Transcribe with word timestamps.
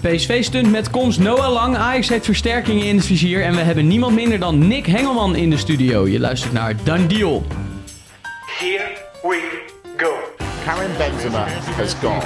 PSV 0.00 0.44
stunt 0.44 0.70
met 0.70 0.90
komst 0.90 1.18
Noah 1.18 1.52
Lang. 1.52 1.76
Ajax 1.76 2.08
heeft 2.08 2.24
versterkingen 2.24 2.86
in 2.86 2.96
het 2.96 3.06
vizier. 3.06 3.44
En 3.44 3.54
we 3.54 3.60
hebben 3.60 3.86
niemand 3.86 4.14
minder 4.14 4.38
dan 4.38 4.68
Nick 4.68 4.86
Hengelman 4.86 5.36
in 5.36 5.50
de 5.50 5.56
studio. 5.56 6.08
Je 6.08 6.20
luistert 6.20 6.52
naar 6.52 6.74
Done 6.84 7.06
Deal. 7.06 7.46
Here 8.58 8.90
we 9.22 9.64
go. 9.96 10.12
Karim 10.64 10.90
Benzema 10.98 11.46
has 11.76 11.94
gone. 11.94 12.22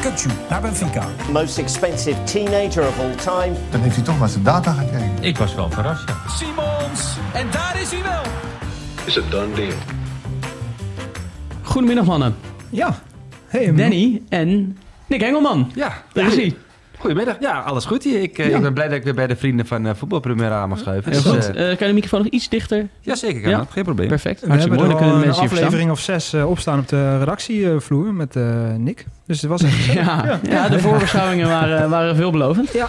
Kutsu 0.00 0.28
naar 0.50 0.60
Benfica. 0.60 1.06
Most 1.32 1.58
expensive 1.58 2.22
teenager 2.24 2.88
of 2.88 2.98
all 2.98 3.14
time. 3.14 3.56
Dan 3.70 3.80
heeft 3.80 3.96
hij 3.96 4.04
toch 4.04 4.18
maar 4.18 4.28
zijn 4.28 4.44
data 4.44 4.72
gekregen. 4.72 5.16
Ik 5.20 5.36
was 5.36 5.54
wel 5.54 5.70
verrast, 5.70 6.08
ja. 6.08 6.16
Simons. 6.28 7.16
En 7.32 7.46
daar 7.50 7.80
is 7.80 7.90
hij 7.90 8.02
wel. 8.02 8.22
Is 9.04 9.18
a 9.18 9.22
done 9.30 9.54
deal. 9.54 9.72
Goedemiddag 11.62 12.04
mannen. 12.04 12.36
Ja. 12.70 12.98
Hey, 13.46 13.74
Danny 13.74 14.22
en 14.28 14.76
Nick 15.12 15.20
Hengelman. 15.20 15.70
Ja, 15.74 15.92
Daar 16.12 16.26
is 16.26 16.34
hij. 16.34 16.54
Goedemiddag. 16.98 17.36
Ja, 17.40 17.60
alles 17.60 17.84
goed 17.84 18.04
hier. 18.04 18.22
Ik, 18.22 18.38
eh, 18.38 18.48
Ja. 18.48 18.56
ik 18.56 18.62
ben 18.62 18.72
blij 18.72 18.88
dat 18.88 18.96
ik 18.96 19.04
weer 19.04 19.14
bij 19.14 19.26
de 19.26 19.36
vrienden 19.36 19.66
van 19.66 19.86
uh, 19.86 19.92
Voetbal 19.94 20.20
Primera 20.20 20.60
aan 20.60 20.68
mag 20.68 20.78
schuiven. 20.78 21.12
Dus, 21.12 21.24
eh, 21.24 21.36
Eh, 21.48 21.54
kan 21.54 21.62
je 21.78 21.86
de 21.86 21.92
microfoon 21.92 22.18
nog 22.22 22.28
iets 22.28 22.48
dichter? 22.48 22.88
ja, 23.00 23.14
zeker 23.14 23.40
kan 23.40 23.50
Ja. 23.50 23.66
Geen 23.70 23.84
probleem. 23.84 24.08
Perfect. 24.08 24.40
We 24.40 24.46
Hartstikke 24.46 24.78
hebben 24.78 24.96
mooi. 24.96 25.08
Dan 25.08 25.12
er 25.16 25.22
kunnen 25.22 25.34
de 25.34 25.42
een 25.42 25.50
aflevering 25.50 25.90
of 25.90 26.00
zes 26.00 26.34
opstaan 26.34 26.78
op 26.78 26.88
de 26.88 27.18
redactievloer 27.18 28.14
met 28.14 28.36
eh, 28.36 28.44
Nick. 28.76 29.06
Dus 29.26 29.40
het 29.40 29.50
was 29.50 29.62
echt 29.62 29.74
gezellig. 29.74 30.04
Ja, 30.06 30.40
ja, 30.42 30.68
de 30.68 30.78
voorbeschouwingen 30.78 31.48
waren, 31.48 31.90
waren 31.90 32.16
veelbelovend. 32.16 32.72
Ja. 32.72 32.88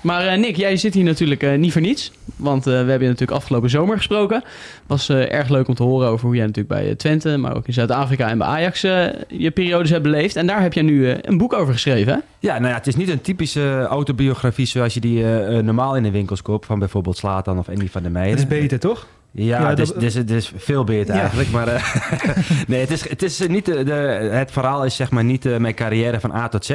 Maar 0.00 0.26
eh, 0.26 0.38
Nick, 0.38 0.56
jij 0.56 0.76
zit 0.76 0.94
hier 0.94 1.04
natuurlijk 1.04 1.42
eh, 1.42 1.58
niet 1.58 1.72
voor 1.72 1.80
niets. 1.80 2.12
Want 2.36 2.66
eh, 2.66 2.72
we 2.72 2.78
hebben 2.78 3.00
je 3.00 3.08
natuurlijk 3.08 3.38
afgelopen 3.38 3.70
zomer 3.70 3.96
gesproken. 3.96 4.42
was 4.86 5.08
eh, 5.08 5.32
erg 5.32 5.48
leuk 5.48 5.68
om 5.68 5.74
te 5.74 5.82
horen 5.82 6.08
over 6.08 6.26
hoe 6.26 6.36
jij 6.36 6.46
natuurlijk 6.46 6.82
bij 6.82 6.94
Twente... 6.94 7.36
maar 7.36 7.56
ook 7.56 7.66
in 7.66 7.72
Zuid-Afrika 7.72 8.28
en 8.28 8.38
bij 8.38 8.46
Ajax 8.46 8.80
je 9.28 9.50
periodes 9.54 9.90
hebt 9.90 10.02
beleefd. 10.02 10.36
En 10.36 10.46
daar 10.46 10.62
heb 10.62 10.72
jij 10.72 10.82
nu 10.82 11.08
een 11.22 11.38
boek 11.38 11.52
over 11.52 11.72
geschreven, 11.72 12.12
hè? 12.12 12.18
Ja, 12.38 12.58
nou 12.58 12.68
ja, 12.70 12.76
het 12.76 12.86
is 12.86 12.96
niet 12.96 13.08
een 13.08 13.20
typische 13.20 13.86
autobiografie 13.88 14.66
zoals 14.66 14.94
je 14.94 15.00
die 15.00 15.24
normaal 15.62 15.96
in 15.96 16.02
de 16.02 16.10
winkels 16.10 16.42
koopt. 16.42 16.66
Van 16.66 16.78
bijvoorbeeld 16.78 17.16
Slatan 17.16 17.58
of 17.58 17.68
Andy 17.68 17.88
van 17.88 18.02
der 18.02 18.10
Meijden. 18.10 18.38
Het 18.38 18.52
is 18.52 18.58
beter, 18.58 18.78
toch? 18.78 19.06
Ja, 19.32 19.70
is, 19.70 19.76
dat- 19.76 19.94
het, 19.94 20.02
is, 20.02 20.14
het 20.14 20.30
is 20.30 20.52
veel 20.56 20.84
beter 20.84 21.14
Ja. 21.14 21.20
eigenlijk. 21.20 21.50
Maar 21.50 21.68
eh, 21.68 21.94
nee, 22.68 22.80
het 22.80 22.90
is, 22.90 23.08
het 23.08 23.22
is 23.22 23.46
niet 23.46 23.64
de, 23.64 23.82
de, 23.84 23.92
het 24.32 24.50
verhaal 24.50 24.84
is 24.84 24.96
zeg 24.96 25.10
maar 25.10 25.24
niet 25.24 25.46
eh, 25.46 25.56
mijn 25.56 25.74
carrière 25.74 26.20
van 26.20 26.32
A 26.32 26.48
tot 26.48 26.64
Z. 26.64 26.68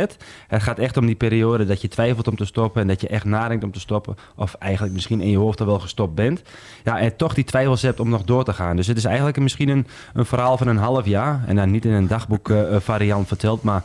Het 0.47 0.63
gaat 0.63 0.79
echt 0.79 0.97
om 0.97 1.05
die 1.05 1.15
periode 1.15 1.65
dat 1.65 1.81
je 1.81 1.87
twijfelt 1.87 2.27
om 2.27 2.35
te 2.35 2.45
stoppen 2.45 2.81
en 2.81 2.87
dat 2.87 3.01
je 3.01 3.07
echt 3.07 3.25
nadenkt 3.25 3.63
om 3.63 3.71
te 3.71 3.79
stoppen. 3.79 4.15
Of 4.35 4.53
eigenlijk 4.59 4.93
misschien 4.93 5.21
in 5.21 5.29
je 5.29 5.37
hoofd 5.37 5.59
al 5.59 5.65
wel 5.65 5.79
gestopt 5.79 6.15
bent. 6.15 6.41
Ja, 6.83 6.99
en 6.99 7.15
toch 7.15 7.33
die 7.33 7.43
twijfels 7.43 7.81
hebt 7.81 7.99
om 7.99 8.09
nog 8.09 8.23
door 8.23 8.43
te 8.43 8.53
gaan. 8.53 8.75
Dus 8.75 8.87
het 8.87 8.97
is 8.97 9.05
eigenlijk 9.05 9.39
misschien 9.39 9.69
een, 9.69 9.87
een 10.13 10.25
verhaal 10.25 10.57
van 10.57 10.67
een 10.67 10.77
half 10.77 11.05
jaar. 11.05 11.43
En 11.47 11.55
dan 11.55 11.71
niet 11.71 11.85
in 11.85 11.91
een 11.91 12.07
dagboek 12.07 12.49
eh, 12.49 12.75
eh, 12.75 12.81
variant 12.81 13.27
verteld, 13.27 13.63
maar... 13.63 13.83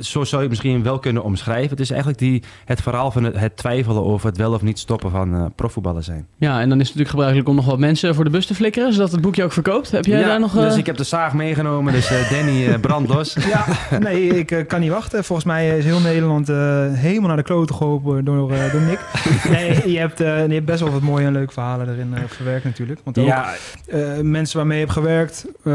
zo 0.00 0.24
zou 0.24 0.42
je 0.42 0.48
het 0.48 0.58
misschien 0.58 0.82
wel 0.82 0.98
kunnen 0.98 1.22
omschrijven. 1.22 1.70
Het 1.70 1.80
is 1.80 1.90
eigenlijk 1.90 2.18
die, 2.20 2.42
het 2.64 2.82
verhaal 2.82 3.10
van 3.10 3.24
het, 3.24 3.36
het 3.38 3.56
twijfelen 3.56 4.04
over 4.04 4.26
het 4.28 4.36
wel 4.36 4.52
of 4.52 4.62
niet 4.62 4.78
stoppen 4.78 5.10
van 5.10 5.34
eh 5.34 5.44
profvoetballer 5.54 6.02
zijn. 6.02 6.26
Ja, 6.38 6.60
en 6.60 6.68
dan 6.68 6.80
is 6.80 6.88
het 6.88 6.96
natuurlijk 6.96 7.08
gebruikelijk 7.08 7.48
om 7.48 7.54
nog 7.54 7.66
wat 7.66 7.78
mensen 7.78 8.14
voor 8.14 8.24
de 8.24 8.30
bus 8.30 8.46
te 8.46 8.54
flikkeren... 8.54 8.92
zodat 8.92 9.12
het 9.12 9.20
boekje 9.20 9.44
ook 9.44 9.52
verkoopt. 9.52 9.90
Heb 9.90 10.04
jij 10.04 10.20
Ja, 10.20 10.26
daar 10.26 10.40
nog... 10.40 10.56
eh, 10.56 10.62
Dus 10.62 10.76
ik 10.76 10.86
heb 10.86 10.96
de 10.96 11.04
zaag 11.04 11.32
meegenomen, 11.34 11.92
dus 11.92 12.10
eh, 12.10 12.30
Danny 12.30 12.66
eh 12.66 12.80
brand 12.80 13.08
los. 13.08 13.36
Ja, 13.54 13.64
nee, 13.98 14.26
ik 14.28 14.64
kan 14.68 14.80
niet 14.80 14.90
wachten. 14.90 15.24
Volgens 15.24 15.46
mij 15.46 15.78
is 15.78 15.84
heel 15.84 16.00
Nederland 16.00 16.48
eh, 16.48 16.56
helemaal 16.92 17.28
naar 17.28 17.36
de 17.36 17.42
kloten 17.42 17.74
geholpen 17.74 18.24
door, 18.24 18.52
eh, 18.52 18.72
door 18.72 18.80
Nick. 18.80 18.98
Nee, 19.50 19.90
je 19.92 19.98
hebt, 19.98 20.20
eh, 20.20 20.46
je 20.46 20.52
hebt 20.52 20.66
best 20.66 20.80
wel 20.80 20.90
wat 20.92 21.00
mooie 21.02 21.26
en 21.26 21.32
leuke 21.32 21.52
verhalen 21.52 21.88
erin 21.88 22.14
eh, 22.14 22.22
verwerkt 22.26 22.64
natuurlijk. 22.64 23.00
Want 23.04 23.18
ook 23.18 23.26
Ja, 23.26 23.52
eh, 23.86 24.00
mensen 24.22 24.56
waarmee 24.56 24.78
je 24.78 24.84
hebt 24.84 24.96
gewerkt, 24.96 25.46
eh, 25.64 25.72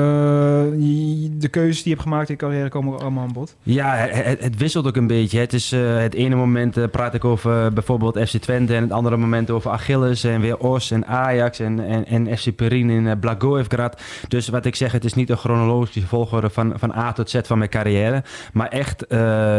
de 1.38 1.47
keuzes 1.52 1.75
die 1.75 1.83
je 1.83 1.89
hebt 1.89 2.02
gemaakt 2.02 2.30
in 2.30 2.36
je 2.39 2.39
carrière 2.42 2.69
komen 2.69 2.94
ook 2.94 3.02
allemaal 3.02 3.23
aan 3.23 3.33
bod. 3.33 3.55
ja 3.64 4.08
het, 4.14 4.58
wisselt 4.58 4.88
ook 4.88 4.95
een 4.95 5.08
beetje. 5.08 5.40
Het, 5.40 5.54
is, 5.54 5.72
eh, 5.72 5.98
het 5.98 6.14
ene 6.14 6.36
moment 6.36 6.78
eh, 6.78 6.84
praat 6.92 7.14
ik 7.14 7.26
over 7.26 7.66
eh, 7.66 7.72
bijvoorbeeld 7.72 8.20
FC 8.20 8.38
Twente... 8.38 8.76
en 8.76 8.81
het 8.81 8.92
andere 8.92 9.17
moment 9.17 9.50
over 9.50 9.72
Achilles 9.72 10.23
en 10.23 10.42
weer 10.42 10.58
Os 10.58 10.92
en 10.92 11.06
Ajax... 11.06 11.59
en, 11.59 11.80
en, 11.80 12.06
en 12.06 12.38
FC 12.38 12.56
Perin 12.56 12.89
in 12.89 13.20
Blagoevgrad. 13.20 14.02
Dus 14.27 14.48
wat 14.48 14.66
ik 14.66 14.76
zeg, 14.76 14.92
het 14.92 15.05
is 15.05 15.14
niet 15.14 15.30
een 15.30 15.38
chronologische 15.38 16.08
volgorde 16.08 16.49
van, 16.49 16.73
van 16.76 16.95
A 16.95 17.11
tot 17.11 17.30
Z 17.30 17.39
van 17.44 17.58
mijn 17.58 17.70
carrière... 17.70 18.23
maar 18.54 18.67
echt 18.67 19.05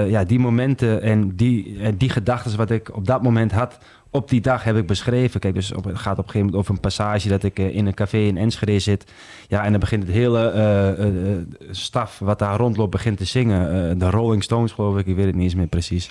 ja, 0.09 0.25
die 0.25 0.39
momenten 0.39 1.03
en 1.03 1.37
die, 1.37 1.79
die 1.97 2.11
gedachten 2.11 2.57
wat 2.57 2.71
ik 2.71 2.97
op 2.97 3.07
dat 3.07 3.23
moment 3.23 3.53
had... 3.53 3.79
Op 4.15 4.29
die 4.29 4.41
dag 4.41 4.65
heb 4.65 4.77
ik 4.77 4.87
beschreven. 4.87 5.41
Kijk, 5.41 5.55
dus 5.55 5.73
op, 5.73 5.85
het 5.85 5.99
gaat 5.99 6.19
op 6.19 6.25
een 6.25 6.31
gegeven 6.31 6.41
moment 6.41 6.57
over 6.57 6.75
een 6.75 6.81
passage 6.81 7.29
dat 7.29 7.43
ik 7.43 7.59
eh, 7.59 7.75
in 7.75 7.87
een 7.87 7.95
café 7.95 8.19
in 8.19 8.37
Enschede 8.37 8.79
zit. 8.79 9.13
Ja, 9.49 9.65
en 9.65 9.71
dan 9.71 9.81
begint 9.81 10.03
het 10.03 10.13
hele 10.13 10.49
eh, 10.49 11.71
staf 11.71 12.19
wat 12.19 12.39
daar 12.39 12.57
rondloopt 12.57 12.91
begint 12.91 13.19
te 13.19 13.25
zingen. 13.25 13.99
De 13.99 14.11
Rolling 14.11 14.43
Stones 14.43 14.73
geloof 14.73 14.99
ik, 14.99 15.07
ik 15.07 15.17
weet 15.17 15.27
het 15.27 15.35
niet 15.35 15.45
eens 15.45 15.55
meer 15.55 15.67
precies. 15.67 16.11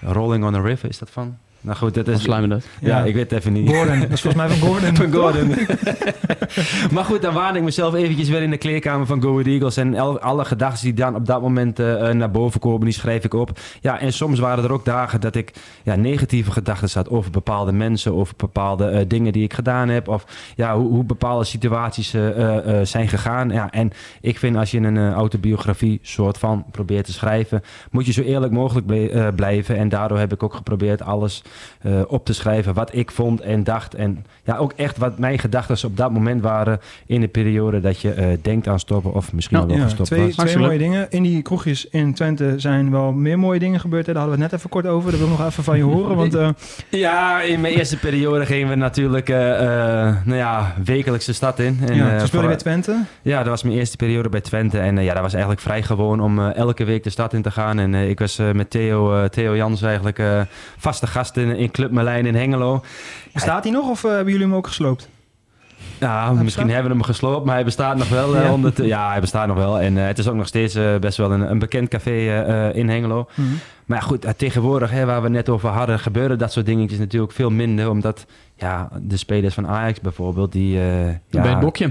Rolling 0.00 0.44
on 0.44 0.54
a 0.54 0.60
River 0.60 0.88
is 0.88 0.98
dat 0.98 1.10
van? 1.10 1.36
Nou 1.66 1.78
goed, 1.78 1.94
dat 1.94 2.08
is... 2.08 2.22
dat? 2.22 2.64
Ja, 2.80 3.04
ik 3.04 3.14
weet 3.14 3.30
het 3.30 3.38
even 3.40 3.52
niet. 3.52 3.68
Gordon, 3.68 4.00
dat 4.00 4.10
is 4.10 4.20
volgens 4.20 4.46
mij 4.46 4.56
van 4.56 4.68
Gordon. 4.68 4.96
Van 5.10 5.12
Gordon. 5.12 5.54
maar 6.94 7.04
goed, 7.04 7.22
dan 7.22 7.34
waan 7.34 7.56
ik 7.56 7.62
mezelf 7.62 7.94
eventjes 7.94 8.28
weer 8.28 8.42
in 8.42 8.50
de 8.50 8.56
kleerkamer 8.56 9.06
van 9.06 9.22
Go 9.22 9.30
Ahead 9.32 9.46
Eagles. 9.46 9.76
En 9.76 10.20
alle 10.20 10.44
gedachten 10.44 10.84
die 10.84 10.94
dan 10.94 11.14
op 11.14 11.26
dat 11.26 11.40
moment 11.40 11.78
eh, 11.78 12.08
eh, 12.08 12.16
naar 12.16 12.30
boven 12.30 12.60
komen, 12.60 12.84
die 12.84 12.92
schrijf 12.94 13.24
ik 13.24 13.34
op. 13.34 13.58
Ja, 13.80 14.00
en 14.00 14.12
soms 14.12 14.38
waren 14.38 14.64
er 14.64 14.72
ook 14.72 14.84
dagen 14.84 15.20
dat 15.20 15.34
ik 15.34 15.52
ja, 15.82 15.94
negatieve 15.94 16.50
gedachten 16.52 16.88
had 16.92 17.08
over 17.08 17.30
bepaalde 17.30 17.72
mensen, 17.72 18.14
over 18.14 18.34
bepaalde 18.36 18.86
eh, 18.86 19.04
dingen 19.08 19.32
die 19.32 19.42
ik 19.44 19.54
gedaan 19.54 19.88
heb. 19.88 20.08
Of 20.08 20.24
ja, 20.56 20.76
hoe, 20.76 20.88
hoe 20.90 21.04
bepaalde 21.04 21.44
situaties 21.44 22.14
eh, 22.14 22.28
eh, 22.28 22.80
eh, 22.80 22.86
zijn 22.86 23.08
gegaan. 23.08 23.48
Ja, 23.50 23.70
en 23.70 23.90
ik 24.20 24.38
vind 24.38 24.56
als 24.56 24.70
je 24.70 24.78
een 24.78 24.96
eh, 24.96 25.12
autobiografie 25.12 25.98
soort 26.02 26.38
van 26.38 26.64
probeert 26.70 27.04
te 27.04 27.12
schrijven, 27.12 27.62
moet 27.90 28.06
je 28.06 28.12
zo 28.12 28.22
eerlijk 28.22 28.52
mogelijk 28.52 28.86
ble- 28.86 29.06
eh, 29.08 29.26
blijven. 29.36 29.76
En 29.76 29.88
daardoor 29.88 30.18
heb 30.18 30.32
ik 30.32 30.42
ook 30.42 30.54
geprobeerd 30.54 31.02
alles 31.02 31.42
eh, 31.82 32.00
op 32.08 32.24
te 32.24 32.32
schrijven 32.34 32.74
wat 32.74 32.94
ik 32.94 33.10
vond 33.10 33.40
en 33.40 33.64
dacht. 33.64 33.94
En 33.94 34.24
ja, 34.44 34.56
ook 34.56 34.72
echt 34.76 34.98
wat 34.98 35.18
mijn 35.18 35.38
gedachten 35.38 35.88
op 35.88 35.96
dat 35.96 36.10
moment 36.10 36.42
waren 36.42 36.80
in 37.06 37.20
de 37.20 37.28
periode 37.28 37.80
dat 37.80 38.00
je 38.00 38.12
eh, 38.12 38.26
denkt 38.42 38.68
aan 38.68 38.78
stoppen 38.78 39.14
of 39.14 39.32
misschien 39.32 39.56
al 39.58 39.66
wel 39.66 39.76
Ja, 39.76 39.82
gestopt 39.82 40.08
twee, 40.08 40.26
was. 40.26 40.34
twee 40.34 40.58
mooie 40.58 40.78
dingen. 40.78 41.06
In 41.10 41.22
die 41.22 41.42
kroegjes 41.42 41.86
in 41.88 42.14
Twente 42.14 42.54
zijn 42.56 42.90
wel 42.90 43.12
meer 43.12 43.38
mooie 43.38 43.58
dingen 43.58 43.80
gebeurd. 43.80 44.06
Hè? 44.06 44.12
Daar 44.12 44.22
hadden 44.22 44.38
we 44.38 44.44
het 44.44 44.52
net 44.52 44.60
even 44.60 44.72
kort 44.80 44.86
over. 44.86 45.10
Dat 45.10 45.20
wil 45.20 45.28
ik 45.32 45.38
nog 45.38 45.46
even 45.48 45.64
van 45.64 45.76
je 45.76 45.82
horen. 45.82 46.16
Want 46.16 46.34
eh, 46.34 46.48
Ja, 46.90 47.40
in 47.40 47.60
mijn 47.60 47.74
eerste 47.74 47.98
periode 47.98 48.46
gingen 48.46 48.68
we 48.68 48.74
natuurlijk 48.74 49.28
eh, 49.28 49.54
eh, 50.08 50.16
nou 50.24 50.36
ja, 50.38 50.74
wekelijks 50.84 51.24
de 51.26 51.32
stad 51.32 51.58
in. 51.58 51.78
En, 51.88 51.94
ja, 51.96 52.18
toen 52.18 52.26
speelde 52.26 52.46
je 52.46 52.52
bij 52.52 52.62
Twente. 52.62 53.04
Ja, 53.22 53.38
dat 53.38 53.46
was 53.48 53.62
mijn 53.62 53.76
eerste 53.76 53.96
periode 53.96 54.28
bij 54.28 54.40
Twente. 54.40 54.78
En 54.78 55.02
ja, 55.02 55.12
dat 55.12 55.22
was 55.22 55.32
eigenlijk 55.32 55.62
vrij 55.62 55.82
gewoon 55.82 56.20
om 56.20 56.38
eh, 56.38 56.54
elke 56.56 56.84
week 56.84 57.02
de 57.04 57.10
stad 57.10 57.32
in 57.32 57.42
te 57.42 57.50
gaan. 57.50 57.78
En 57.78 57.94
eh, 57.94 58.08
ik 58.08 58.18
was 58.18 58.38
eh, 58.38 58.50
met 58.52 58.70
Theo, 58.70 59.14
eh, 59.16 59.24
Theo 59.24 59.56
Jans 59.56 59.82
eigenlijk 59.82 60.18
eh, 60.18 60.40
vaste 60.76 61.06
gast 61.06 61.36
in, 61.36 61.45
in 61.54 61.70
Club 61.70 61.90
Merlijn 61.90 62.26
in 62.26 62.34
Hengelo. 62.34 62.82
Bestaat 63.32 63.62
hij 63.64 63.72
nog 63.72 63.88
of 63.90 64.04
eh, 64.04 64.10
hebben 64.10 64.32
jullie 64.32 64.46
hem 64.48 64.56
ook 64.56 64.66
gesloopt? 64.66 65.08
Ja, 66.00 66.08
Hij 66.14 66.20
misschien 66.24 66.44
bestaat? 66.44 66.66
hebben 66.68 66.84
we 66.90 66.96
hem 66.96 67.02
gesloopt, 67.02 67.44
maar 67.44 67.54
hij 67.54 67.64
bestaat 67.64 67.96
nog 67.96 68.08
wel. 68.08 68.36
eh, 68.36 68.42
Ja. 68.44 68.52
onder 68.52 68.72
te- 68.72 68.86
ja, 68.86 69.10
hij 69.10 69.20
bestaat 69.20 69.46
nog 69.46 69.56
wel. 69.56 69.80
En 69.80 69.98
eh, 69.98 70.06
het 70.06 70.18
is 70.18 70.28
ook 70.28 70.34
nog 70.34 70.46
steeds 70.46 70.74
eh, 70.74 70.96
best 70.96 71.16
wel 71.16 71.32
een, 71.32 71.50
een 71.50 71.58
bekend 71.58 71.88
café 71.88 72.10
eh, 72.10 72.68
eh, 72.68 72.76
in 72.76 72.88
Hengelo. 72.88 73.28
Maar 73.86 73.98
ja, 73.98 74.04
goed, 74.04 74.24
eh, 74.24 74.32
tegenwoordig, 74.36 74.90
hè, 74.90 75.04
waar 75.04 75.22
we 75.22 75.28
net 75.28 75.48
over 75.48 75.68
hadden, 75.68 75.98
gebeuren 75.98 76.38
dat 76.38 76.52
soort 76.52 76.66
dingetjes 76.66 76.98
natuurlijk 76.98 77.32
veel 77.32 77.50
minder. 77.50 77.90
Omdat 77.90 78.26
ja, 78.56 78.88
de 79.02 79.16
spelers 79.16 79.54
van 79.54 79.66
Ajax 79.68 80.00
bijvoorbeeld, 80.00 80.52
die... 80.52 80.78
eh, 80.78 81.06
ja, 81.08 81.16
ben 81.30 81.42
je 81.42 81.48
het 81.48 81.60
bokje. 81.60 81.90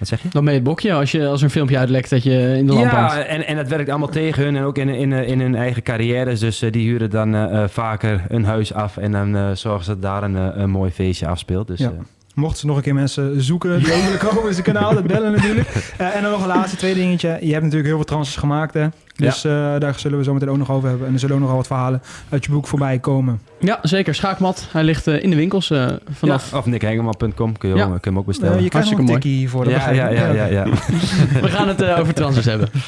Wat 0.00 0.08
zeg 0.08 0.22
je? 0.22 0.28
Dan 0.30 0.44
ben 0.44 0.52
je 0.52 0.58
het 0.58 0.68
bokje 0.68 0.92
als, 0.92 1.10
je, 1.10 1.26
als 1.26 1.38
er 1.38 1.44
een 1.44 1.50
filmpje 1.50 1.78
uitlekt 1.78 2.10
dat 2.10 2.22
je 2.22 2.54
in 2.56 2.66
de 2.66 2.72
lamp 2.72 2.90
hangt. 2.90 3.14
Ja, 3.14 3.22
en, 3.22 3.46
en 3.46 3.56
dat 3.56 3.68
werkt 3.68 3.88
allemaal 3.90 4.08
tegen 4.08 4.44
hun 4.44 4.56
en 4.56 4.62
ook 4.64 4.78
in, 4.78 4.88
in, 4.88 5.12
in 5.12 5.40
hun 5.40 5.54
eigen 5.54 5.82
carrières. 5.82 6.40
Dus 6.40 6.62
eh, 6.62 6.72
die 6.72 6.88
huren 6.88 7.10
dan 7.10 7.34
eh, 7.34 7.62
eh, 7.62 7.68
vaker 7.68 8.24
een 8.28 8.44
huis 8.44 8.72
af 8.74 8.96
en 8.96 9.12
dan 9.12 9.36
eh, 9.36 9.50
zorgen 9.52 9.84
ze 9.84 9.90
dat 9.90 10.02
daar 10.02 10.22
een, 10.22 10.60
een 10.60 10.70
mooi 10.70 10.90
feestje 10.90 11.26
afspeelt. 11.26 11.66
Dus, 11.66 11.78
Ja. 11.78 11.92
Mochten 12.34 12.58
ze 12.60 12.66
nog 12.66 12.76
een 12.76 12.82
keer 12.82 12.94
mensen 12.94 13.42
zoeken 13.42 13.78
die 13.78 13.94
ook 13.94 14.02
willen 14.02 14.18
komen 14.18 14.46
in 14.46 14.52
zijn 14.52 14.64
kanaal, 14.64 14.94
dat 14.94 15.06
bellen 15.06 15.32
natuurlijk. 15.32 15.68
Eh, 15.96 16.16
en 16.16 16.22
dan 16.22 16.30
nog 16.30 16.40
een 16.40 16.46
laatste 16.46 16.76
twee 16.76 16.94
dingetje. 16.94 17.28
Je 17.28 17.50
hebt 17.50 17.60
natuurlijk 17.62 17.86
heel 17.86 17.96
veel 17.96 18.04
transfers 18.04 18.36
gemaakt, 18.36 18.74
hè? 18.74 18.86
Dus 19.16 19.44
eh, 19.44 19.52
daar 19.78 19.94
zullen 19.96 20.18
we 20.18 20.24
zo 20.24 20.32
meteen 20.32 20.50
ook 20.50 20.56
nog 20.56 20.70
over 20.70 20.88
hebben. 20.88 21.06
En 21.06 21.12
er 21.12 21.18
zullen 21.18 21.34
ook 21.34 21.40
nog 21.40 21.48
wel 21.50 21.58
wat 21.58 21.66
verhalen 21.66 22.02
uit 22.28 22.44
je 22.44 22.50
boek 22.50 22.66
voorbij 22.66 22.98
komen. 22.98 23.40
Ja, 23.60 23.78
zeker. 23.82 24.14
Schaakmat. 24.14 24.68
Hij 24.72 24.82
ligt 24.84 25.06
eh, 25.06 25.22
in 25.22 25.30
de 25.30 25.36
winkels 25.36 25.70
eh, 25.70 25.86
vanaf... 26.10 26.50
ja, 26.50 26.58
of 26.58 26.66
nickhengelman.com 26.66 27.58
kun 27.58 27.68
je, 27.68 27.74
Ja. 27.74 27.82
ook- 27.84 27.88
kun 27.90 27.98
je 28.02 28.08
hem 28.08 28.18
ook 28.18 28.26
bestellen. 28.26 28.62
je 28.62 28.68
krijgt 28.68 28.88
nog 28.90 28.98
Hartstikke 28.98 29.12
een 29.12 29.20
tikkie 29.20 29.38
hiervoor. 29.38 29.64
dat 29.64 29.72
ja, 29.72 29.90
ja, 29.90 30.08
ja, 30.08 30.32
ja, 30.32 30.44
ja. 30.46 30.64
We 31.42 31.48
gaan 31.48 31.68
het 31.68 31.82
over 31.84 32.14
transfers 32.14 32.46
hebben. 32.46 32.68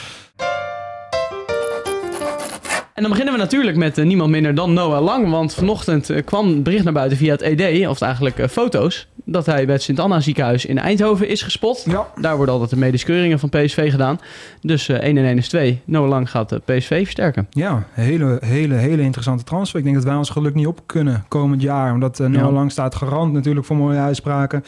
En 2.95 3.03
dan 3.03 3.11
beginnen 3.11 3.35
we 3.35 3.41
natuurlijk 3.41 3.77
met 3.77 3.99
eh, 3.99 4.05
niemand 4.05 4.31
minder 4.31 4.55
dan 4.55 4.73
Noah 4.73 5.03
Lang. 5.05 5.31
Want 5.31 5.55
vanochtend 5.55 6.11
eh, 6.11 6.25
kwam 6.25 6.63
bericht 6.63 6.85
naar 6.85 6.93
buiten 6.93 7.19
via 7.19 7.33
het 7.33 7.43
ED, 7.43 7.87
of 7.89 8.01
eigenlijk 8.01 8.39
eh, 8.39 8.49
foto's, 8.49 9.09
dat 9.25 9.47
hij 9.47 9.65
bij 9.65 9.75
het 9.75 9.83
Sint-Anna 9.83 10.21
ziekenhuis 10.21 10.67
in 10.67 10.79
Eindhoven 10.79 11.29
is 11.29 11.43
gespot. 11.43 11.85
Ja. 11.89 12.07
Daar 12.21 12.37
worden 12.37 12.53
altijd 12.55 12.71
de 12.73 12.77
medisch 12.79 13.05
keuringen 13.05 13.39
van 13.39 13.49
PSV 13.49 13.91
gedaan. 13.91 14.21
Dus 14.61 14.89
eh 14.89 15.01
1 15.01 15.17
en 15.17 15.25
1 15.25 15.37
is 15.39 15.49
2. 15.49 15.81
Noah 15.85 16.09
Lang 16.09 16.31
gaat 16.31 16.53
eh, 16.53 16.59
PSV 16.65 17.03
versterken. 17.03 17.47
Ja, 17.51 17.87
hele, 17.91 18.39
hele, 18.45 18.75
hele 18.75 19.03
interessante 19.03 19.45
transfer. 19.45 19.79
Ik 19.79 19.85
denk 19.85 19.97
dat 19.97 20.05
wij 20.07 20.15
ons 20.17 20.31
geluk 20.31 20.55
niet 20.55 20.67
op 20.67 20.81
kunnen 20.87 21.25
komend 21.29 21.63
jaar. 21.63 21.93
Omdat 21.93 22.19
Noah 22.19 22.33
Ja. 22.35 22.51
Lang 22.51 22.71
staat 22.71 22.95
garant 22.95 23.33
natuurlijk 23.33 23.67
voor 23.67 23.77
mooie 23.77 23.99
uitspraken. 23.99 24.65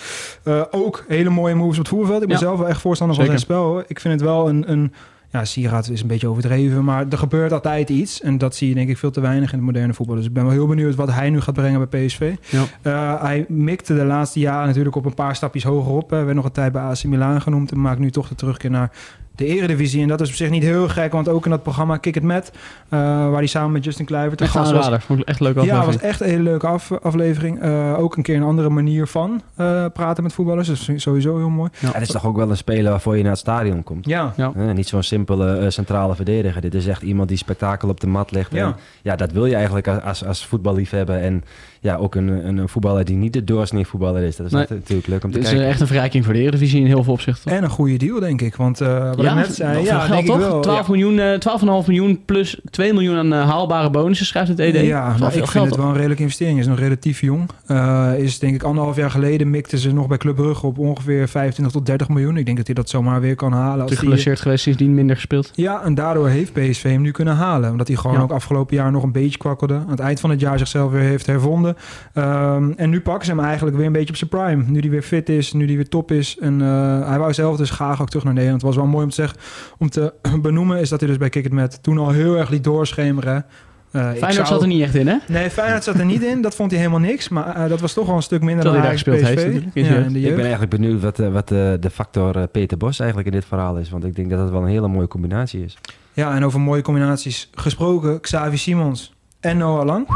Ook 0.70 1.04
hele 1.08 1.30
mooie 1.30 1.54
moves 1.54 1.78
op 1.78 1.84
het 1.84 1.94
voerveld. 1.94 2.22
Ik 2.22 2.28
ben 2.28 2.36
Ja. 2.36 2.42
zelf 2.42 2.58
wel 2.58 2.68
echt 2.68 2.80
voorstander 2.80 3.16
van 3.16 3.26
zijn 3.26 3.38
spel. 3.38 3.64
hoor. 3.64 3.84
Ik 3.86 4.00
vind 4.00 4.14
het 4.14 4.22
wel 4.22 4.48
een, 4.48 4.70
een 4.70 4.92
ja, 5.34 5.44
sieraad 5.44 5.88
is 5.88 6.00
een 6.00 6.06
beetje 6.06 6.28
overdreven, 6.28 6.84
maar 6.84 7.06
er 7.08 7.18
gebeurt 7.18 7.52
altijd 7.52 7.88
iets. 7.88 8.20
En 8.20 8.38
dat 8.38 8.54
zie 8.54 8.68
je 8.68 8.74
denk 8.74 8.88
ik 8.88 8.98
veel 8.98 9.10
te 9.10 9.20
weinig 9.20 9.52
in 9.52 9.56
het 9.56 9.66
moderne 9.66 9.94
voetbal. 9.94 10.16
Dus 10.16 10.26
ik 10.26 10.32
ben 10.32 10.42
wel 10.42 10.52
heel 10.52 10.66
benieuwd 10.66 10.94
wat 10.94 11.12
hij 11.12 11.30
nu 11.30 11.40
gaat 11.40 11.54
brengen 11.54 11.88
bij 11.88 12.06
PSV. 12.06 12.34
Ja. 12.50 12.64
Eh, 12.82 13.22
hij 13.22 13.44
mikte 13.48 13.94
de 13.94 14.04
laatste 14.04 14.40
jaren 14.40 14.66
natuurlijk 14.66 14.96
op 14.96 15.04
een 15.04 15.14
paar 15.14 15.36
stapjes 15.36 15.64
hoger 15.64 15.92
op. 15.92 16.10
Hij 16.10 16.24
werd 16.24 16.36
nog 16.36 16.44
een 16.44 16.52
tijd 16.52 16.72
bij 16.72 16.82
AC 16.82 17.04
Milan 17.04 17.40
genoemd 17.40 17.72
en 17.72 17.80
maakt 17.80 17.98
nu 17.98 18.10
toch 18.10 18.28
de 18.28 18.34
terugkeer 18.34 18.70
naar 18.70 18.90
de 19.36 19.46
eredivisie. 19.46 20.02
En 20.02 20.08
dat 20.08 20.20
is 20.20 20.28
op 20.28 20.34
zich 20.34 20.50
niet 20.50 20.62
heel 20.62 20.88
gek, 20.88 21.12
want 21.12 21.28
ook 21.28 21.44
in 21.44 21.50
dat 21.50 21.62
programma 21.62 21.96
Kick 21.96 22.16
It 22.16 22.22
Met, 22.22 22.52
eh, 22.88 22.98
waar 22.98 23.32
hij 23.38 23.46
samen 23.46 23.72
met 23.72 23.84
Justin 23.84 24.06
Kluivert 24.06 24.38
te 24.38 24.46
gast 24.46 24.72
was. 24.72 24.88
Vond 25.04 25.20
ik 25.20 25.28
echt 25.28 25.40
leuk 25.40 25.54
Ja, 25.54 25.60
aflevering. 25.60 25.92
het 25.92 26.00
was 26.00 26.10
echt 26.10 26.20
een 26.20 26.28
hele 26.28 26.42
leuke 26.42 26.66
af- 26.66 26.92
aflevering. 27.02 27.60
Eh, 27.60 27.94
ook 27.98 28.16
een 28.16 28.22
keer 28.22 28.36
een 28.36 28.42
andere 28.42 28.68
manier 28.68 29.06
van 29.06 29.42
eh, 29.56 29.84
praten 29.92 30.22
met 30.22 30.32
voetballers. 30.32 30.68
Dus 30.68 30.90
sowieso 30.96 31.36
heel 31.36 31.48
mooi. 31.48 31.70
Ja. 31.78 31.90
Het 31.92 32.02
is 32.02 32.08
toch 32.08 32.26
ook 32.26 32.36
wel 32.36 32.50
een 32.50 32.56
speler 32.56 32.90
waarvoor 32.90 33.16
je 33.16 33.22
naar 33.22 33.30
het 33.30 33.40
stadion 33.40 33.82
komt. 33.82 34.06
Ja, 34.06 34.32
Ja. 34.36 34.52
Niet 34.72 34.88
zo'n 34.88 35.02
simpele 35.02 35.70
centrale 35.70 36.14
verdediger. 36.14 36.60
Dit 36.60 36.74
is 36.74 36.86
echt 36.86 37.02
iemand 37.02 37.28
die 37.28 37.38
spektakel 37.38 37.88
op 37.88 38.00
de 38.00 38.06
mat 38.06 38.30
legt. 38.30 38.52
Ja. 38.52 38.66
En, 38.66 38.76
ja, 39.02 39.16
dat 39.16 39.32
wil 39.32 39.46
je 39.46 39.54
eigenlijk 39.54 39.88
als, 39.88 40.02
als, 40.02 40.24
als 40.24 40.46
voetballiefhebber. 40.46 41.16
En 41.16 41.44
ja, 41.80 41.96
ook 41.96 42.14
een, 42.14 42.28
een, 42.28 42.56
een 42.56 42.68
voetballer 42.68 43.04
die 43.04 43.16
niet 43.16 43.32
de 43.32 43.44
doorsnee 43.44 43.86
voetballer 43.86 44.22
is. 44.22 44.36
Dat 44.36 44.46
is 44.46 44.52
Nee. 44.52 44.66
natuurlijk 44.68 45.08
leuk 45.08 45.24
om 45.24 45.30
te 45.30 45.36
Het 45.36 45.46
is 45.46 45.52
kijken. 45.52 45.68
echt 45.70 45.80
een 45.80 45.86
verrijking 45.86 46.24
voor 46.24 46.32
de 46.32 46.40
Eredivisie 46.40 46.80
in 46.80 46.86
heel 46.86 47.02
veel 47.04 47.12
opzichten. 47.12 47.52
en 47.52 47.62
een 47.62 47.70
goede 47.70 47.96
deal 47.96 48.20
denk 48.20 48.40
ik. 48.40 48.56
Want 48.56 48.80
eh, 48.80 49.10
wat 49.14 49.23
ik 49.30 49.34
net 49.34 49.54
zei, 49.54 49.84
ja, 49.84 49.98
geld 49.98 50.20
ik 50.20 50.26
toch? 50.26 50.36
wel. 50.36 50.60
12 50.60 50.88
miljoen, 50.88 51.18
eh, 51.18 51.38
12,5 51.38 51.86
miljoen 51.86 52.24
plus 52.24 52.60
2 52.70 52.92
miljoen 52.92 53.16
aan 53.16 53.32
eh, 53.32 53.48
haalbare 53.48 53.90
bonussen, 53.90 54.26
schrijft 54.26 54.48
het 54.48 54.58
ED. 54.58 54.74
Ja, 54.74 54.80
is 54.80 54.88
nou, 54.90 55.12
ik 55.12 55.18
veel 55.20 55.30
vind 55.30 55.48
geld, 55.48 55.66
het 55.66 55.76
wel 55.76 55.86
een 55.86 55.94
redelijke 55.94 56.22
investering. 56.22 56.58
Is 56.58 56.66
nog 56.66 56.78
relatief 56.78 57.20
jong. 57.20 57.48
Eh, 57.66 58.12
is 58.16 58.38
denk 58.38 58.54
ik 58.54 58.62
anderhalf 58.62 58.96
jaar 58.96 59.10
geleden 59.10 59.50
mikten 59.50 59.78
ze 59.78 59.92
nog 59.92 60.06
bij 60.06 60.16
Club 60.16 60.36
Brugge 60.36 60.66
op 60.66 60.78
ongeveer 60.78 61.28
25 61.28 61.74
tot 61.74 61.86
30 61.86 62.08
miljoen. 62.08 62.36
Ik 62.36 62.44
denk 62.44 62.56
dat 62.56 62.66
hij 62.66 62.74
dat 62.74 62.88
zomaar 62.88 63.20
weer 63.20 63.34
kan 63.34 63.52
halen. 63.52 63.80
Als 63.80 63.90
hij, 63.90 64.00
geblesseerd 64.00 64.40
geweest, 64.40 64.62
sindsdien 64.62 64.94
minder 64.94 65.16
gespeeld. 65.16 65.50
Ja, 65.54 65.82
en 65.82 65.94
daardoor 65.94 66.28
heeft 66.28 66.52
PSV 66.52 66.82
hem 66.82 67.02
nu 67.02 67.10
kunnen 67.10 67.34
halen. 67.34 67.70
Omdat 67.70 67.88
hij 67.88 67.96
gewoon 67.96 68.16
Ja. 68.16 68.22
ook 68.22 68.30
afgelopen 68.32 68.76
jaar 68.76 68.90
nog 68.90 69.02
een 69.02 69.12
beetje 69.12 69.38
kwakkelde. 69.38 69.74
Aan 69.74 69.90
het 69.90 70.00
eind 70.00 70.20
van 70.20 70.30
het 70.30 70.40
jaar 70.40 70.58
zichzelf 70.58 70.90
weer 70.92 71.00
heeft 71.00 71.26
hervonden. 71.26 71.76
Ehm, 72.12 72.70
en 72.76 72.90
nu 72.90 73.00
pakken 73.00 73.24
ze 73.24 73.30
hem 73.30 73.44
eigenlijk 73.44 73.76
weer 73.76 73.86
een 73.86 73.92
beetje 73.92 74.08
op 74.08 74.16
zijn 74.16 74.30
prime. 74.30 74.64
Nu 74.66 74.80
hij 74.80 74.90
weer 74.90 75.02
fit 75.02 75.28
is, 75.28 75.52
nu 75.52 75.66
hij 75.66 75.74
weer 75.76 75.88
top 75.88 76.10
is. 76.10 76.36
En 76.40 76.60
eh, 76.62 77.08
hij 77.08 77.18
wou 77.18 77.32
zelf 77.32 77.56
dus 77.56 77.70
graag 77.70 78.00
ook 78.00 78.08
terug 78.08 78.24
naar 78.24 78.32
Nederland. 78.34 78.62
Het 78.62 78.70
was 78.70 78.80
wel 78.80 78.90
mooi 78.90 79.04
om 79.04 79.10
te 79.10 79.13
zeggen, 79.14 79.38
om 79.78 79.88
te 79.90 80.12
benoemen, 80.42 80.80
is 80.80 80.88
dat 80.88 81.00
hij 81.00 81.08
dus 81.08 81.18
bij 81.18 81.28
Kick 81.28 81.44
It 81.44 81.52
Met 81.52 81.82
toen 81.82 81.98
al 81.98 82.10
heel 82.10 82.36
erg 82.36 82.48
liet 82.50 82.64
doorschemeren. 82.64 83.44
Eh, 83.90 84.00
ik 84.00 84.06
Feyenoord 84.08 84.34
zou- 84.34 84.46
zat 84.46 84.62
er 84.62 84.66
niet 84.66 84.82
echt 84.82 84.94
in, 84.94 85.06
hè? 85.08 85.16
Nee, 85.28 85.50
Feyenoord 85.50 85.84
zat 85.84 85.94
er 85.98 86.04
niet 86.04 86.22
in. 86.22 86.42
Dat 86.42 86.54
vond 86.54 86.70
hij 86.70 86.80
helemaal 86.80 87.00
niks. 87.00 87.28
Maar 87.28 87.56
eh, 87.56 87.68
dat 87.68 87.80
was 87.80 87.92
toch 87.92 88.06
wel 88.06 88.16
een 88.16 88.22
stuk 88.22 88.42
minder 88.42 88.64
dan 88.64 88.74
hij 88.76 88.90
gespeeld 88.90 89.16
PSV. 89.20 89.26
heeft 89.26 89.42
Ja, 89.74 89.96
in 89.96 90.12
de 90.12 90.20
Ik 90.20 90.30
ben 90.30 90.40
eigenlijk 90.40 90.70
benieuwd 90.70 91.00
wat, 91.02 91.18
eh, 91.18 91.28
wat 91.32 91.48
de 91.48 91.90
factor 91.92 92.46
Peter 92.46 92.76
Bos 92.76 92.98
eigenlijk 92.98 93.28
in 93.28 93.34
dit 93.34 93.44
verhaal 93.44 93.76
is. 93.76 93.90
Want 93.90 94.04
ik 94.04 94.16
denk 94.16 94.30
dat 94.30 94.38
het 94.40 94.50
wel 94.50 94.60
een 94.62 94.68
hele 94.68 94.88
mooie 94.88 95.08
combinatie 95.08 95.64
is. 95.64 95.78
Ja, 96.12 96.34
en 96.34 96.44
over 96.44 96.60
mooie 96.60 96.82
combinaties 96.82 97.50
gesproken. 97.54 98.20
Xavi 98.20 98.56
Simons 98.56 99.14
en 99.40 99.56
Noah 99.56 99.84
Lang. 99.84 100.06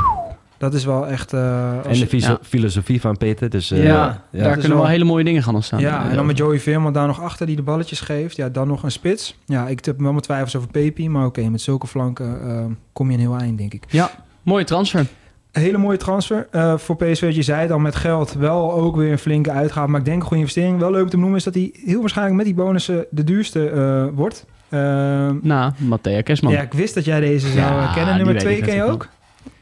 Dat 0.59 0.75
is 0.75 0.85
wel 0.85 1.07
echt... 1.07 1.33
eh, 1.33 1.69
En 1.77 1.83
de 1.93 1.99
je- 1.99 2.07
fiso- 2.07 2.31
ja. 2.31 2.39
filosofie 2.43 3.01
van 3.01 3.17
Peter. 3.17 3.51
Dus, 3.51 3.71
eh, 3.71 3.85
ja, 3.85 4.23
ja. 4.31 4.43
daar 4.43 4.53
kunnen 4.53 4.69
wel 4.69 4.79
wel- 4.79 4.87
hele 4.87 5.05
mooie 5.05 5.25
dingen 5.25 5.43
gaan 5.43 5.55
ontstaan. 5.55 5.81
Ja, 5.81 6.09
en 6.11 6.17
dan 6.17 6.27
met 6.27 6.37
Joey 6.39 6.59
Veerman 6.61 6.93
daar 6.93 7.07
nog 7.07 7.21
achter 7.23 7.47
die 7.47 7.57
de 7.57 7.63
balletjes 7.63 8.01
geeft. 8.01 8.37
Ja, 8.37 8.49
dan 8.49 8.69
nog 8.69 8.83
een 8.83 8.91
spits. 8.91 9.39
Ja, 9.45 9.69
ik 9.69 9.85
heb 9.85 10.01
wel 10.01 10.11
mijn 10.11 10.23
twijfels 10.23 10.57
over 10.57 10.69
Pepi. 10.69 11.09
Maar 11.09 11.27
oké, 11.27 11.49
met 11.49 11.61
zulke 11.61 11.87
flanken 11.87 12.41
eh, 12.49 12.65
kom 12.93 13.07
je 13.11 13.15
een 13.15 13.21
heel 13.23 13.37
eind, 13.37 13.59
denk 13.59 13.75
ik. 13.75 13.85
Ja, 13.89 14.11
mooie 14.43 14.65
transfer. 14.65 15.07
Een 15.53 15.63
hele 15.63 15.79
mooie 15.79 15.97
transfer 15.97 16.47
eh, 16.51 16.77
voor 16.79 16.97
PSV. 16.97 17.31
Je 17.35 17.43
zei 17.43 17.61
het 17.61 17.71
al, 17.71 17.79
met 17.79 17.97
geld 17.97 18.33
wel 18.33 18.73
ook 18.73 18.97
weer 18.97 19.13
een 19.13 19.19
flinke 19.19 19.51
uitgave. 19.51 19.89
Maar 19.91 19.99
ik 20.01 20.05
denk 20.07 20.21
een 20.21 20.27
goede 20.27 20.43
investering. 20.43 20.79
Wel 20.79 20.91
leuk 20.91 21.03
om 21.03 21.09
te 21.11 21.17
noemen 21.19 21.37
is 21.37 21.45
dat 21.45 21.55
hij 21.55 21.71
heel 21.85 22.01
waarschijnlijk 22.01 22.37
met 22.37 22.47
die 22.47 22.55
bonussen 22.55 23.07
de 23.11 23.25
duurste 23.25 23.69
eh, 23.71 24.05
wordt. 24.17 24.45
Ehm, 24.69 25.37
Na 25.43 25.75
Matthea 25.79 26.21
Kesman. 26.21 26.53
ja, 26.53 26.61
ik 26.61 26.73
wist 26.73 26.95
dat 26.95 27.05
jij 27.05 27.21
deze 27.21 27.47
zou 27.49 27.59
Ja, 27.59 27.93
kennen. 27.95 28.15
Nummer 28.17 28.33
weet 28.33 28.43
twee 28.43 28.57
ik 28.57 28.63
ken 28.63 28.75
je 28.75 28.83
ook? 28.83 29.09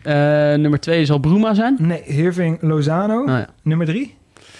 Eh, 0.02 0.12
nummer 0.58 0.80
2 0.80 1.04
zal 1.04 1.18
Bruma 1.18 1.54
zijn. 1.54 1.76
Nee, 1.78 2.02
Hirving 2.04 2.58
Lozano. 2.60 3.24
Nou 3.24 3.38
ja. 3.38 3.46
Nummer 3.62 3.86
drie, 3.86 4.16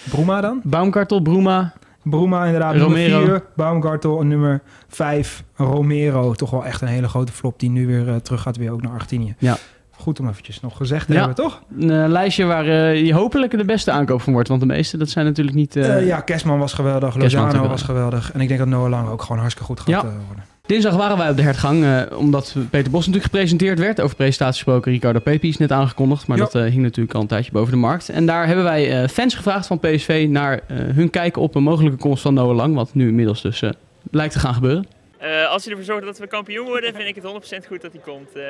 Bruma 0.09 0.41
dan. 0.41 0.59
Baumkartel, 0.63 1.21
Bruma. 1.21 1.73
Bruma 2.03 2.45
inderdaad. 2.45 2.75
Romero. 2.75 3.17
Nummer 3.19 3.39
4, 3.39 3.43
Baumgartel. 3.55 4.19
En 4.19 4.27
nummer 4.27 4.61
5, 4.87 5.43
Romero. 5.55 6.33
Toch 6.33 6.49
wel 6.49 6.65
echt 6.65 6.81
een 6.81 6.87
hele 6.87 7.07
grote 7.07 7.31
flop 7.31 7.59
die 7.59 7.69
nu 7.69 7.87
weer 7.87 8.07
eh, 8.09 8.15
terug 8.15 8.41
gaat 8.41 8.57
weer 8.57 8.71
ook 8.71 8.81
naar 8.81 8.91
Argentinië. 8.91 9.35
Ja. 9.37 9.57
Goed 9.91 10.19
om 10.19 10.27
eventjes 10.29 10.59
nog 10.61 10.77
gezegd 10.77 11.07
te 11.07 11.13
Ja. 11.13 11.17
hebben, 11.17 11.35
toch? 11.35 11.61
Een 11.79 11.91
eh, 11.91 12.07
lijstje 12.09 12.45
waar 12.45 12.65
je 12.95 13.13
hopelijk 13.13 13.57
de 13.57 13.65
beste 13.65 13.91
aankoop 13.91 14.21
van 14.21 14.33
wordt. 14.33 14.47
Want 14.47 14.61
de 14.61 14.67
meeste, 14.67 14.97
dat 14.97 15.09
zijn 15.09 15.25
natuurlijk 15.25 15.55
niet... 15.57 15.73
ja, 16.01 16.19
Kerstman 16.19 16.59
was 16.59 16.73
geweldig. 16.73 17.13
Kerstman 17.17 17.45
Lozano 17.45 17.67
was 17.67 17.81
geweldig. 17.81 18.31
En 18.31 18.41
ik 18.41 18.47
denk 18.47 18.59
dat 18.59 18.69
Noah 18.69 18.89
Lang 18.89 19.09
ook 19.09 19.21
gewoon 19.21 19.37
hartstikke 19.37 19.67
goed 19.67 19.79
gaat 19.79 19.89
Ja. 19.89 20.01
worden. 20.01 20.43
Dinsdag 20.67 20.95
waren 20.95 21.17
wij 21.17 21.29
op 21.29 21.35
de 21.37 21.41
hertgang, 21.43 21.83
eh, 21.83 22.17
omdat 22.17 22.55
Peter 22.69 22.91
Bos 22.91 22.99
natuurlijk 23.05 23.23
gepresenteerd 23.31 23.79
werd. 23.79 24.01
Over 24.01 24.15
presentatie 24.15 24.53
gesproken, 24.63 24.91
Ricardo 24.91 25.19
Pepi 25.19 25.47
is 25.47 25.57
net 25.57 25.71
aangekondigd. 25.71 26.27
Maar 26.27 26.37
Ja. 26.37 26.43
dat 26.43 26.55
eh, 26.55 26.61
hing 26.63 26.77
natuurlijk 26.81 27.15
al 27.15 27.21
een 27.21 27.27
tijdje 27.27 27.51
boven 27.51 27.71
de 27.71 27.77
markt. 27.77 28.09
En 28.09 28.25
daar 28.25 28.45
hebben 28.47 28.63
wij 28.63 29.01
eh, 29.03 29.09
fans 29.09 29.35
gevraagd 29.35 29.67
van 29.67 29.79
PSV 29.79 30.25
naar 30.29 30.61
hun 30.67 31.09
kijken 31.09 31.41
op 31.41 31.55
een 31.55 31.63
mogelijke 31.63 31.97
komst 31.97 32.21
van 32.21 32.33
Noah 32.33 32.55
Lang. 32.55 32.75
Wat 32.75 32.93
nu 32.93 33.07
inmiddels 33.07 33.41
dus 33.41 33.61
eh, 33.61 33.69
lijkt 34.11 34.33
te 34.33 34.39
gaan 34.39 34.53
gebeuren. 34.53 34.87
Eh, 35.17 35.49
als 35.49 35.63
hij 35.63 35.71
ervoor 35.71 35.85
zorgt 35.87 36.05
dat 36.05 36.17
we 36.19 36.27
kampioen 36.27 36.65
worden, 36.65 36.93
vind 36.93 37.07
ik 37.07 37.15
het 37.15 37.23
100% 37.23 37.67
goed 37.67 37.81
dat 37.81 37.91
hij 37.91 38.01
komt. 38.01 38.35
Eh, 38.35 38.43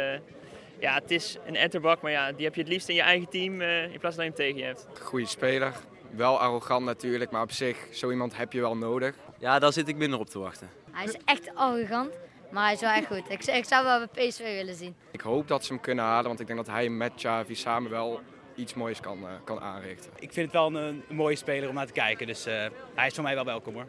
ja, 0.80 0.94
het 0.94 1.12
is 1.12 1.38
een 1.48 1.56
etterbak, 1.56 2.02
maar 2.02 2.12
ja, 2.12 2.32
die 2.32 2.46
heb 2.46 2.56
je 2.56 2.62
het 2.62 2.70
liefst 2.70 2.90
in 2.90 2.96
je 2.96 3.02
eigen 3.02 3.30
team 3.30 3.62
eh, 3.62 3.84
in 3.94 4.00
plaats 4.00 4.16
van 4.16 4.26
dat 4.26 4.38
je 4.38 4.44
hem 4.44 4.54
tegen 4.54 4.58
je 4.58 4.64
hebt. 4.64 4.88
Goede 5.02 5.26
speler. 5.28 5.72
Wel 6.16 6.40
arrogant 6.40 6.86
natuurlijk, 6.86 7.32
maar 7.32 7.42
op 7.42 7.52
zich, 7.52 7.78
zo 7.92 8.12
iemand 8.12 8.38
heb 8.38 8.54
je 8.54 8.60
wel 8.60 8.78
nodig. 8.78 9.14
Ja, 9.40 9.60
daar 9.60 9.74
zit 9.74 9.88
ik 9.88 9.96
minder 9.98 10.20
op 10.20 10.30
te 10.30 10.40
wachten. 10.40 10.68
Hij 10.98 11.06
is 11.06 11.18
echt 11.26 11.56
arrogant, 11.56 12.14
maar 12.52 12.64
hij 12.64 12.74
is 12.74 12.80
wel 12.80 12.90
echt 12.90 13.08
goed. 13.08 13.30
Ik, 13.30 13.46
ik 13.46 13.66
zou 13.66 13.84
wel 13.86 14.08
bij 14.08 14.28
PSV 14.28 14.56
willen 14.56 14.76
zien. 14.76 14.96
Ik 15.12 15.22
hoop 15.22 15.48
dat 15.48 15.66
ze 15.66 15.74
hem 15.74 15.82
kunnen 15.82 16.06
halen, 16.06 16.28
want 16.28 16.40
ik 16.40 16.48
denk 16.48 16.60
dat 16.60 16.76
hij 16.76 16.90
met 16.90 17.14
Xavi 17.16 17.56
samen 17.56 17.92
wel 17.92 18.20
iets 18.56 18.74
moois 18.74 19.00
kan, 19.00 19.28
eh, 19.28 19.34
kan 19.44 19.60
aanrichten. 19.60 20.12
Ik 20.20 20.34
vind 20.34 20.46
het 20.46 20.56
wel 20.56 20.68
een, 20.68 21.04
een 21.10 21.16
mooie 21.16 21.36
speler 21.36 21.70
om 21.70 21.76
naar 21.76 21.86
te 21.86 21.94
kijken, 21.94 22.28
dus 22.28 22.46
eh, 22.46 22.66
hij 22.96 23.08
is 23.08 23.14
voor 23.14 23.24
mij 23.24 23.36
wel 23.36 23.46
welkom 23.46 23.74
hoor. 23.74 23.88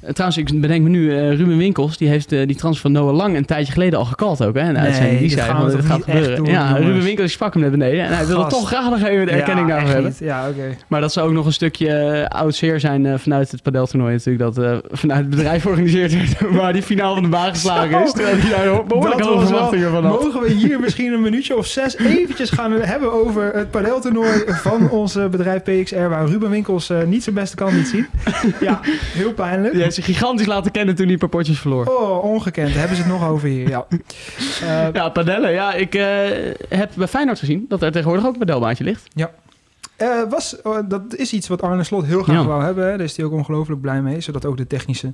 Eh, 0.00 0.10
trouwens, 0.10 0.40
ik 0.40 0.60
bedenk 0.60 0.82
me 0.82 0.88
nu, 0.88 1.16
eh, 1.16 1.28
Ruben 1.36 1.56
Winkels, 1.56 1.96
die 1.96 2.08
heeft 2.08 2.32
eh, 2.32 2.46
die 2.46 2.56
transfer 2.56 2.82
van 2.90 2.92
Noah 3.02 3.14
Lang 3.16 3.36
een 3.36 3.44
tijdje 3.44 3.72
geleden 3.72 3.98
al 3.98 4.04
gekald 4.04 4.44
ook. 4.44 4.54
Hè? 4.54 4.60
En 4.60 4.72
Nee, 4.72 5.18
die 5.18 5.30
zei 5.30 5.50
van, 5.50 5.64
dit 5.64 5.76
toch 5.76 5.86
gaat 5.86 5.96
niet 5.96 6.04
gebeuren. 6.04 6.36
doen, 6.36 6.46
ja, 6.46 6.66
jongens? 6.66 6.86
Ruben 6.86 7.02
Winkels 7.02 7.18
die 7.26 7.28
sprak 7.28 7.52
hem 7.52 7.62
net 7.62 7.70
beneden. 7.70 8.04
En 8.04 8.16
hij 8.16 8.26
wilde 8.26 8.46
toch 8.48 8.66
graag 8.66 8.90
nog 8.90 9.02
even 9.08 9.26
de 9.26 9.32
erkenning 9.32 9.68
Ja, 9.68 9.74
daarvoor 9.74 9.92
hebben. 9.92 10.10
niet. 10.10 10.18
Ja, 10.20 10.48
oké. 10.48 10.76
Maar 10.88 11.00
dat 11.00 11.12
zou 11.12 11.28
ook 11.28 11.34
nog 11.34 11.46
een 11.46 11.52
stukje 11.52 11.86
uh, 12.30 12.38
oud 12.40 12.54
zeer 12.54 12.80
zijn 12.80 13.18
vanuit 13.18 13.50
het 13.50 13.62
padeltoernooi 13.62 14.12
natuurlijk. 14.14 14.54
Dat 14.54 14.80
vanuit 14.90 15.20
het 15.20 15.30
bedrijf 15.30 15.62
georganiseerd 15.62 16.12
werd 16.12 16.54
waar 16.60 16.72
die 16.72 16.82
finale 16.82 17.14
van 17.14 17.22
de 17.22 17.28
baan 17.28 17.48
geslagen 17.50 18.02
is. 18.04 18.12
Terwijl 18.12 18.36
hij 18.38 18.50
daar 18.50 18.84
behoorlijk 18.86 19.18
Dat 19.18 19.26
hoge 19.26 19.38
was 19.40 19.48
wel- 19.50 19.58
verwachtingen 19.58 19.90
van 19.90 20.04
had. 20.04 20.22
Mogen 20.22 20.40
we 20.40 20.50
hier 20.50 20.80
misschien 20.80 21.12
een 21.12 21.20
minuutje 21.22 21.56
of 21.56 21.66
zes 21.66 21.96
eventjes 21.98 22.50
gaan 22.50 22.72
hebben 22.72 23.12
over 23.12 23.50
het 23.54 23.70
padeltoernooi 23.70 24.42
van 24.46 24.90
ons 24.90 25.18
bedrijf 25.30 25.62
PXR, 25.62 25.96
waar 26.08 26.26
Ruben 26.26 26.50
Winkels 26.50 26.90
niet 27.06 27.22
zijn 27.22 27.34
beste 27.34 27.56
kant 27.56 27.72
liet 27.72 27.88
zien. 27.88 28.06
Ja, 28.60 28.80
heel 29.12 29.32
pijnlijk. 29.32 29.74
Heeft 29.82 29.94
zich 29.94 30.04
gigantisch 30.04 30.46
laten 30.46 30.70
kennen 30.70 30.94
toen 30.94 31.04
hij 31.04 31.12
een 31.12 31.18
paar 31.20 31.28
potjes 31.28 31.58
verloor. 31.58 31.86
Oh, 31.86 32.24
ongekend. 32.24 32.68
Daar 32.68 32.78
hebben 32.78 32.96
ze 32.96 33.02
het 33.02 33.12
nog 33.12 33.28
over 33.28 33.48
hier. 33.48 33.68
Ja, 33.68 33.86
Eh, 34.62 34.92
Ja, 34.92 35.08
padellen. 35.08 35.52
Ja, 35.52 35.74
ik 35.74 35.94
eh, 35.94 36.04
heb 36.68 36.90
bij 36.94 37.08
Feyenoord 37.08 37.38
gezien 37.38 37.64
dat 37.68 37.82
er 37.82 37.92
tegenwoordig 37.92 38.26
ook 38.26 38.32
een 38.32 38.38
padelbaantje 38.38 38.84
ligt. 38.84 39.08
Eh, 39.96 40.22
was, 40.30 40.56
oh, 40.62 40.78
dat 40.88 41.14
is 41.16 41.32
iets 41.32 41.48
wat 41.48 41.62
Arne 41.62 41.84
Slot 41.84 42.04
heel 42.06 42.22
graag 42.22 42.36
Ja. 42.36 42.44
wou 42.46 42.62
hebben. 42.64 42.84
Hè. 42.84 42.90
Daar 42.96 43.06
is 43.06 43.16
hij 43.16 43.26
ook 43.26 43.32
ongelooflijk 43.32 43.80
blij 43.80 44.02
mee. 44.02 44.20
Zodat 44.20 44.44
ook 44.44 44.56
de 44.56 44.66
technische 44.66 45.12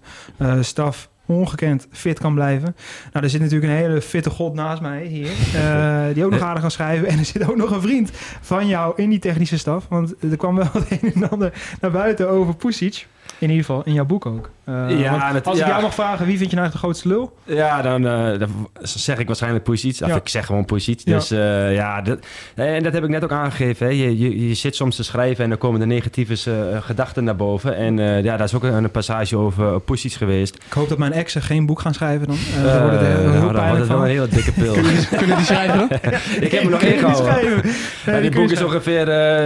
staf 0.60 1.08
ongekend 1.26 1.86
fit 1.90 2.18
kan 2.18 2.34
blijven. 2.34 2.76
Nou, 3.12 3.24
er 3.24 3.30
zit 3.30 3.40
natuurlijk 3.40 3.72
een 3.72 3.78
hele 3.78 4.00
fitte 4.02 4.30
god 4.30 4.54
naast 4.54 4.80
mij 4.80 5.04
hier. 5.04 5.28
die 6.14 6.24
ook 6.24 6.30
nog 6.30 6.40
aardig 6.40 6.60
kan 6.60 6.70
schrijven. 6.70 7.08
En 7.08 7.18
er 7.18 7.24
zit 7.24 7.48
ook 7.50 7.56
nog 7.56 7.70
een 7.70 7.80
vriend 7.80 8.10
van 8.40 8.66
jou 8.66 8.92
in 8.96 9.10
die 9.10 9.18
technische 9.18 9.58
staf. 9.58 9.86
Want 9.88 10.14
er 10.30 10.36
kwam 10.36 10.54
wel 10.56 10.68
het 10.72 11.02
een 11.02 11.12
en 11.14 11.30
ander 11.30 11.52
naar 11.80 11.90
buiten 11.90 12.28
over 12.28 12.54
Pusic. 12.54 13.06
In 13.38 13.48
ieder 13.50 13.64
geval 13.64 13.82
in 13.84 13.92
jouw 13.92 14.04
boek 14.04 14.26
ook. 14.26 14.50
Eh, 14.64 15.00
Ja, 15.00 15.32
dat- 15.32 15.46
als 15.46 15.58
ik 15.58 15.64
ja. 15.64 15.70
jou 15.70 15.82
mag 15.82 15.94
vragen, 15.94 16.26
wie 16.26 16.38
vind 16.38 16.48
je 16.50 16.54
nou 16.56 16.66
echt 16.66 16.74
de 16.76 16.82
grootste 16.82 17.08
lul? 17.08 17.36
Ja, 17.44 17.82
dan, 17.82 18.06
eh, 18.06 18.38
dan 18.38 18.68
zeg 18.82 19.18
ik 19.18 19.26
waarschijnlijk 19.26 19.64
Pusic. 19.64 19.96
Of 20.02 20.08
Ja. 20.08 20.14
ik 20.14 20.28
zeg 20.28 20.46
gewoon. 20.46 20.66
Ja. 20.68 20.94
Dus 21.04 21.30
eh, 21.30 21.74
ja, 21.74 22.00
dat, 22.02 22.18
en 22.54 22.82
dat 22.82 22.92
heb 22.92 23.02
ik 23.04 23.08
net 23.10 23.24
ook 23.24 23.32
aangegeven. 23.32 23.86
Hè. 23.86 23.92
Je, 23.92 24.18
je, 24.18 24.48
je 24.48 24.54
zit 24.54 24.76
soms 24.76 24.96
te 24.96 25.04
schrijven 25.04 25.44
en 25.44 25.50
dan 25.50 25.58
komen 25.58 25.80
de 25.80 25.86
negatieve 25.86 26.36
gedachten 26.82 27.24
naar 27.24 27.36
boven. 27.36 27.76
En 27.76 27.96
ja, 27.98 28.36
daar 28.36 28.40
is 28.46 28.54
ook 28.54 28.62
een, 28.62 28.90
passage 28.90 29.36
over 29.36 29.80
Pusic 29.80 30.12
geweest. 30.12 30.54
Ik 30.54 30.72
hoop 30.72 30.88
dat 30.88 30.98
mijn 30.98 31.12
exen 31.12 31.42
geen 31.42 31.66
boek 31.66 31.80
gaan 31.80 31.94
schrijven 31.94 32.26
dan. 32.26 32.36
Daar 32.64 32.80
wordt 32.82 32.98
het 32.98 33.06
heel, 33.06 33.18
heel 33.18 33.30
nou, 33.30 33.42
dan 33.42 33.52
pijnlijk 33.52 33.78
het 33.78 33.88
wel 33.88 34.00
een 34.02 34.08
hele 34.10 34.28
dikke 34.28 34.52
pil. 34.52 34.72
Kunnen 35.18 35.36
die 35.36 35.44
schrijven? 35.46 35.88
ik 36.46 36.50
heb 36.50 36.62
hem 36.62 36.70
nog 36.70 36.80
ingehouden. 36.80 37.60
Ja, 38.04 38.12
Nee, 38.12 38.20
die 38.20 38.30
boek 38.30 38.50
is 38.50 38.62
ongeveer 38.62 39.04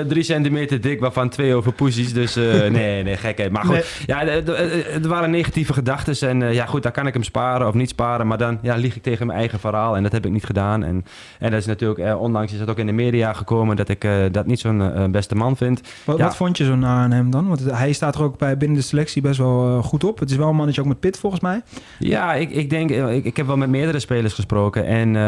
drie 0.09 0.23
centimeter 0.23 0.81
dik, 0.81 1.01
waarvan 1.01 1.29
twee 1.29 1.55
over 1.55 1.73
Pusic. 1.73 2.15
Dus 2.15 2.35
nee, 2.35 3.03
nee, 3.03 3.17
gekheid. 3.17 3.51
Maar 3.51 3.65
goed, 3.65 3.82
ja, 4.07 4.25
de- 4.25 4.43
de- 4.45 4.53
de- 4.53 4.99
er 5.03 5.09
waren 5.09 5.31
negatieve 5.31 5.73
gedachten. 5.73 6.29
En 6.29 6.43
eh, 6.43 6.55
ja, 6.55 6.67
goed, 6.67 6.83
daar 6.83 6.93
kan 6.93 7.07
ik 7.07 7.13
hem 7.13 7.23
sparen 7.23 7.67
of 7.67 7.75
niet 7.75 7.89
sparen. 7.89 8.27
Maar 8.27 8.39
dan 8.39 8.59
ja, 8.63 8.75
lieg 8.77 8.97
ik 8.97 9.03
tegen 9.03 9.27
mijn 9.27 9.39
eigen 9.39 9.59
verhaal. 9.61 9.97
En 9.97 10.03
dat 10.03 10.13
heb 10.13 10.27
ik 10.27 10.33
niet 10.33 10.45
gedaan. 10.45 10.83
En, 10.85 11.05
en 11.39 11.51
dat 11.51 11.61
is 11.61 11.67
natuurlijk, 11.67 12.01
eh, 12.01 12.21
onlangs 12.21 12.53
is 12.53 12.59
dat 12.59 12.71
ook 12.71 12.79
in 12.79 12.87
de 12.87 12.93
media 12.93 13.33
gekomen... 13.33 13.77
dat 13.77 13.89
ik 13.89 14.05
eh, 14.05 14.13
dat 14.33 14.47
niet 14.47 14.61
zo'n 14.61 14.93
eh, 14.95 15.05
beste 15.05 15.35
man 15.35 15.57
vind. 15.57 15.81
Wat, 16.05 16.19
Ja. 16.19 16.25
wat 16.25 16.37
vond 16.37 16.57
je 16.59 16.65
zo 16.65 16.75
na 16.77 16.89
aan 17.03 17.11
hem 17.11 17.31
dan? 17.31 17.49
Want 17.49 17.61
hij 17.71 17.93
staat 17.93 18.15
er 18.15 18.23
ook 18.23 18.39
bij 18.39 18.57
binnen 18.57 18.77
de 18.79 18.85
selectie 18.85 19.23
best 19.23 19.39
wel 19.39 19.67
eh, 19.79 19.85
goed 19.85 20.05
op. 20.05 20.19
Het 20.19 20.31
is 20.31 20.37
wel 20.37 20.49
een 20.49 20.57
mannetje 20.57 20.81
ook 20.81 20.87
met 20.87 21.01
pit 21.01 21.19
volgens 21.19 21.43
mij. 21.43 21.61
Ja, 21.99 22.35
ik, 22.35 22.51
ik 22.51 22.71
denk, 22.71 22.91
eh, 22.91 23.15
ik, 23.15 23.25
ik 23.25 23.37
heb 23.37 23.47
wel 23.47 23.57
met 23.57 23.69
meerdere 23.69 23.99
spelers 23.99 24.35
gesproken. 24.35 24.87
En 24.87 25.17
eh, 25.17 25.23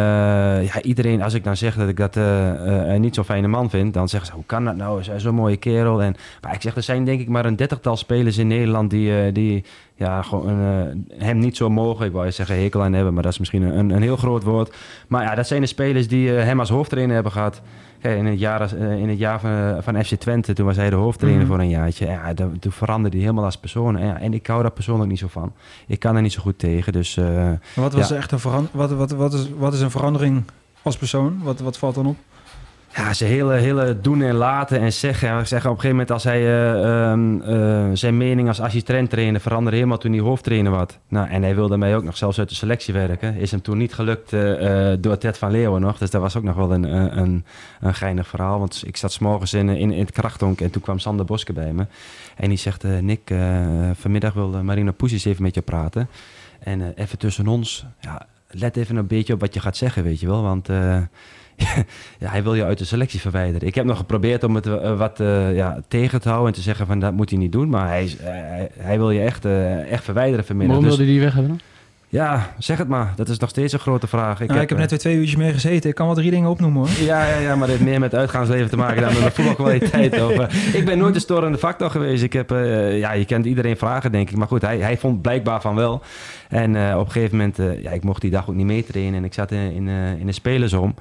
ja, 0.66 0.82
iedereen, 0.82 1.23
als 1.23 1.34
ik 1.34 1.44
dan 1.44 1.56
zeg 1.56 1.75
dat 1.76 1.88
ik 1.88 1.96
dat 1.96 2.16
eh, 2.16 2.94
eh, 2.94 3.00
niet 3.00 3.14
zo'n 3.14 3.25
fijne 3.25 3.46
man 3.49 3.70
vind, 3.70 3.94
dan 3.94 4.08
zeggen 4.08 4.28
ze: 4.28 4.34
hoe 4.34 4.44
kan 4.46 4.64
dat 4.64 4.76
nou? 4.76 5.00
Is 5.00 5.11
zo'n 5.16 5.34
mooie 5.34 5.56
kerel? 5.56 6.02
En, 6.02 6.16
maar 6.40 6.54
ik 6.54 6.62
zeg, 6.62 6.76
er 6.76 6.82
zijn 6.82 7.04
denk 7.04 7.20
ik 7.20 7.28
maar 7.28 7.44
een 7.44 7.56
dertigtal 7.56 7.96
spelers 7.96 8.38
in 8.38 8.44
Nederland 8.47 8.91
die, 8.91 9.19
eh, 9.25 9.33
die 9.35 9.65
ja, 9.95 10.23
gewoon 10.23 10.49
eh, 10.49 11.25
hem 11.27 11.39
niet 11.39 11.57
zo 11.57 11.71
mogen. 11.71 12.07
Ik 12.07 12.13
wou 12.13 12.31
zeggen 12.33 12.61
hekel 12.63 12.83
aan 12.83 12.93
hebben, 12.93 13.15
maar 13.15 13.23
dat 13.23 13.33
is 13.33 13.39
misschien 13.39 13.63
een, 13.63 13.91
een 13.91 14.03
heel 14.03 14.17
groot 14.17 14.43
woord. 14.43 14.75
Maar 15.09 15.23
ja, 15.23 15.35
dat 15.35 15.47
zijn 15.47 15.61
de 15.61 15.67
spelers 15.67 16.09
die 16.09 16.37
eh, 16.37 16.45
hem 16.45 16.61
als 16.61 16.69
hoofdtrainer 16.69 17.15
hebben 17.15 17.33
gehad. 17.33 17.61
Kijk, 18.01 18.19
in 18.19 18.27
het 18.27 18.39
jaar, 18.39 18.75
in 18.77 19.09
het 19.09 19.19
jaar 19.19 19.41
van, 19.41 19.83
van 19.83 20.05
FC 20.05 20.15
Twente, 20.15 20.53
toen 20.53 20.67
was 20.67 20.77
hij 20.77 20.91
de 20.91 20.97
hoofdtrainer 20.97 21.43
Mhm. 21.43 21.51
voor 21.53 21.61
een 21.61 21.69
jaartje. 21.69 22.07
Ja, 22.07 22.35
dat- 22.35 22.49
toen 22.61 22.73
veranderde 22.73 23.17
hij 23.17 23.25
helemaal 23.27 23.45
als 23.45 23.57
persoon. 23.59 23.97
En, 23.99 24.07
ja, 24.07 24.21
en 24.21 24.35
ik 24.35 24.47
hou 24.47 24.63
daar 24.63 24.71
persoonlijk 24.71 25.11
niet 25.11 25.19
zo 25.19 25.27
van. 25.29 25.53
Ik 25.87 25.99
kan 25.99 26.17
er 26.17 26.23
niet 26.23 26.33
zo 26.33 26.41
goed 26.43 26.59
tegen. 26.59 26.93
Dus, 26.93 27.19
Wat, 27.75 27.93
was 27.93 28.09
ja. 28.09 28.17
echt 28.17 28.33
een 28.33 28.39
veran- 28.39 28.69
wat, 28.73 28.91
wat, 28.93 29.11
wat, 29.11 29.33
is, 29.33 29.49
wat 29.59 29.75
is 29.75 29.81
een 29.81 29.91
verandering 29.91 30.43
als 30.83 30.97
persoon? 30.97 31.41
Wat, 31.43 31.61
wat 31.61 31.79
valt 31.79 31.95
dan 31.95 32.07
op? 32.07 32.17
Ja, 32.97 33.13
zijn 33.13 33.31
hele, 33.31 33.55
hele 33.55 34.01
doen 34.01 34.23
en 34.23 34.35
laten 34.35 34.81
en 34.81 34.93
zeggen. 34.93 35.29
Ja, 35.29 35.41
ik 35.41 35.47
zeg 35.47 35.59
op 35.59 35.71
een 35.71 35.81
gegeven 35.81 35.91
moment 35.91 36.11
als 36.11 36.25
hij 36.25 36.41
eh, 36.41 37.11
ehm, 37.11 37.41
eh, 37.41 37.91
zijn 37.93 38.17
mening 38.17 38.49
als 38.49 38.61
assistent 38.61 39.11
trainer 39.11 39.41
veranderde 39.41 39.77
helemaal 39.77 39.99
toen 39.99 40.13
hij 40.13 40.21
hoofdtrainer 40.21 40.73
was. 40.73 40.87
Nou, 41.09 41.29
en 41.29 41.43
hij 41.43 41.55
wilde 41.55 41.77
mij 41.77 41.97
ook 41.97 42.03
nog 42.03 42.17
zelfs 42.17 42.39
uit 42.39 42.49
de 42.49 42.55
selectie 42.55 42.95
werken. 42.95 43.37
Is 43.37 43.51
hem 43.51 43.63
toen 43.63 43.79
niet 43.79 43.95
gelukt 43.95 44.33
eh, 44.33 44.93
door 44.99 45.19
Ted 45.19 45.39
van 45.39 45.51
Leeuwen 45.51 45.81
nog. 45.81 45.99
Dus 45.99 46.11
dat 46.11 46.21
was 46.21 46.37
ook 46.37 46.43
nog 46.43 46.57
wel 46.57 46.73
een, 46.73 46.83
een, 47.19 47.45
een, 47.81 47.95
geinig 47.95 48.27
verhaal. 48.27 48.59
Want 48.59 48.83
ik 48.87 48.97
zat 48.97 49.13
s'morgens 49.13 49.53
in, 49.53 49.69
in, 49.69 49.91
in 49.91 50.01
het 50.01 50.13
krachtonk 50.13 50.61
en 50.61 50.71
toen 50.71 50.83
kwam 50.83 50.99
Sander 50.99 51.27
Boske 51.27 51.53
bij 51.53 51.73
me. 51.73 51.87
En 52.37 52.49
die 52.49 52.59
zegt, 52.59 52.85
Nick, 53.01 53.35
vanmiddag 53.93 54.33
wil 54.33 54.49
Marina 54.49 54.93
Poesies 54.93 55.25
even 55.25 55.43
met 55.43 55.55
je 55.55 55.63
praten. 55.63 56.09
En 56.59 56.93
even 56.95 57.19
tussen 57.19 57.47
ons, 57.47 57.87
ja, 58.01 58.27
let 58.49 58.77
even 58.77 58.97
een 58.97 59.07
beetje 59.07 59.33
op 59.33 59.41
wat 59.41 59.55
je 59.55 59.61
gaat 59.61 59.77
zeggen, 59.77 60.03
weet 60.03 60.21
je 60.21 60.27
wel. 60.27 60.43
Want... 60.43 60.69
ja, 62.18 62.30
hij 62.30 62.42
wil 62.42 62.54
je 62.54 62.64
uit 62.64 62.78
de 62.78 62.84
selectie 62.84 63.20
verwijderen. 63.20 63.68
Ik 63.68 63.75
heb 63.75 63.84
nog 63.84 63.96
geprobeerd 63.99 64.44
om 64.44 64.54
het 64.54 64.66
eh, 64.66 64.99
wat 64.99 65.20
eh, 65.20 65.54
ja, 65.56 65.80
tegen 65.88 66.20
te 66.20 66.28
houden 66.28 66.49
en 66.49 66.54
te 66.54 66.61
zeggen 66.64 66.87
van 66.87 66.99
dat 66.99 67.12
moet 67.12 67.30
hij 67.30 67.38
niet 67.38 67.52
doen. 67.52 67.68
Maar 67.68 67.88
hij, 67.88 68.04
is- 68.04 68.16
hij, 68.20 68.68
hij 68.78 68.99
wil 68.99 69.11
je 69.11 69.20
echt, 69.20 69.44
eh, 69.44 69.90
echt 69.92 70.04
verwijderen 70.04 70.44
vanmiddag. 70.44 70.76
Waarom 70.76 70.96
Dus- 70.96 70.99
wilde 70.99 71.12
hij 71.12 71.20
die 71.20 71.30
weg 71.30 71.34
hebben 71.46 71.58
dan? 71.58 71.66
ja, 72.08 72.52
zeg 72.58 72.78
het 72.78 72.88
maar. 72.88 73.12
Dat 73.16 73.28
is 73.28 73.38
nog 73.38 73.50
steeds 73.50 73.73
een 73.73 73.78
grote 73.78 74.06
vraag. 74.06 74.40
Ik, 74.40 74.52
ik 74.52 74.68
heb 74.68 74.78
net 74.78 74.90
weer 74.90 74.99
twee 74.99 75.16
uurtjes 75.16 75.37
mee 75.37 75.52
gezeten. 75.52 75.88
Ik 75.90 75.94
kan 75.96 76.06
wel 76.06 76.14
drie 76.14 76.30
dingen 76.30 76.50
opnoemen 76.50 76.80
hoor. 76.80 77.04
Ja, 77.06 77.26
ja, 77.26 77.38
ja, 77.38 77.49
maar 77.56 77.66
dit 77.68 77.76
heeft 77.76 77.88
meer 77.90 78.00
met 78.00 78.14
uitgaansleven 78.14 78.70
te 78.70 78.76
maken 78.76 79.00
dan 79.02 79.11
met 79.12 79.18
mijn 79.20 79.32
voetbalkwaliteit. 79.38 80.23
Of, 80.23 80.30
eh, 80.38 80.75
ik 80.75 80.84
ben 80.84 80.99
nooit 80.99 81.14
de 81.14 81.20
storende 81.20 81.58
factor 81.58 81.90
geweest. 81.90 82.23
Ik 82.23 82.32
heb, 82.32 82.50
eh, 82.52 82.99
ja, 82.99 83.12
je 83.12 83.25
kent 83.25 83.46
iedereen 83.46 83.76
vragen, 83.76 84.12
denk 84.12 84.30
ik. 84.30 84.37
Maar 84.37 84.46
goed, 84.46 84.62
hij, 84.62 84.78
hij 84.78 84.99
vond 84.99 85.23
blijkbaar 85.23 85.61
van 85.61 85.75
wel. 85.75 86.02
En 86.49 86.76
eh, 86.88 86.99
op 86.99 87.06
een 87.06 87.12
gegeven 87.12 87.37
moment, 87.37 87.58
eh, 87.58 87.82
ja, 87.82 87.90
ik 87.90 88.04
mocht 88.04 88.20
die 88.20 88.30
dag 88.30 88.49
ook 88.49 88.54
niet 88.54 88.66
meetrainen. 88.66 89.14
En 89.14 89.25
ik 89.25 89.34
zat 89.34 89.50
in, 89.50 89.73
in, 89.73 89.88
eh, 89.88 90.11
in 90.20 90.26
de 90.26 90.32
spelersom. 90.32 90.94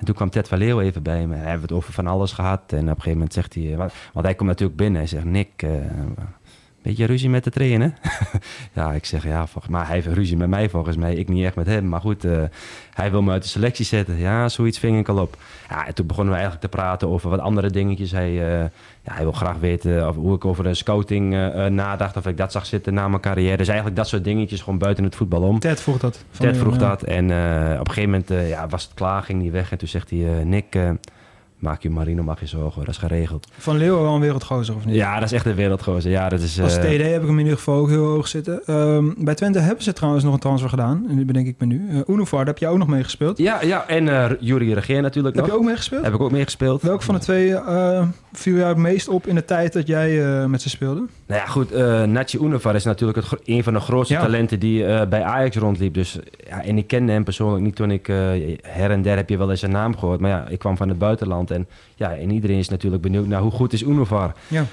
En 0.00 0.06
toen 0.06 0.14
kwam 0.14 0.30
Ted 0.30 0.48
van 0.48 0.58
even 0.80 1.02
bij 1.02 1.26
me. 1.26 1.34
En 1.34 1.40
hebben 1.40 1.56
we 1.56 1.62
het 1.62 1.72
over 1.72 1.92
van 1.92 2.06
alles 2.06 2.32
gehad. 2.32 2.60
En 2.66 2.78
op 2.78 2.86
een 2.88 2.88
gegeven 2.88 3.12
moment 3.12 3.32
zegt 3.32 3.54
hij... 3.54 3.72
eh, 3.72 3.78
want 4.12 4.26
hij 4.26 4.34
komt 4.34 4.48
natuurlijk 4.48 4.78
binnen. 4.78 4.98
Hij 5.00 5.08
zegt, 5.08 5.24
Nick... 5.24 5.62
Beetje 6.82 7.04
ruzie 7.04 7.30
met 7.30 7.44
de 7.44 7.50
trainer? 7.50 7.92
ja, 8.72 8.92
ik 8.92 9.04
zeg 9.04 9.24
ja, 9.24 9.46
volgens, 9.46 9.72
maar 9.72 9.86
hij 9.86 9.94
heeft 9.94 10.06
ruzie 10.06 10.36
met 10.36 10.48
mij 10.48 10.68
volgens 10.68 10.96
mij. 10.96 11.14
Ik 11.14 11.28
niet 11.28 11.44
echt 11.44 11.54
met 11.54 11.66
hem. 11.66 11.88
Maar 11.88 12.00
goed, 12.00 12.24
eh, 12.24 12.42
hij 12.94 13.10
wil 13.10 13.22
me 13.22 13.30
uit 13.32 13.42
de 13.42 13.48
selectie 13.48 13.84
zetten. 13.84 14.16
Ja, 14.16 14.48
zoiets 14.48 14.78
ving 14.78 14.98
ik 14.98 15.08
al 15.08 15.18
op. 15.18 15.36
Ja, 15.68 15.86
en 15.86 15.94
toen 15.94 16.06
begonnen 16.06 16.32
we 16.34 16.40
eigenlijk 16.40 16.70
te 16.70 16.76
praten 16.78 17.08
over 17.08 17.30
wat 17.30 17.38
andere 17.38 17.70
dingetjes. 17.70 18.10
Hij, 18.10 18.28
eh, 18.28 18.60
ja, 19.02 19.12
hij 19.12 19.22
wil 19.22 19.32
graag 19.32 19.58
weten 19.58 20.08
of, 20.08 20.16
hoe 20.16 20.34
ik 20.34 20.44
over 20.44 20.64
de 20.64 20.74
scouting 20.74 21.34
eh, 21.34 21.66
nadacht. 21.66 22.16
Of 22.16 22.26
ik 22.26 22.36
dat 22.36 22.52
zag 22.52 22.66
zitten 22.66 22.94
na 22.94 23.08
mijn 23.08 23.22
carrière. 23.22 23.56
Dus 23.56 23.68
eigenlijk 23.68 23.96
dat 23.96 24.08
soort 24.08 24.24
dingetjes 24.24 24.60
gewoon 24.60 24.78
buiten 24.78 25.04
het 25.04 25.16
voetbal 25.16 25.42
om. 25.42 25.58
Ted 25.58 25.80
vroeg 25.80 25.98
dat. 25.98 26.24
Ted 26.38 26.56
vroeg 26.56 26.74
ja. 26.74 26.78
dat. 26.78 27.02
En 27.02 27.24
op 27.80 27.88
een 27.88 27.94
gegeven 27.94 28.10
moment 28.10 28.48
ja, 28.48 28.68
was 28.68 28.82
het 28.82 28.94
klaar, 28.94 29.22
ging 29.22 29.42
hij 29.42 29.50
weg. 29.50 29.70
En 29.70 29.78
toen 29.78 29.88
zegt 29.88 30.10
hij, 30.10 30.44
Nick, 30.44 30.76
maak 31.60 31.82
je 31.82 31.90
Marino, 31.90 32.22
mag 32.22 32.40
je 32.40 32.46
zorgen. 32.46 32.80
Dat 32.80 32.88
is 32.94 32.96
geregeld. 33.00 33.48
Van 33.58 33.76
Leeuwen 33.76 34.02
wel 34.02 34.14
een 34.14 34.20
wereldgozer 34.20 34.74
of 34.74 34.84
niet? 34.84 34.94
Ja, 34.94 35.14
dat 35.14 35.22
is 35.24 35.32
echt 35.32 35.46
een 35.46 35.54
wereldgozer. 35.54 36.10
Ja, 36.10 36.28
dat 36.28 36.40
is... 36.40 36.60
Als 36.60 36.76
eh, 36.76 36.82
TD 36.82 37.02
heb 37.02 37.20
ik 37.22 37.28
hem 37.28 37.38
in 37.38 37.44
ieder 37.44 37.56
geval 37.56 37.74
ook 37.78 37.88
heel 37.88 38.04
hoog 38.04 38.28
zitten. 38.28 38.64
Ehm, 38.66 39.04
bij 39.16 39.34
Twente 39.34 39.58
hebben 39.58 39.84
ze 39.84 39.92
trouwens 39.92 40.24
nog 40.24 40.34
een 40.34 40.40
transfer 40.40 40.70
gedaan. 40.70 41.04
En 41.08 41.16
die 41.16 41.24
bedenk 41.24 41.46
ik 41.46 41.54
me 41.58 41.66
nu. 41.66 41.88
Uh, 41.90 42.00
Unovar, 42.06 42.38
daar 42.38 42.48
heb 42.48 42.58
jij 42.58 42.68
ook 42.68 42.78
nog 42.78 42.88
mee 42.88 43.02
gespeeld. 43.04 43.38
Ja, 43.38 43.62
ja 43.62 43.86
en 43.86 44.08
eh 44.08 44.30
Jury 44.40 44.72
Regeer 44.72 45.02
natuurlijk 45.02 45.34
Heb 45.36 45.44
nog. 45.44 45.54
je 45.54 45.60
ook 45.60 45.66
meegespeeld? 45.66 46.04
Heb 46.04 46.14
ik 46.14 46.20
ook 46.20 46.30
meegespeeld. 46.30 46.82
Welke 46.82 47.04
van 47.04 47.14
de 47.14 47.20
twee 47.20 47.54
eh, 47.54 48.02
viel 48.32 48.56
jou 48.56 48.68
het 48.68 48.76
meest 48.76 49.08
op 49.08 49.26
in 49.26 49.34
de 49.34 49.44
tijd 49.44 49.72
dat 49.72 49.86
jij 49.86 50.24
eh, 50.24 50.44
met 50.46 50.62
ze 50.62 50.68
speelde? 50.68 51.00
Nou 51.26 51.40
ja, 51.40 51.46
goed. 51.46 51.72
eh 51.72 52.02
Nachi 52.02 52.38
Unovar 52.38 52.74
is 52.74 52.84
natuurlijk 52.84 53.18
het, 53.30 53.40
een 53.44 53.62
van 53.62 53.72
de 53.72 53.80
grootste 53.80 54.14
Ja. 54.14 54.20
talenten 54.20 54.60
die 54.60 54.84
eh, 54.86 55.08
bij 55.08 55.22
Ajax 55.22 55.56
rondliep. 55.56 55.94
Dus, 55.94 56.18
ja, 56.48 56.62
en 56.64 56.78
ik 56.78 56.86
kende 56.86 57.12
hem 57.12 57.24
persoonlijk 57.24 57.64
niet 57.64 57.76
toen 57.76 57.90
ik... 57.90 58.06
her 58.62 58.90
en 58.90 59.02
der 59.02 59.16
heb 59.16 59.28
je 59.28 59.38
wel 59.38 59.50
eens 59.50 59.60
zijn 59.60 59.72
naam 59.72 59.96
gehoord. 59.98 60.20
Maar 60.20 60.30
ja, 60.30 60.46
ik 60.48 60.58
kwam 60.58 60.76
van 60.76 60.88
het 60.88 60.98
buitenland. 60.98 61.50
En, 61.50 61.66
ja, 61.94 62.14
en 62.16 62.30
iedereen 62.30 62.58
is 62.58 62.68
natuurlijk 62.68 63.02
benieuwd 63.02 63.26
naar 63.26 63.40
hoe 63.40 63.50
goed 63.50 63.72
is 63.72 63.82
Unovar. 63.82 64.32
Ja. 64.48 64.64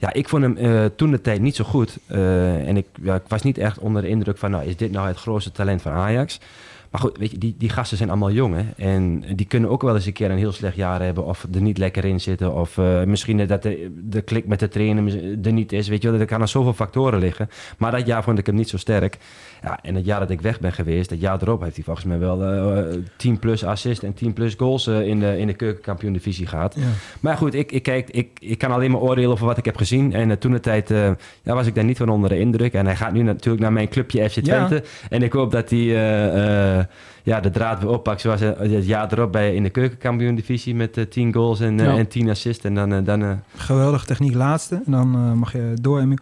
Ja, 0.00 0.12
ik 0.12 0.28
vond 0.28 0.42
hem 0.42 0.90
toen 0.96 1.10
de 1.10 1.20
tijd 1.20 1.40
niet 1.40 1.56
zo 1.56 1.64
goed. 1.64 1.98
En 2.06 2.76
ik, 2.76 2.86
ja, 3.02 3.14
ik 3.14 3.22
was 3.28 3.42
niet 3.42 3.58
echt 3.58 3.78
onder 3.78 4.02
de 4.02 4.08
indruk 4.08 4.38
van... 4.38 4.50
Nou, 4.50 4.64
is 4.64 4.76
dit 4.76 4.92
nou 4.92 5.06
het 5.06 5.16
grootste 5.16 5.52
talent 5.52 5.82
van 5.82 5.92
Ajax? 5.92 6.40
Maar 6.90 7.00
goed, 7.00 7.18
weet 7.18 7.30
je, 7.30 7.38
die, 7.38 7.54
die 7.58 7.68
gasten 7.68 7.96
zijn 7.96 8.08
allemaal 8.08 8.30
jong, 8.30 8.54
hè? 8.54 8.84
En 8.84 9.24
die 9.36 9.46
kunnen 9.46 9.70
ook 9.70 9.82
wel 9.82 9.94
eens 9.94 10.06
een 10.06 10.12
keer 10.12 10.30
een 10.30 10.38
heel 10.38 10.52
slecht 10.52 10.76
jaar 10.76 11.02
hebben... 11.02 11.24
of 11.24 11.46
er 11.54 11.60
niet 11.60 11.78
lekker 11.78 12.04
in 12.04 12.20
zitten... 12.20 12.54
of 12.54 12.78
eh, 12.78 13.02
misschien 13.02 13.46
dat 13.46 13.62
de, 13.62 13.90
de 14.08 14.20
klik 14.20 14.46
met 14.46 14.60
de 14.60 14.68
trainer 14.68 15.36
er 15.42 15.52
niet 15.52 15.72
is, 15.72 15.88
weet 15.88 16.02
je 16.02 16.10
wel. 16.10 16.20
Er 16.20 16.26
kan 16.26 16.40
aan 16.40 16.48
zoveel 16.48 16.72
factoren 16.72 17.18
liggen. 17.18 17.48
Maar 17.78 17.90
dat 17.90 18.06
jaar 18.06 18.22
vond 18.22 18.38
ik 18.38 18.46
hem 18.46 18.54
niet 18.54 18.68
zo 18.68 18.76
sterk. 18.76 19.18
Ja, 19.62 19.78
en 19.82 19.94
het 19.94 20.04
jaar 20.04 20.20
dat 20.20 20.30
ik 20.30 20.40
weg 20.40 20.60
ben 20.60 20.72
geweest... 20.72 21.08
dat 21.08 21.20
jaar 21.20 21.42
erop 21.42 21.62
heeft 21.62 21.74
hij 21.74 21.84
volgens 21.84 22.06
mij 22.06 22.18
wel 22.18 22.44
eh 22.44 22.98
10 23.16 23.38
plus 23.38 23.64
assist... 23.64 24.02
en 24.02 24.14
10 24.14 24.32
plus 24.32 24.54
goals 24.54 24.86
eh, 24.86 25.06
in 25.06 25.20
de, 25.20 25.38
in 25.38 25.46
de 25.46 25.54
keukenkampioen-divisie 25.54 26.46
gehad. 26.46 26.74
Ja. 26.78 26.82
Maar 27.20 27.36
goed, 27.36 27.54
ik, 27.54 27.72
ik, 27.72 27.82
kijk, 27.82 28.10
ik, 28.10 28.28
ik 28.40 28.58
kan 28.58 28.70
alleen 28.70 28.90
maar 28.90 29.00
oordelen 29.00 29.30
over 29.30 29.46
wat 29.46 29.58
ik 29.58 29.64
heb 29.64 29.76
gezien. 29.76 30.12
En 30.12 30.38
toen 30.38 30.52
de 30.52 30.60
tijd 30.60 30.88
ja, 30.88 31.54
was 31.54 31.66
ik 31.66 31.74
daar 31.74 31.84
niet 31.84 31.96
van 31.96 32.08
onder 32.08 32.30
de 32.30 32.38
indruk. 32.38 32.72
En 32.72 32.86
hij 32.86 32.96
gaat 32.96 33.12
nu 33.12 33.22
natuurlijk 33.22 33.62
naar 33.62 33.72
mijn 33.72 33.88
clubje 33.88 34.30
FC 34.30 34.34
Ja. 34.34 34.42
Twente. 34.42 34.82
En 35.10 35.22
ik 35.22 35.32
hoop 35.32 35.50
dat 35.50 35.70
hij 35.70 36.77
ja, 37.22 37.40
de 37.40 37.50
draad 37.50 37.80
weer 37.80 37.90
oppakt. 37.90 38.20
Zoals 38.20 38.40
eh, 38.40 38.50
het 38.58 38.86
jaar 38.86 39.12
erop 39.12 39.32
bij, 39.32 39.54
in 39.54 39.62
de 39.62 39.70
keukenkampioen-divisie 39.70 40.74
met 40.74 40.96
eh 40.96 41.04
10 41.04 41.32
goals 41.34 41.60
en, 41.60 41.80
eh, 41.80 41.86
Ja. 41.86 41.96
en 41.96 42.08
10 42.08 42.30
assists. 42.30 42.64
En 42.64 42.74
dan... 42.74 42.92
eh, 42.92 43.04
dan 43.04 43.22
eh, 43.22 43.30
Geweldige 43.56 44.06
techniek 44.06 44.34
laatste. 44.34 44.74
En 44.86 44.92
dan 44.92 45.14
eh, 45.14 45.32
mag 45.32 45.52
je 45.52 45.72
door. 45.80 46.00
Emiel. 46.00 46.18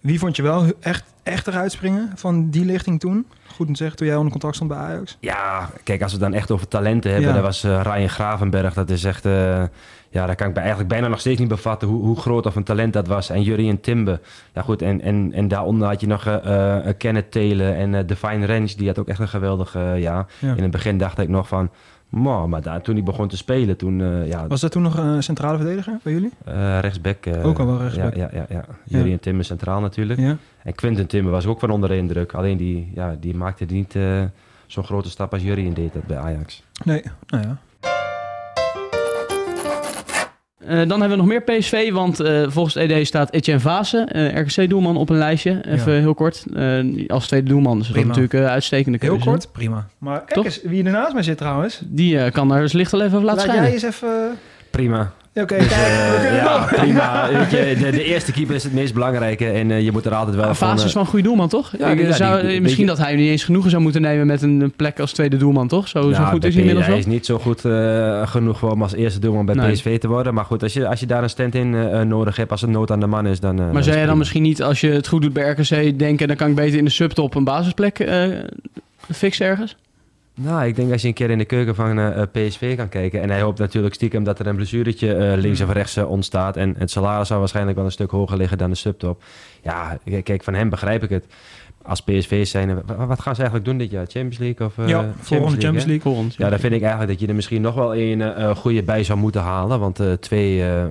Wie 0.00 0.18
vond 0.18 0.36
je 0.36 0.42
wel 0.42 0.64
echt, 0.80 1.04
echt 1.22 1.46
eruit 1.46 1.72
springen 1.72 2.10
van 2.14 2.50
die 2.50 2.64
lichting 2.64 3.00
toen? 3.00 3.26
Goed 3.46 3.66
om 3.66 3.72
te 3.72 3.78
zeggen, 3.78 3.96
toen 3.96 4.06
jij 4.06 4.16
onder 4.16 4.30
contract 4.30 4.54
stond 4.54 4.70
bij 4.70 4.78
Ajax. 4.80 5.16
Ja, 5.20 5.70
kijk, 5.84 6.02
als 6.02 6.12
we 6.12 6.18
het 6.22 6.30
dan 6.30 6.40
echt 6.40 6.50
over 6.50 6.68
talenten 6.68 7.10
hebben, 7.10 7.28
Ja. 7.28 7.34
dat 7.34 7.44
was 7.44 7.64
eh, 7.64 7.80
Ryan 7.82 8.08
Gravenberg. 8.08 8.74
Dat 8.74 8.90
is 8.90 9.04
echt, 9.04 9.24
eh, 9.24 9.62
ja, 10.12 10.26
daar 10.26 10.36
kan 10.36 10.46
ik 10.48 10.52
bij 10.52 10.62
eigenlijk 10.62 10.92
bijna 10.92 11.08
nog 11.08 11.20
steeds 11.20 11.38
niet 11.40 11.48
bevatten 11.48 11.88
hoe, 11.88 12.02
hoe 12.04 12.16
groot 12.16 12.46
of 12.46 12.56
een 12.56 12.64
talent 12.64 12.92
dat 12.92 13.06
was. 13.06 13.30
En 13.30 13.42
Jurien 13.42 13.80
Timbe. 13.80 14.20
Ja, 14.54 14.62
goed, 14.62 14.82
en, 14.82 15.00
en, 15.00 15.32
en 15.32 15.48
daaronder 15.48 15.88
had 15.88 16.00
je 16.00 16.06
nog 16.06 16.26
eh, 16.26 16.78
Kenneth 16.98 17.30
Taylor 17.30 17.74
en 17.74 17.94
eh 17.94 18.06
Define 18.06 18.46
Range. 18.46 18.74
Die 18.76 18.86
had 18.86 18.98
ook 18.98 19.08
echt 19.08 19.18
een 19.18 19.28
geweldige, 19.28 19.78
ja. 19.78 20.26
Ja. 20.38 20.54
In 20.54 20.62
het 20.62 20.70
begin 20.70 20.98
dacht 20.98 21.18
ik 21.18 21.28
nog 21.28 21.48
van, 21.48 21.70
"Mwah," 22.08 22.46
maar 22.46 22.62
daar, 22.62 22.80
toen 22.80 22.94
hij 22.94 23.04
begon 23.04 23.28
te 23.28 23.36
spelen, 23.36 23.76
toen, 23.76 24.26
ja, 24.26 24.46
Was 24.46 24.60
dat 24.60 24.72
toen 24.72 24.82
nog 24.82 24.96
een 24.98 25.22
centrale 25.22 25.56
verdediger 25.56 25.98
bij 26.02 26.12
jullie? 26.12 26.32
rechtsback. 26.80 27.26
Ook 27.42 27.58
al 27.58 27.66
wel 27.66 27.78
rechtsback. 27.78 28.14
Ja, 28.14 28.28
ja, 28.32 28.38
ja, 28.38 28.46
ja. 28.48 28.64
Jurien 28.84 29.20
Timbe 29.20 29.42
centraal 29.42 29.80
natuurlijk. 29.80 30.20
Ja. 30.20 30.36
En 30.62 30.74
Quinten 30.74 31.06
Timber 31.06 31.32
was 31.32 31.46
ook 31.46 31.60
van 31.60 31.70
onder 31.70 31.88
de 31.88 31.96
indruk. 31.96 32.32
Alleen 32.32 32.56
die, 32.56 32.90
ja, 32.94 33.16
die 33.20 33.36
maakte 33.36 33.64
niet 33.68 33.98
zo'n 34.66 34.84
grote 34.84 35.10
stap 35.10 35.32
als 35.32 35.42
Jurien 35.42 35.74
deed 35.74 35.92
dat 35.92 36.06
bij 36.06 36.18
Ajax. 36.18 36.62
Nee, 36.84 37.02
nou 37.26 37.42
ja. 37.44 37.56
Eh, 40.66 40.76
dan 40.76 41.00
hebben 41.00 41.10
we 41.10 41.16
nog 41.16 41.26
meer 41.26 41.42
PSV, 41.42 41.90
want 41.92 42.20
eh, 42.20 42.42
volgens 42.48 42.74
het 42.74 42.90
ED 42.90 43.06
staat 43.06 43.32
Etienne 43.32 43.62
Vase, 43.62 43.98
eh, 43.98 44.36
RKC-doelman, 44.40 44.96
op 44.96 45.10
een 45.10 45.16
lijstje. 45.18 45.60
Even 45.68 45.92
Ja. 45.92 45.98
heel 46.00 46.14
kort. 46.14 46.44
Eh, 46.54 47.08
als 47.08 47.26
tweede 47.26 47.48
doelman 47.48 47.78
is 47.78 47.82
dat 47.84 47.92
Prima. 47.92 48.06
natuurlijk 48.06 48.34
een 48.34 48.48
uitstekende 48.48 48.98
Heel 49.00 49.10
keuze. 49.10 49.28
kort, 49.28 49.52
prima. 49.52 49.86
Maar 49.98 50.18
kijk 50.18 50.30
Toch? 50.32 50.44
eens 50.44 50.60
wie 50.62 50.84
er 50.84 50.92
naast 50.92 51.12
mij 51.12 51.22
zit 51.22 51.38
trouwens. 51.38 51.80
Die 51.84 52.18
eh, 52.18 52.32
kan 52.32 52.48
daar 52.48 52.60
dus 52.60 52.72
licht 52.72 52.90
wel 52.92 53.00
even 53.00 53.14
over 53.14 53.26
laten 53.26 53.40
Laat 53.46 53.50
schijnen. 53.56 53.78
jij 53.78 53.88
eens 53.88 53.94
even... 53.96 54.38
Prima. 54.70 55.12
Oké, 55.34 55.56
Dus, 55.58 55.70
eh, 55.72 56.36
ja, 56.36 56.44
wel. 56.44 56.80
prima. 56.80 57.28
Weet 57.38 57.50
je, 57.50 57.76
de, 57.84 57.90
de 57.90 58.04
eerste 58.04 58.32
keeper 58.32 58.54
is 58.54 58.64
het 58.64 58.72
meest 58.72 58.94
belangrijke 58.94 59.46
en 59.50 59.70
eh, 59.70 59.80
je 59.84 59.92
moet 59.92 60.04
er 60.06 60.14
altijd 60.14 60.36
wel 60.36 60.48
Een 60.48 60.54
van... 60.54 60.68
fase 60.68 60.80
is 60.82 60.88
eh, 60.88 60.92
van 60.92 61.00
een 61.00 61.06
goede 61.08 61.24
doelman, 61.24 61.48
toch? 61.48 61.72
Ja, 61.78 61.88
Ik, 61.88 61.96
die- 61.96 62.06
ja, 62.06 62.12
zou, 62.12 62.46
die- 62.46 62.60
misschien 62.60 62.86
dat 62.86 62.98
hij 62.98 63.16
niet 63.16 63.30
eens 63.30 63.44
genoegen 63.44 63.70
zou 63.70 63.82
moeten 63.82 64.00
nemen 64.02 64.26
met 64.26 64.42
een 64.42 64.72
plek 64.76 65.00
als 65.00 65.12
tweede 65.12 65.36
doelman, 65.36 65.68
toch? 65.68 65.88
Zo, 65.88 66.12
zo 66.12 66.24
goed 66.24 66.44
is 66.44 66.52
hij 66.54 66.58
inmiddels 66.62 66.86
Hij 66.86 66.98
is 66.98 67.06
niet 67.06 67.26
zo 67.26 67.38
goed 67.38 67.64
eh, 67.64 68.26
genoeg 68.26 68.62
om 68.62 68.82
als 68.82 68.94
eerste 68.94 69.20
doelman 69.20 69.46
bij 69.46 69.54
Nee. 69.54 69.72
PSV 69.72 69.98
te 69.98 70.08
worden. 70.08 70.34
Maar 70.34 70.44
goed, 70.44 70.62
als 70.62 70.72
je, 70.72 70.88
als 70.88 71.00
je 71.00 71.06
daar 71.06 71.22
een 71.22 71.30
stand-in 71.30 71.74
eh, 71.74 72.00
nodig 72.00 72.36
hebt, 72.36 72.50
als 72.50 72.60
het 72.60 72.70
nood 72.70 72.90
aan 72.90 73.00
de 73.00 73.06
man 73.06 73.26
is, 73.26 73.40
dan... 73.40 73.60
eh, 73.60 73.70
Maar 73.70 73.82
zou 73.84 73.96
jij 73.96 74.06
dan 74.06 74.18
misschien 74.18 74.42
niet, 74.42 74.62
als 74.62 74.80
je 74.80 74.90
het 74.90 75.08
goed 75.08 75.22
doet 75.22 75.32
bij 75.32 75.50
RKC, 75.50 75.98
denken... 75.98 76.28
dan 76.28 76.36
kan 76.36 76.48
ik 76.48 76.54
beter 76.54 76.78
in 76.78 76.84
de 76.84 76.90
subtop 76.90 77.34
een 77.34 77.44
basisplek 77.44 77.98
eh 77.98 78.24
fixen 79.12 79.46
ergens? 79.46 79.76
Nou, 80.42 80.66
ik 80.66 80.76
denk 80.76 80.92
als 80.92 81.02
je 81.02 81.08
een 81.08 81.14
keer 81.14 81.30
in 81.30 81.38
de 81.38 81.44
keuken 81.44 81.74
van 81.74 81.98
eh, 81.98 82.22
PSV 82.32 82.76
kan 82.76 82.88
kijken... 82.88 83.20
en 83.22 83.30
hij 83.30 83.40
hoopt 83.40 83.58
natuurlijk 83.58 83.94
stiekem 83.94 84.24
dat 84.24 84.38
er 84.38 84.46
een 84.46 84.56
blessuretje 84.56 85.14
eh, 85.14 85.38
links 85.38 85.60
of 85.60 85.72
rechts 85.72 85.96
eh, 85.96 86.10
ontstaat... 86.10 86.56
en 86.56 86.74
het 86.78 86.90
salaris 86.90 87.26
zou 87.28 87.38
waarschijnlijk 87.40 87.76
wel 87.76 87.86
een 87.86 87.92
stuk 87.92 88.10
hoger 88.10 88.36
liggen 88.36 88.58
dan 88.58 88.70
de 88.70 88.76
subtop. 88.76 89.22
Ja, 89.62 89.98
kijk, 90.22 90.42
van 90.44 90.54
hem 90.54 90.68
begrijp 90.68 91.02
ik 91.02 91.10
het. 91.10 91.24
Als 91.82 92.00
PSV 92.02 92.46
zijn, 92.46 92.82
wa- 92.86 93.06
wat 93.06 93.20
gaan 93.20 93.34
ze 93.34 93.40
eigenlijk 93.40 93.64
doen 93.70 93.78
dit 93.78 93.90
jaar? 93.90 94.06
Champions 94.06 94.38
League? 94.38 94.66
Of, 94.66 94.78
eh, 94.78 94.88
Ja, 94.88 95.12
volgende 95.20 95.60
Champions? 95.60 95.84
League. 95.86 96.00
Volgend, 96.12 96.34
Ja, 96.34 96.48
dan 96.50 96.58
vind 96.58 96.72
ik 96.72 96.80
eigenlijk 96.80 97.10
dat 97.10 97.20
je 97.20 97.26
er 97.26 97.34
misschien 97.34 97.60
nog 97.62 97.74
wel 97.74 97.96
een 97.96 98.22
eh, 98.22 98.56
goede 98.56 98.82
bij 98.82 99.04
zou 99.04 99.18
moeten 99.18 99.40
halen. 99.40 99.80
Want 99.80 100.00
eh, 100.00 100.12
twee 100.12 100.60
eh, 100.60 100.82
eh, 100.84 100.90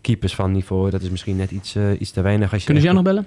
keepers 0.00 0.34
van 0.34 0.52
niveau, 0.52 0.90
dat 0.90 1.02
is 1.02 1.10
misschien 1.10 1.36
net 1.36 1.50
iets, 1.50 1.74
eh, 1.74 1.82
iets 2.00 2.10
te 2.10 2.20
weinig. 2.20 2.50
Als 2.52 2.60
je 2.60 2.64
Kunnen 2.66 2.82
ze 2.84 2.88
jou 2.90 3.02
nog 3.02 3.12
bellen? 3.12 3.26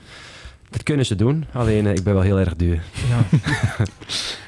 Dat 0.70 0.84
kunnen 0.84 1.06
ze 1.06 1.16
doen, 1.16 1.46
alleen 1.54 1.86
eh, 1.88 1.94
ik 1.94 2.04
ben 2.04 2.14
wel 2.14 2.24
heel 2.24 2.40
erg 2.40 2.56
duur. 2.56 2.82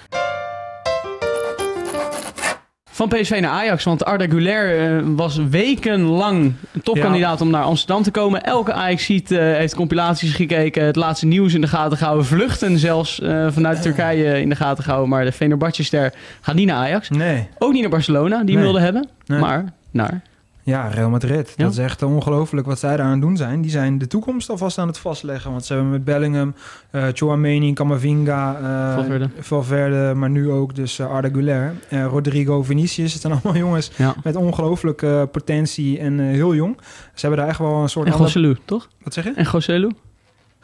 Van 2.97 3.07
PSV 3.07 3.37
naar 3.41 3.51
Ajax, 3.51 3.83
want 3.83 4.05
Arda 4.05 4.25
Güler 4.29 4.97
eh, 4.97 5.03
was 5.05 5.37
wekenlang 5.49 6.53
topkandidaat 6.83 7.41
om 7.41 7.49
naar 7.49 7.63
Amsterdam 7.63 8.03
te 8.03 8.11
komen. 8.11 8.43
Elke 8.43 8.73
ajax 8.73 9.05
ziet 9.05 9.29
heeft 9.29 9.75
compilaties 9.75 10.33
gekeken, 10.33 10.85
het 10.85 10.95
laatste 10.95 11.25
nieuws 11.25 11.53
in 11.53 11.61
de 11.61 11.67
gaten 11.67 11.97
gehouden. 11.97 12.25
Vluchten 12.25 12.77
zelfs 12.77 13.21
eh, 13.21 13.47
vanuit 13.49 13.81
Turkije 13.81 14.41
in 14.41 14.49
de 14.49 14.55
gaten 14.55 14.83
gehouden. 14.83 15.09
Maar 15.09 15.25
de 15.25 15.31
Fenerbahce-ster 15.31 16.13
gaat 16.41 16.55
niet 16.55 16.67
naar 16.67 16.75
Ajax. 16.77 17.09
Nee. 17.09 17.47
Ook 17.57 17.71
niet 17.71 17.81
naar 17.81 17.89
Barcelona, 17.89 18.35
die 18.37 18.45
Nee. 18.45 18.53
hem 18.55 18.63
wilde 18.63 18.79
hebben. 18.79 19.09
Nee. 19.25 19.39
Maar 19.39 19.73
naar... 19.91 20.21
Ja, 20.67 20.87
Real 20.87 21.09
Madrid. 21.09 21.53
Ja. 21.55 21.63
Dat 21.63 21.71
is 21.73 21.77
echt 21.77 22.01
ongelooflijk 22.03 22.67
wat 22.67 22.79
zij 22.79 22.97
daar 22.97 23.05
aan 23.05 23.11
het 23.11 23.21
doen 23.21 23.37
zijn. 23.37 23.61
Die 23.61 23.71
zijn 23.71 23.97
de 23.97 24.07
toekomst 24.07 24.49
alvast 24.49 24.77
aan 24.77 24.87
het 24.87 24.97
vastleggen. 24.97 25.51
Want 25.51 25.65
ze 25.65 25.73
hebben 25.73 25.91
met 25.91 26.03
Bellingham, 26.03 26.53
eh 26.91 27.03
Chouameni, 27.13 27.73
Camavinga, 27.73 28.55
eh, 28.57 28.93
Valverde. 28.93 29.29
Valverde, 29.39 30.13
maar 30.15 30.29
nu 30.29 30.51
ook 30.51 30.75
dus 30.75 30.99
eh, 30.99 31.09
Arda 31.09 31.29
Güler, 31.29 31.73
Rodrigo, 31.89 32.63
Vinicius. 32.63 33.13
Het 33.13 33.21
zijn 33.21 33.33
allemaal 33.33 33.55
jongens 33.65 33.91
Ja. 33.97 34.15
met 34.23 34.35
ongelooflijke 34.35 35.29
potentie 35.31 35.99
en 35.99 36.19
heel 36.19 36.55
jong. 36.55 36.77
Ze 37.13 37.21
hebben 37.25 37.39
daar 37.39 37.49
echt 37.49 37.59
wel 37.59 37.81
een 37.81 37.89
soort... 37.89 38.07
En 38.07 38.57
toch? 38.65 38.87
Wat 39.03 39.13
zeg 39.13 39.23
je? 39.23 39.31
En 39.35 39.45
Goselu? 39.45 39.89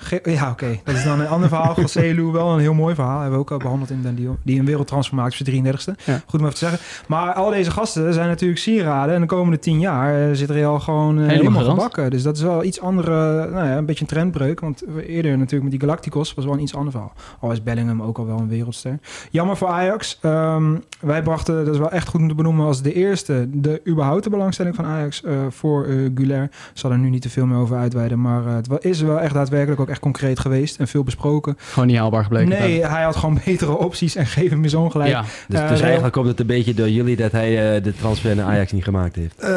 Ge- 0.03 0.21
ja, 0.23 0.49
oké. 0.49 0.79
Dat 0.83 0.95
is 0.95 1.03
dan 1.03 1.19
een 1.19 1.27
ander 1.27 1.49
verhaal. 1.49 1.73
Goselu, 1.73 2.23
wel 2.23 2.53
een 2.53 2.59
heel 2.59 2.73
mooi 2.73 2.95
verhaal. 2.95 3.19
Hebben 3.19 3.31
we 3.39 3.43
ook 3.43 3.51
al 3.51 3.57
behandeld 3.57 3.89
in 3.89 4.01
Den. 4.01 4.37
Die 4.43 4.59
een 4.59 4.65
wereldtransfer 4.65 5.15
maakt 5.15 5.35
voor 5.37 5.45
33ste. 5.45 6.03
Ja. 6.05 6.21
Goed 6.27 6.39
om 6.39 6.45
even 6.45 6.57
te 6.59 6.65
zeggen. 6.69 6.79
Maar 7.07 7.33
al 7.33 7.49
deze 7.49 7.71
gasten 7.71 8.13
zijn 8.13 8.27
natuurlijk 8.27 8.59
sieraden. 8.59 9.15
En 9.15 9.21
de 9.21 9.27
komende 9.27 9.59
tien 9.59 9.79
jaar 9.79 10.29
eh, 10.29 10.35
zit 10.35 10.49
Real 10.49 10.79
gewoon 10.79 11.19
eh, 11.21 11.27
helemaal, 11.27 11.63
gebakken. 11.63 12.09
Dus 12.09 12.23
dat 12.23 12.35
is 12.35 12.41
wel 12.41 12.63
iets 12.63 12.81
andere, 12.81 13.49
nou 13.49 13.67
ja, 13.67 13.77
een 13.77 13.85
beetje 13.85 14.01
een 14.01 14.07
trendbreuk. 14.07 14.59
Want 14.59 14.83
eerder 15.07 15.37
natuurlijk 15.37 15.61
met 15.63 15.71
die 15.71 15.79
Galacticos 15.79 16.33
was 16.33 16.45
wel 16.45 16.53
een 16.53 16.59
iets 16.61 16.75
ander 16.75 16.91
verhaal. 16.91 17.13
Al 17.39 17.51
is 17.51 17.63
Bellingham 17.63 18.01
ook 18.01 18.17
al 18.17 18.25
wel 18.25 18.39
een 18.39 18.49
wereldster. 18.49 18.99
Jammer 19.31 19.57
voor 19.57 19.67
Ajax. 19.67 20.19
Ehm, 20.21 20.75
wij 20.99 21.23
brachten, 21.23 21.65
dat 21.65 21.73
is 21.73 21.79
wel 21.79 21.91
echt 21.91 22.07
goed 22.07 22.21
om 22.21 22.27
te 22.27 22.35
benoemen, 22.35 22.65
als 22.65 22.81
de 22.81 22.93
eerste 22.93 23.47
de 23.51 23.81
überhaupt 23.87 24.23
de 24.23 24.29
belangstelling 24.29 24.75
van 24.75 24.85
Ajax 24.85 25.23
eh, 25.23 25.33
voor 25.49 25.85
eh 25.85 25.95
Guler. 26.15 26.43
Ik 26.43 26.49
zal 26.73 26.91
er 26.91 26.97
nu 26.97 27.09
niet 27.09 27.21
te 27.21 27.29
veel 27.29 27.45
meer 27.45 27.57
over 27.57 27.77
uitweiden. 27.77 28.21
Maar 28.21 28.45
het 28.45 28.67
is 28.79 29.01
wel 29.01 29.19
echt 29.19 29.33
daadwerkelijk 29.33 29.81
ook 29.81 29.89
echt 29.93 30.01
concreet 30.01 30.39
geweest 30.39 30.79
en 30.79 30.87
veel 30.87 31.03
besproken. 31.03 31.57
Gewoon 31.57 31.87
niet 31.87 31.97
haalbaar 31.97 32.23
gebleken. 32.23 32.49
Nee, 32.49 32.85
hij 32.85 33.03
had 33.03 33.15
gewoon 33.15 33.39
betere 33.45 33.77
opties 33.77 34.15
en 34.15 34.25
geef 34.25 34.49
hem 34.49 34.63
eens 34.63 34.73
ongelijk. 34.73 35.09
Ja. 35.09 35.23
Dus, 35.47 35.59
Eh, 35.59 35.69
dus 35.69 35.81
eigenlijk 35.81 36.13
komt 36.13 36.27
het 36.27 36.39
een 36.39 36.45
beetje 36.45 36.73
door 36.73 36.89
jullie 36.89 37.15
dat 37.15 37.31
hij 37.31 37.75
eh, 37.75 37.83
de 37.83 37.93
transfer 37.95 38.35
naar 38.35 38.45
Ajax 38.45 38.71
niet 38.71 38.83
gemaakt 38.83 39.15
heeft. 39.15 39.39
Eh, 39.39 39.49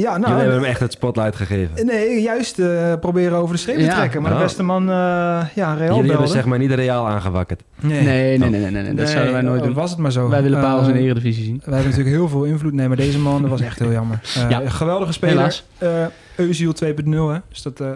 ja, 0.00 0.10
nou... 0.18 0.20
jullie 0.20 0.36
hebben 0.36 0.54
hem 0.54 0.64
echt 0.64 0.80
het 0.80 0.92
spotlight 0.92 1.36
gegeven. 1.36 1.86
Nee, 1.86 2.22
juist 2.22 2.58
eh, 2.58 2.92
proberen 3.00 3.38
over 3.38 3.54
de 3.54 3.60
streep 3.60 3.76
te 3.76 3.82
Ja. 3.82 3.94
trekken. 3.96 4.22
Maar 4.22 4.30
de 4.30 4.36
Oh. 4.36 4.42
beste 4.42 4.62
man, 4.62 4.82
eh 4.82 4.94
ja, 4.94 5.44
Real 5.54 5.76
jullie 5.76 5.88
belde. 5.88 6.08
hebben 6.10 6.28
zeg 6.28 6.44
maar 6.44 6.58
niet 6.58 6.68
de 6.68 6.74
Real 6.74 7.08
aangewakkerd. 7.08 7.62
Nee, 7.80 8.02
nee, 8.02 8.38
nee, 8.38 8.50
nee, 8.50 8.70
nee, 8.70 8.82
nee, 8.82 8.94
dat 8.94 9.08
zouden 9.08 9.32
wij 9.32 9.42
nooit 9.42 9.60
oh, 9.60 9.66
doen. 9.66 9.74
Was 9.74 9.90
het 9.90 9.98
maar 9.98 10.12
zo. 10.12 10.28
Wij 10.28 10.42
willen 10.42 10.60
parels 10.60 10.86
in 10.88 10.92
de 10.92 10.98
eredivisie 11.00 11.44
zien. 11.44 11.60
Wij 11.64 11.74
hebben 11.74 11.90
natuurlijk 11.90 12.16
heel 12.16 12.28
veel 12.28 12.44
invloed. 12.44 12.72
Nee, 12.72 12.88
maar 12.88 12.96
deze 12.96 13.18
man, 13.18 13.40
dat 13.40 13.50
was 13.50 13.60
echt 13.60 13.78
heel 13.78 13.92
jammer. 13.92 14.20
Eh, 14.36 14.50
Ja. 14.50 14.62
Geweldige 14.66 15.12
speler. 15.12 15.36
Helaas. 15.36 15.64
Eh 15.78 15.88
Eusiel 16.36 16.72
2.0, 16.72 17.30
hè. 17.32 17.38
Dus 17.48 17.62
dat 17.62 17.80
eh, 17.80 17.86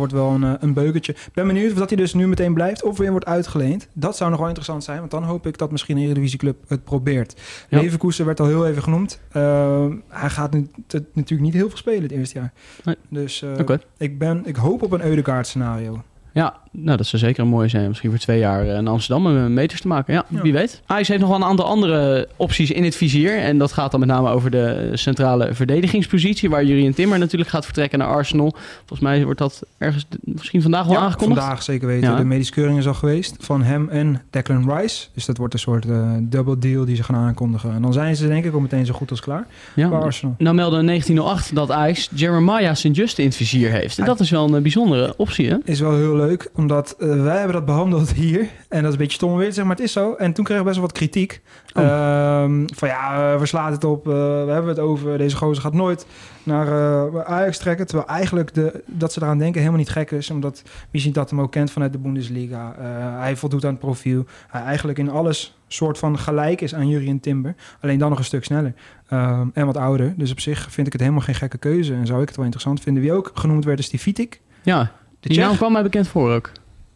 wordt 0.00 0.12
wel 0.12 0.30
een, 0.30 0.44
eh, 0.44 0.52
een 0.58 0.72
beuketje. 0.72 1.12
Ik 1.12 1.32
ben 1.34 1.46
benieuwd 1.46 1.72
of 1.72 1.78
dat 1.78 1.88
hij 1.88 1.98
dus 1.98 2.14
nu 2.14 2.28
meteen 2.28 2.54
blijft 2.54 2.82
of 2.82 2.98
weer 2.98 3.10
wordt 3.10 3.26
uitgeleend. 3.26 3.88
Dat 3.92 4.16
zou 4.16 4.30
nog 4.30 4.38
wel 4.38 4.48
interessant 4.48 4.84
zijn, 4.84 4.98
want 4.98 5.10
dan 5.10 5.22
hoop 5.22 5.46
ik 5.46 5.58
dat 5.58 5.70
misschien 5.70 5.96
een 5.96 6.02
Eredivisieclub 6.02 6.56
het 6.68 6.84
probeert. 6.84 7.40
Ja. 7.68 7.80
Leverkusen 7.80 8.26
werd 8.26 8.40
al 8.40 8.46
heel 8.46 8.66
even 8.66 8.82
genoemd. 8.82 9.20
Eh, 9.30 9.86
hij 10.08 10.30
gaat 10.30 10.52
nu, 10.52 10.68
natuurlijk 10.88 11.40
niet 11.40 11.54
heel 11.54 11.68
veel 11.68 11.78
spelen 11.78 12.02
het 12.02 12.12
eerste 12.12 12.38
jaar. 12.38 12.52
Nee. 12.84 12.96
Dus 13.08 13.42
eh, 13.42 13.76
ik, 13.96 14.18
ben, 14.18 14.46
ik 14.46 14.56
hoop 14.56 14.82
op 14.82 14.92
een 14.92 15.04
Eudegaard 15.04 15.46
scenario. 15.46 16.02
Ja, 16.32 16.60
nou 16.70 16.96
dat 16.96 17.06
zou 17.06 17.22
zeker 17.22 17.42
een 17.42 17.48
mooie 17.48 17.68
zijn. 17.68 17.88
Misschien 17.88 18.10
voor 18.10 18.18
twee 18.18 18.38
jaar 18.38 18.60
eh, 18.68 18.78
naar 18.78 18.92
Amsterdam 18.92 19.26
om 19.26 19.36
eh, 19.36 19.46
meters 19.46 19.80
te 19.80 19.88
maken. 19.88 20.14
Ja, 20.14 20.24
Ja. 20.28 20.42
wie 20.42 20.52
weet. 20.52 20.80
Ajax 20.86 21.08
heeft 21.08 21.20
nog 21.20 21.28
wel 21.28 21.38
een 21.38 21.44
aantal 21.44 21.66
andere 21.66 22.28
opties 22.36 22.70
in 22.70 22.84
het 22.84 22.96
vizier. 22.96 23.38
En 23.38 23.58
dat 23.58 23.72
gaat 23.72 23.90
dan 23.90 24.00
met 24.00 24.08
name 24.08 24.28
over 24.30 24.50
de 24.50 24.90
centrale 24.94 25.54
verdedigingspositie. 25.54 26.50
Waar 26.50 26.64
Jurien 26.64 26.94
Timmer 26.94 27.18
natuurlijk 27.18 27.50
gaat 27.50 27.64
vertrekken 27.64 27.98
naar 27.98 28.08
Arsenal. 28.08 28.54
Volgens 28.78 29.00
mij 29.00 29.24
wordt 29.24 29.38
dat 29.38 29.62
ergens 29.78 30.06
misschien 30.24 30.62
vandaag 30.62 30.84
wel 30.84 30.94
Ja, 30.94 31.00
aangekondigd. 31.00 31.40
vandaag 31.40 31.62
zeker 31.62 31.86
weten. 31.86 32.10
Ja. 32.10 32.16
De 32.16 32.24
medische 32.24 32.52
keuring 32.52 32.78
is 32.78 32.86
al 32.86 32.94
geweest 32.94 33.34
van 33.38 33.62
hem 33.62 33.88
en 33.88 34.22
Declan 34.30 34.70
Rice. 34.76 35.06
Dus 35.14 35.24
dat 35.26 35.36
wordt 35.36 35.54
een 35.54 35.60
soort 35.60 35.84
eh 35.88 36.10
double 36.20 36.58
deal 36.58 36.84
die 36.84 36.96
ze 36.96 37.02
gaan 37.02 37.16
aankondigen. 37.16 37.72
En 37.72 37.82
dan 37.82 37.92
zijn 37.92 38.16
ze 38.16 38.26
denk 38.28 38.44
ik 38.44 38.54
al 38.54 38.60
meteen 38.60 38.86
zo 38.86 38.92
goed 38.94 39.10
als 39.10 39.20
klaar 39.20 39.46
Ja. 39.74 39.88
bij 39.88 39.98
Arsenal. 39.98 40.34
Nou 40.38 40.54
meldde 40.54 40.82
1908 40.82 41.54
dat 41.54 41.70
Ajax 41.70 42.08
Jeremiah 42.14 42.74
St. 42.74 42.88
Just 42.96 43.18
in 43.18 43.24
het 43.24 43.36
vizier 43.36 43.70
heeft. 43.70 43.98
En 43.98 44.04
dat 44.04 44.20
is 44.20 44.30
wel 44.30 44.54
een 44.54 44.62
bijzondere 44.62 45.14
optie, 45.16 45.48
hè? 45.48 45.56
Is 45.64 45.80
wel 45.80 45.96
heel 45.96 46.16
leuk, 46.16 46.50
omdat 46.60 46.96
eh, 46.98 47.22
wij 47.22 47.36
hebben 47.36 47.52
dat 47.52 47.64
behandeld 47.64 48.12
hier. 48.22 48.40
En 48.68 48.82
dat 48.82 48.84
is 48.84 48.92
een 48.92 48.96
beetje 48.96 49.16
stom 49.16 49.36
weer, 49.36 49.52
zeg 49.52 49.64
maar 49.64 49.76
het 49.76 49.84
is 49.84 49.92
zo. 49.92 50.14
En 50.14 50.32
toen 50.32 50.44
kregen 50.44 50.64
we 50.64 50.68
best 50.68 50.80
wel 50.80 50.88
wat 50.88 50.98
kritiek. 50.98 51.40
Oh. 51.72 51.84
Ehm, 51.84 52.66
van 52.74 52.88
ja, 52.88 53.32
uh, 53.32 53.40
we 53.40 53.46
slaan 53.46 53.72
het 53.72 53.84
op, 53.84 54.06
uh, 54.06 54.14
we 54.14 54.50
hebben 54.50 54.68
het 54.68 54.78
over. 54.78 55.18
Deze 55.18 55.36
gozer 55.36 55.62
gaat 55.62 55.72
nooit 55.72 56.06
naar 56.42 56.66
uh, 56.66 57.20
Ajax 57.20 57.58
trekken. 57.58 57.86
Terwijl 57.86 58.08
eigenlijk 58.08 58.54
de, 58.54 58.82
dat 58.86 59.12
ze 59.12 59.22
eraan 59.22 59.38
denken 59.38 59.58
helemaal 59.58 59.80
niet 59.80 59.90
gek 59.90 60.10
is. 60.10 60.30
Omdat 60.30 60.62
wie 60.90 61.00
ziet 61.00 61.14
dat 61.14 61.30
hem 61.30 61.40
ook 61.40 61.52
kent 61.52 61.70
vanuit 61.70 61.92
de 61.92 61.98
Bundesliga. 61.98 62.74
Hij 63.18 63.36
voldoet 63.36 63.64
aan 63.64 63.70
het 63.70 63.80
profiel. 63.80 64.24
Hij 64.48 64.62
eigenlijk 64.62 64.98
in 64.98 65.10
alles 65.10 65.58
soort 65.68 65.98
van 65.98 66.18
gelijk 66.18 66.60
is 66.60 66.74
aan 66.74 66.88
Jurien 66.88 67.20
Timber. 67.20 67.54
Alleen 67.80 67.98
dan 67.98 68.08
nog 68.08 68.18
een 68.18 68.24
stuk 68.24 68.44
sneller. 68.44 68.74
Um, 69.12 69.50
en 69.54 69.66
wat 69.66 69.76
ouder. 69.76 70.14
Dus 70.16 70.30
op 70.30 70.40
zich 70.40 70.70
vind 70.70 70.86
ik 70.86 70.92
het 70.92 71.02
helemaal 71.02 71.24
geen 71.24 71.34
gekke 71.34 71.58
keuze. 71.58 71.94
En 71.94 72.06
zou 72.06 72.20
ik 72.20 72.26
het 72.26 72.36
wel 72.36 72.44
interessant 72.44 72.80
vinden. 72.80 73.02
Wie 73.02 73.12
ook 73.12 73.30
genoemd 73.34 73.64
werd 73.64 73.78
is 73.78 73.88
die 73.88 74.00
Vitik. 74.00 74.40
Ja, 74.62 74.92
de 75.20 75.28
die 75.28 75.38
naam 75.38 75.56
kwam 75.56 75.72
mij 75.72 75.82
bekend 75.82 76.08
voor 76.08 76.32
ook. 76.32 76.50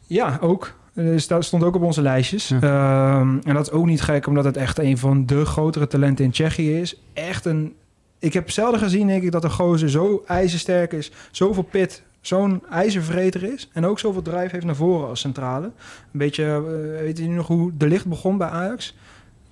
Ja, 0.06 0.38
ook. 0.40 0.74
Dus 0.94 1.26
dat 1.26 1.44
stond 1.44 1.62
ook 1.62 1.74
op 1.74 1.82
onze 1.82 2.02
lijstjes. 2.02 2.48
Ja. 2.48 3.20
Um, 3.20 3.40
en 3.44 3.54
dat 3.54 3.66
is 3.66 3.72
ook 3.72 3.86
niet 3.86 4.02
gek, 4.02 4.26
omdat 4.26 4.44
het 4.44 4.56
echt 4.56 4.78
een 4.78 4.98
van 4.98 5.26
de 5.26 5.44
grotere 5.44 5.86
talenten 5.86 6.24
in 6.24 6.30
Tsjechië 6.30 6.80
is. 6.80 7.00
Echt 7.12 7.44
een... 7.44 7.74
Ik 8.18 8.32
heb 8.32 8.50
zelden 8.50 8.80
gezien, 8.80 9.06
denk 9.06 9.22
ik, 9.22 9.32
dat 9.32 9.44
een 9.44 9.50
gozer 9.50 9.90
zo 9.90 10.22
ijzersterk 10.26 10.92
is. 10.92 11.12
Zoveel 11.30 11.62
pit, 11.62 12.02
zo'n 12.20 12.62
ijzervreter 12.70 13.42
is. 13.42 13.70
En 13.72 13.86
ook 13.86 13.98
zoveel 13.98 14.22
drive 14.22 14.48
heeft 14.50 14.64
naar 14.64 14.76
voren 14.76 15.08
als 15.08 15.20
centrale. 15.20 15.66
Een 15.66 15.72
beetje, 16.12 16.44
uh, 16.44 17.00
weet 17.00 17.18
je 17.18 17.24
nu 17.24 17.34
nog 17.34 17.46
hoe 17.46 17.72
de 17.76 17.86
licht 17.86 18.06
begon 18.06 18.38
bij 18.38 18.48
Ajax? 18.48 18.94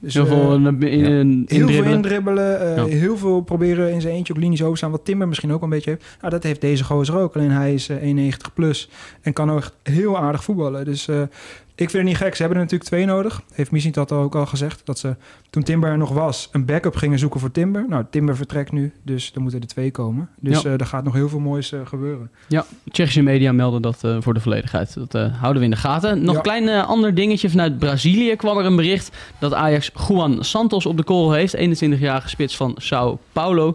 Dus, 0.03 0.15
heel 0.15 0.27
veel, 0.27 0.61
uh, 0.61 0.67
in, 0.67 0.99
ja. 0.99 1.07
in, 1.07 1.45
heel 1.47 1.69
veel 1.69 1.85
indribbelen, 1.85 2.77
ja. 2.77 2.85
heel 2.85 3.17
veel 3.17 3.41
proberen 3.41 3.93
in 3.93 4.01
zijn 4.01 4.15
eentje 4.15 4.33
op 4.33 4.39
linies 4.39 4.63
over 4.63 4.77
staan. 4.77 4.91
Wat 4.91 5.05
Timber 5.05 5.29
misschien 5.29 5.53
ook 5.53 5.63
een 5.63 5.69
beetje 5.69 5.91
heeft. 5.91 6.05
Nou, 6.21 6.33
dat 6.33 6.43
heeft 6.43 6.61
deze 6.61 6.85
gozer 6.85 7.17
ook. 7.17 7.35
Alleen 7.35 7.51
hij 7.51 7.75
is 7.75 7.89
uh, 7.89 8.31
1,90 8.33 8.37
plus 8.55 8.91
en 9.21 9.33
kan 9.33 9.51
ook 9.51 9.71
heel 9.83 10.19
aardig 10.19 10.45
voetballen. 10.45 10.85
Dus 10.85 11.09
ik 11.75 11.91
vind 11.91 11.93
het 11.93 12.03
niet 12.03 12.17
gek. 12.17 12.35
Ze 12.35 12.43
hebben 12.43 12.59
er 12.59 12.65
natuurlijk 12.65 12.91
twee 12.91 13.07
nodig. 13.07 13.43
Heeft 13.53 13.71
Misschien 13.71 13.93
dat 13.93 14.13
ook 14.13 14.35
al 14.35 14.47
gezegd. 14.47 14.81
Dat 14.85 14.99
ze 14.99 15.17
toen 15.51 15.63
Timber 15.63 15.91
er 15.91 15.99
nog 15.99 16.11
was, 16.11 16.49
een 16.53 16.65
backup 16.65 16.97
gingen 16.97 17.19
zoeken 17.19 17.41
voor 17.41 17.51
Timber. 17.51 17.85
Nou, 17.89 18.05
Timber 18.11 18.37
vertrekt 18.37 18.73
nu, 18.73 18.93
dus 19.03 19.33
er 19.35 19.41
moeten 19.41 19.61
er 19.61 19.67
twee 19.67 19.91
komen. 19.91 20.29
Dus 20.41 20.63
ja. 20.63 20.69
uh, 20.71 20.81
er 20.81 20.87
gaat 20.87 21.05
nog 21.05 21.15
heel 21.15 21.29
veel 21.29 21.39
moois 21.41 21.73
uh, 21.73 21.81
gebeuren. 21.85 22.31
Ja, 22.49 22.65
Tsjechische 22.91 23.23
media 23.23 23.53
melden 23.53 23.83
dat 23.83 24.03
uh, 24.05 24.17
voor 24.21 24.35
de 24.35 24.41
volledigheid. 24.41 24.95
Dat 25.09 25.31
houden 25.31 25.59
we 25.59 25.65
in 25.65 25.71
de 25.71 25.77
gaten. 25.77 26.23
Nog 26.23 26.31
Ja. 26.31 26.37
een 26.37 26.43
klein 26.43 26.85
ander 26.85 27.15
dingetje. 27.15 27.51
Vanuit 27.51 27.79
Brazilië 27.79 28.37
kwam 28.37 28.59
er 28.59 28.65
een 28.65 28.77
bericht 28.77 29.17
dat 29.39 29.55
Ajax 29.55 29.91
Juan 30.09 30.45
Santos 30.45 30.87
op 30.87 30.97
de 30.97 31.05
kool 31.05 31.33
heeft. 31.33 31.57
21-jarige 31.57 32.29
spits 32.29 32.57
van 32.57 32.75
Sao 32.77 33.19
Paulo. 33.33 33.73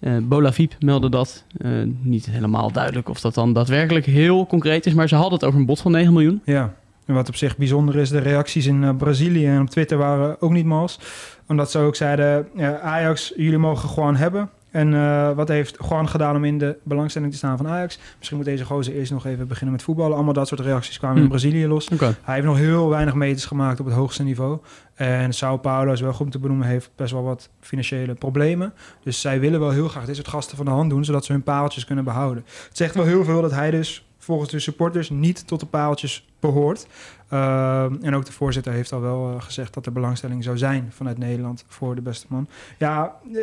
Uh, 0.00 0.12
Bolavip 0.22 0.74
meldde 0.80 1.08
dat. 1.08 1.44
Uh, 1.58 1.70
niet 2.00 2.26
helemaal 2.26 2.72
duidelijk 2.72 3.08
of 3.08 3.20
dat 3.20 3.34
dan 3.34 3.52
daadwerkelijk 3.52 4.06
heel 4.06 4.46
concreet 4.46 4.86
is. 4.86 4.94
Maar 4.94 5.08
ze 5.08 5.14
hadden 5.14 5.32
het 5.32 5.44
over 5.44 5.58
een 5.60 5.66
bod 5.66 5.80
van 5.80 5.92
9 5.92 6.12
miljoen. 6.12 6.40
Ja, 6.44 6.74
en 7.06 7.14
wat 7.14 7.28
op 7.28 7.36
zich 7.36 7.56
bijzonder 7.56 7.96
is, 7.96 8.08
de 8.10 8.18
reacties 8.18 8.66
in 8.66 8.82
uh, 8.82 8.90
Brazilië 8.96 9.46
en 9.46 9.60
op 9.60 9.70
Twitter 9.70 9.98
waren 9.98 10.36
ook 10.40 10.52
niet 10.52 10.66
mals. 10.66 11.00
Omdat 11.46 11.70
ze 11.70 11.78
ook 11.78 11.96
zeiden, 11.96 12.48
ja, 12.54 12.78
Ajax, 12.78 13.32
jullie 13.36 13.58
mogen 13.58 13.88
gewoon 13.88 14.16
hebben. 14.16 14.50
En 14.70 14.94
eh, 14.94 15.30
wat 15.30 15.48
heeft 15.48 15.76
Juan 15.88 16.08
gedaan 16.08 16.36
om 16.36 16.44
in 16.44 16.58
de 16.58 16.76
belangstelling 16.82 17.30
te 17.30 17.36
staan 17.36 17.56
van 17.56 17.68
Ajax? 17.68 17.98
Misschien 18.16 18.36
moet 18.36 18.46
deze 18.46 18.64
gozer 18.64 18.94
eerst 18.94 19.12
nog 19.12 19.26
even 19.26 19.46
beginnen 19.48 19.72
met 19.72 19.82
voetballen. 19.84 20.14
Allemaal 20.14 20.32
dat 20.32 20.48
soort 20.48 20.60
reacties 20.60 20.98
kwamen 20.98 21.16
in 21.16 21.22
Hm. 21.22 21.28
Brazilië 21.28 21.66
los. 21.66 21.88
Hij 22.22 22.34
heeft 22.34 22.46
nog 22.46 22.56
heel 22.56 22.88
weinig 22.88 23.14
meters 23.14 23.44
gemaakt 23.44 23.80
op 23.80 23.86
het 23.86 23.94
hoogste 23.94 24.22
niveau. 24.22 24.58
En 24.94 25.32
Sao 25.32 25.56
Paulo, 25.56 25.92
is 25.92 26.00
wel 26.00 26.12
goed 26.12 26.24
om 26.24 26.30
te 26.30 26.38
benoemen, 26.38 26.66
heeft 26.66 26.90
best 26.96 27.12
wel 27.12 27.22
wat 27.22 27.48
financiële 27.60 28.14
problemen. 28.14 28.72
Dus 29.02 29.20
zij 29.20 29.40
willen 29.40 29.60
wel 29.60 29.70
heel 29.70 29.88
graag 29.88 30.04
dit 30.04 30.16
soort 30.16 30.28
gasten 30.28 30.56
van 30.56 30.66
de 30.66 30.72
hand 30.72 30.90
doen, 30.90 31.04
zodat 31.04 31.24
ze 31.24 31.32
hun 31.32 31.42
paaltjes 31.42 31.84
kunnen 31.84 32.04
behouden. 32.04 32.44
Het 32.68 32.76
zegt 32.76 32.94
wel 32.94 33.04
heel 33.04 33.24
veel 33.24 33.40
dat 33.42 33.52
hij 33.52 33.70
dus 33.70 34.06
volgens 34.24 34.50
de 34.50 34.58
supporters 34.58 35.10
niet 35.10 35.46
tot 35.46 35.60
de 35.60 35.66
paaltjes 35.66 36.26
behoort. 36.40 36.86
Ehm, 37.28 37.94
en 38.02 38.14
ook 38.14 38.24
de 38.26 38.32
voorzitter 38.32 38.72
heeft 38.72 38.92
al 38.92 39.00
wel 39.00 39.34
eh, 39.34 39.42
gezegd 39.42 39.74
dat 39.74 39.86
er 39.86 39.92
belangstelling 39.92 40.44
zou 40.44 40.58
zijn 40.58 40.88
vanuit 40.90 41.18
Nederland 41.18 41.64
voor 41.68 41.94
de 41.94 42.00
beste 42.02 42.26
man. 42.28 42.48
Ja, 42.78 43.14
eh, 43.34 43.40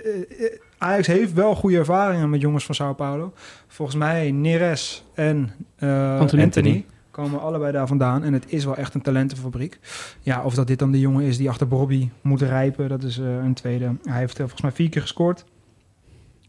Ajax 0.78 1.08
heeft 1.08 1.34
wel 1.34 1.56
goede 1.56 1.78
ervaringen 1.78 2.30
met 2.30 2.42
jongens 2.42 2.66
van 2.66 2.76
Sao 2.76 2.94
Paulo. 2.94 3.34
Volgens 3.68 3.98
mij 3.98 4.32
Neres 4.32 5.04
en 5.14 5.52
eh, 5.76 6.20
Anthony. 6.20 6.44
Anthony 6.44 6.86
komen 7.12 7.42
allebei 7.42 7.72
daar 7.72 7.88
vandaan. 7.88 8.24
En 8.24 8.34
het 8.34 8.44
is 8.48 8.66
wel 8.66 8.76
echt 8.76 8.94
een 8.94 9.02
talentenfabriek. 9.02 9.80
Ja, 10.22 10.44
of 10.44 10.54
dat 10.54 10.68
dit 10.68 10.80
dan 10.80 10.92
de 10.92 11.00
jongen 11.00 11.24
is 11.26 11.38
die 11.38 11.50
achter 11.50 11.68
Bobby 11.68 12.10
moet 12.22 12.42
rijpen, 12.42 12.90
dat 12.90 13.04
is 13.04 13.18
eh, 13.20 13.26
een 13.44 13.54
tweede. 13.54 13.92
Hij 14.04 14.20
heeft 14.20 14.38
volgens 14.38 14.62
mij 14.62 14.72
vier 14.72 14.90
keer 14.90 15.02
gescoord. 15.02 15.46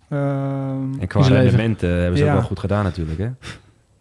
Ehm, 0.09 1.01
En 1.01 1.07
qua 1.07 1.21
eh, 1.21 1.29
hebben 1.29 2.17
ze 2.19 2.25
Ja. 2.25 2.31
ook 2.31 2.39
wel 2.39 2.43
goed 2.47 2.59
gedaan 2.59 2.85
natuurlijk, 2.85 3.19
hè? 3.19 3.31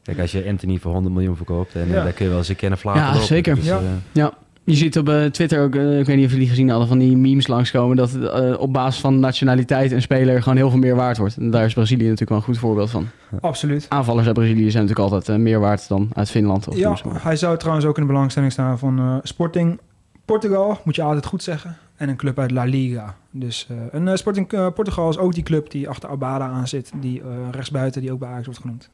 Kijk, 0.03 0.19
als 0.19 0.31
je 0.31 0.45
Anthony 0.47 0.77
voor 0.77 0.91
100 0.91 1.13
miljoen 1.15 1.35
verkoopt, 1.35 1.75
en 1.75 1.81
eh, 1.81 1.93
Ja. 1.93 2.03
dan 2.03 2.13
kun 2.13 2.23
je 2.23 2.29
wel 2.29 2.39
eens 2.39 2.49
een 2.49 2.55
keer 2.55 2.71
een 2.71 2.77
vlaag 2.77 2.95
Ja, 2.95 3.11
lopen. 3.11 3.27
zeker. 3.27 3.55
Dus, 3.55 3.65
Ja. 3.65 3.77
eh, 3.77 3.83
Ja. 4.11 4.33
Je 4.63 4.75
ziet 4.75 4.97
op 4.97 5.09
eh, 5.09 5.25
Twitter 5.25 5.61
ook, 5.63 5.75
ik 5.75 6.05
weet 6.05 6.15
niet 6.15 6.25
of 6.25 6.31
jullie 6.31 6.47
gezien 6.47 6.69
hadden, 6.69 6.87
van 6.87 6.97
die 6.97 7.17
memes 7.17 7.47
langskomen. 7.47 7.97
Dat 7.97 8.15
eh, 8.15 8.59
op 8.59 8.73
basis 8.73 9.01
van 9.01 9.19
nationaliteit 9.19 9.91
een 9.91 10.01
speler 10.01 10.41
gewoon 10.41 10.57
heel 10.57 10.69
veel 10.69 10.79
meer 10.79 10.95
waard 10.95 11.17
wordt. 11.17 11.37
En 11.37 11.51
daar 11.51 11.65
is 11.65 11.73
Brazilië 11.73 12.01
natuurlijk 12.03 12.29
wel 12.29 12.37
een 12.37 12.43
goed 12.43 12.57
voorbeeld 12.57 12.89
van. 12.89 13.07
absoluut. 13.41 13.85
Aanvallers 13.89 14.25
uit 14.25 14.35
Brazilië 14.35 14.71
zijn 14.71 14.83
natuurlijk 14.85 15.13
altijd 15.13 15.39
meer 15.39 15.59
waard 15.59 15.87
dan 15.87 16.09
uit 16.13 16.29
Finland. 16.31 16.67
Of 16.67 16.75
Ja, 16.77 16.95
hij 17.11 17.35
zou 17.35 17.57
trouwens 17.57 17.85
ook 17.85 17.95
in 17.97 18.01
de 18.01 18.07
belangstelling 18.07 18.51
staan 18.51 18.79
van 18.79 18.99
eh, 18.99 19.15
Sporting 19.23 19.79
Portugal, 20.25 20.79
moet 20.83 20.95
je 20.95 21.01
altijd 21.01 21.25
goed 21.25 21.43
zeggen. 21.43 21.77
En 21.95 22.09
een 22.09 22.15
club 22.15 22.39
uit 22.39 22.51
La 22.51 22.63
Liga. 22.63 23.15
Dus 23.31 23.67
eh, 23.69 23.75
een 24.01 24.17
Sporting 24.17 24.47
Portugal 24.73 25.09
is 25.09 25.17
ook 25.17 25.33
die 25.33 25.43
club 25.43 25.71
die 25.71 25.89
achter 25.89 26.09
Abada 26.09 26.47
aan 26.47 26.67
zit. 26.67 26.91
Die 27.01 27.21
eh, 27.21 27.27
rechtsbuiten, 27.51 28.01
die 28.01 28.11
ook 28.11 28.19
bij 28.19 28.29
Ajax 28.29 28.45
wordt 28.45 28.61
genoemd. 28.61 28.89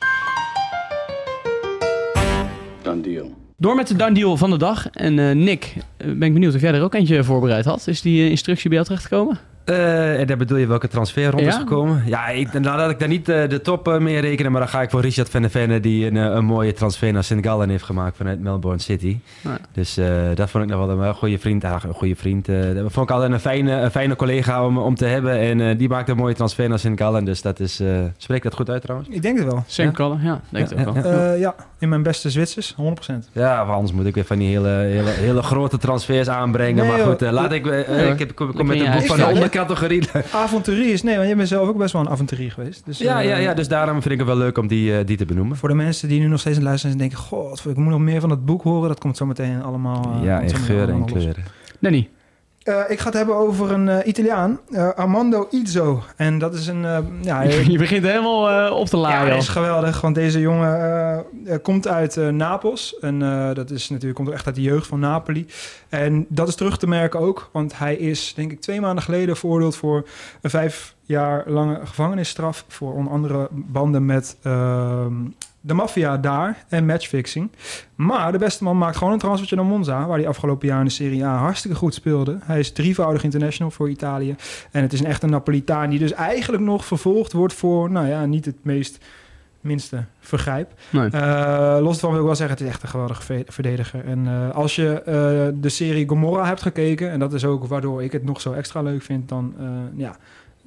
Deal. 3.02 3.36
Door 3.58 3.76
met 3.76 3.88
de 3.88 3.96
done 3.96 4.14
deal 4.14 4.38
van 4.38 4.50
de 4.50 4.58
dag. 4.58 4.90
En 4.90 5.20
eh, 5.20 5.36
Nick, 5.36 5.76
eh, 5.98 6.08
ben 6.08 6.22
ik 6.22 6.34
benieuwd 6.34 6.56
of 6.56 6.62
jij 6.62 6.74
er 6.74 6.84
ook 6.84 6.94
eentje 6.94 7.24
voorbereid 7.24 7.66
had. 7.66 7.88
Is 7.88 8.02
die 8.02 8.24
eh, 8.24 8.30
instructie 8.30 8.70
bij 8.70 8.78
jou 8.78 8.90
terechtgekomen? 8.90 9.38
Eh, 9.68 10.20
en 10.20 10.28
daar 10.28 10.38
bedoel 10.38 10.58
je 10.58 10.68
welke 10.68 10.88
transfer 10.88 11.30
rond 11.32 11.42
is 11.48 11.56
gekomen? 11.56 12.04
Ja, 12.06 12.28
ik, 12.28 12.54
nou 12.54 12.78
laat 12.78 12.90
ik 12.90 13.00
daar 13.00 13.08
niet 13.08 13.30
eh, 13.30 13.50
de 13.50 13.62
top 13.62 13.88
eh, 13.88 13.98
mee 13.98 14.20
rekenen, 14.20 14.52
maar 14.52 14.62
dan 14.62 14.70
ga 14.70 14.82
ik 14.82 14.90
voor 14.90 15.02
Richard 15.02 15.30
van 15.30 15.42
der 15.42 15.50
Venne, 15.50 15.80
die 15.80 16.06
een, 16.06 16.16
een 16.16 16.46
mooie 16.46 16.74
transfer 16.74 17.14
naar 17.14 17.24
St. 17.24 17.34
Gallen 17.42 17.70
heeft 17.70 17.84
gemaakt 17.84 18.18
vanuit 18.18 18.40
Melbourne 18.40 18.82
City. 18.82 19.18
Ja. 19.42 19.58
Dus 19.72 19.98
eh, 19.98 20.08
dat 20.36 20.50
vond 20.50 20.64
ik 20.64 20.70
nog 20.70 20.86
wel 20.86 21.02
een 21.02 21.14
goede 21.14 21.40
vriend. 21.40 21.64
Ah, 21.64 21.84
een 21.88 21.94
goede 21.94 22.16
vriend. 22.16 22.48
eh, 22.50 22.56
dat 22.76 22.92
vond 22.92 23.10
ik 23.10 23.16
altijd 23.16 23.32
een 23.32 23.40
fijne, 23.40 23.72
een 23.72 23.92
fijne 23.92 24.16
collega 24.16 24.66
om, 24.66 24.78
om 24.78 24.96
te 24.96 25.06
hebben. 25.06 25.40
En 25.40 25.62
eh, 25.62 25.78
die 25.78 25.90
maakte 25.90 26.12
een 26.12 26.18
mooie 26.18 26.34
transfer 26.36 26.70
naar 26.70 26.80
St. 26.80 26.90
Gallen. 26.96 27.26
Dus 27.26 27.42
dat 27.42 27.60
is, 27.60 27.80
eh 27.80 27.88
spreekt 28.18 28.44
dat 28.44 28.54
goed 28.54 28.70
uit 28.70 28.82
trouwens? 28.82 29.10
Ik 29.12 29.22
denk 29.22 29.38
het 29.38 29.46
wel. 29.48 29.64
Sam 29.68 29.92
Cullen, 29.92 30.20
ja, 30.24 30.42
denk 30.50 30.70
Ja, 30.70 30.86
ook 30.86 30.96
ja, 30.96 31.02
wel. 31.02 31.12
ja. 31.14 31.34
Eh, 31.34 31.40
ja, 31.40 31.56
in 31.80 31.90
mijn 31.90 32.04
beste 32.04 32.30
Zwitsers, 32.30 32.76
100%. 33.12 33.30
Ja, 33.32 33.64
of 33.64 33.70
anders 33.70 33.92
moet 33.92 34.06
ik 34.06 34.16
weer 34.16 34.26
van 34.26 34.38
die 34.38 34.48
hele, 34.48 34.68
hele, 34.70 35.10
hele 35.10 35.42
grote 35.42 35.78
transfers 35.78 36.30
aanbrengen. 36.30 36.86
Nee, 36.88 36.98
maar 36.98 37.06
goed, 37.06 37.22
laat 37.22 37.52
ik... 37.52 37.66
ik 37.66 38.20
heb, 38.20 38.36
kom, 38.36 38.68
met 38.68 38.80
een 38.80 38.92
boek 38.92 39.06
van 39.06 39.18
de 39.18 39.24
ondercategorie. 39.62 40.10
Avonturier 40.44 40.94
is, 40.94 41.04
nee, 41.04 41.16
want 41.16 41.28
jij 41.28 41.36
bent 41.36 41.48
zelf 41.48 41.68
ook 41.68 41.78
best 41.78 41.94
wel 41.94 42.02
een 42.02 42.10
avonturier 42.10 42.52
geweest. 42.52 42.86
Dus, 42.86 42.98
ja, 42.98 43.22
eh, 43.22 43.28
ja, 43.30 43.38
ja, 43.38 43.54
dus 43.54 43.68
daarom 43.68 44.02
vind 44.02 44.14
ik 44.14 44.20
het 44.20 44.28
wel 44.28 44.38
leuk 44.38 44.58
om 44.58 44.68
die, 44.68 44.98
eh, 44.98 45.06
die 45.06 45.18
te 45.18 45.26
benoemen. 45.26 45.58
Voor 45.58 45.70
de 45.70 45.76
mensen 45.76 46.08
die 46.08 46.20
nu 46.20 46.28
nog 46.28 46.40
steeds 46.40 46.58
aan 46.58 46.62
het 46.62 46.70
luisteren 46.70 46.98
zijn 46.98 47.12
en 47.12 47.18
denken... 47.18 47.28
God, 47.38 47.66
ik 47.70 47.76
moet 47.78 47.92
nog 47.92 48.00
meer 48.00 48.20
van 48.20 48.30
dat 48.30 48.46
boek 48.46 48.62
horen. 48.62 48.88
Dat 48.88 49.00
komt 49.00 49.18
zo 49.18 49.26
meteen 49.26 49.62
allemaal... 49.62 50.14
eh, 50.18 50.24
ja, 50.24 50.40
in 50.40 50.56
geuren 50.56 50.96
en 50.96 51.06
kleuren. 51.06 51.44
Eh, 52.68 52.80
ik 52.88 53.00
ga 53.00 53.06
het 53.06 53.14
hebben 53.14 53.36
over 53.36 53.72
een 53.72 53.90
eh, 53.90 54.08
Italiaan, 54.08 54.60
eh, 54.72 54.90
Armando 54.90 55.48
Izzo. 55.52 56.04
En 56.16 56.38
dat 56.40 56.54
is 56.54 56.68
een... 56.68 56.82
ja, 57.22 57.42
Je 57.74 57.78
begint 57.78 58.06
helemaal 58.06 58.72
op 58.72 58.88
te 58.88 58.96
ja, 58.96 59.02
laaien. 59.02 59.30
dat 59.30 59.42
is 59.42 59.48
geweldig, 59.48 60.02
want 60.02 60.16
deze 60.16 60.40
jongen 60.40 61.26
komt 61.62 61.88
uit 61.88 62.16
Napels. 62.16 63.00
En 63.00 63.20
dat 63.54 63.72
is 63.72 63.90
natuurlijk, 63.90 64.16
komt 64.16 64.28
ook 64.28 64.34
echt 64.34 64.46
uit 64.46 64.56
de 64.56 64.62
jeugd 64.62 64.88
van 64.88 65.00
Napoli. 65.00 65.46
En 65.90 66.26
dat 66.30 66.48
is 66.48 66.56
terug 66.56 66.78
te 66.78 66.88
merken 66.88 67.20
ook, 67.20 67.50
want 67.52 67.78
hij 67.78 67.96
is, 67.96 68.34
denk 68.36 68.52
ik, 68.52 68.62
twee 68.62 68.82
maanden 68.82 69.04
geleden 69.04 69.38
veroordeeld 69.38 69.76
voor 69.76 70.08
een 70.42 70.50
vijf 70.50 70.96
jaar 71.02 71.44
lange 71.46 71.80
gevangenisstraf. 71.86 72.66
Voor 72.68 72.94
onder 72.94 73.14
andere 73.14 73.48
banden 73.52 74.06
met 74.06 74.38
ehm, 74.42 75.14
de 75.68 75.74
maffia 75.74 76.18
daar 76.18 76.66
en 76.70 76.86
matchfixing. 76.86 77.52
Maar 77.96 78.32
de 78.32 78.38
beste 78.38 78.64
man 78.64 78.78
maakt 78.78 78.98
gewoon 78.98 79.14
een 79.14 79.20
transfertje 79.20 79.56
naar 79.56 79.66
Monza, 79.66 80.06
waar 80.08 80.18
hij 80.18 80.28
afgelopen 80.28 80.68
jaar 80.68 80.80
in 80.80 80.86
de 80.86 80.92
Serie 80.92 81.26
A 81.26 81.38
hartstikke 81.38 81.78
goed 81.78 81.94
speelde. 81.94 82.38
Hij 82.44 82.60
is 82.60 82.72
drievoudig 82.72 83.24
international 83.24 83.72
voor 83.72 83.90
Italië. 83.90 84.36
En 84.72 84.82
het 84.82 84.94
is 84.94 85.00
een 85.00 85.06
echte 85.06 85.28
Napolitaan 85.28 85.90
die 85.90 86.00
dus 86.00 86.14
eigenlijk 86.14 86.64
nog 86.64 86.86
vervolgd 86.86 87.32
wordt 87.34 87.54
voor, 87.54 87.92
nou 87.92 88.08
ja, 88.08 88.26
niet 88.26 88.46
het 88.46 88.58
meest 88.62 89.06
minste 89.62 90.04
vergrijp. 90.20 90.72
Nee. 90.90 91.10
Eh, 91.10 91.78
los 91.82 92.00
van 92.00 92.10
wil 92.10 92.20
ik 92.20 92.26
wel 92.26 92.36
zeggen, 92.36 92.56
het 92.58 92.66
is 92.66 92.72
echt 92.72 92.84
een 92.84 92.90
geweldige 92.90 93.22
ve- 93.22 93.44
verdediger. 93.48 94.06
En 94.06 94.28
eh, 94.28 94.56
als 94.56 94.76
je 94.76 95.02
eh, 95.02 95.14
de 95.62 95.70
serie 95.70 96.08
Gomorra 96.08 96.46
hebt 96.46 96.62
gekeken, 96.62 97.12
en 97.12 97.20
dat 97.20 97.34
is 97.34 97.46
ook 97.46 97.66
waardoor 97.68 98.04
ik 98.04 98.12
het 98.12 98.24
nog 98.24 98.42
zo 98.42 98.52
extra 98.52 98.82
leuk 98.82 99.02
vind, 99.02 99.30
dan 99.30 99.54
ja, 99.96 100.16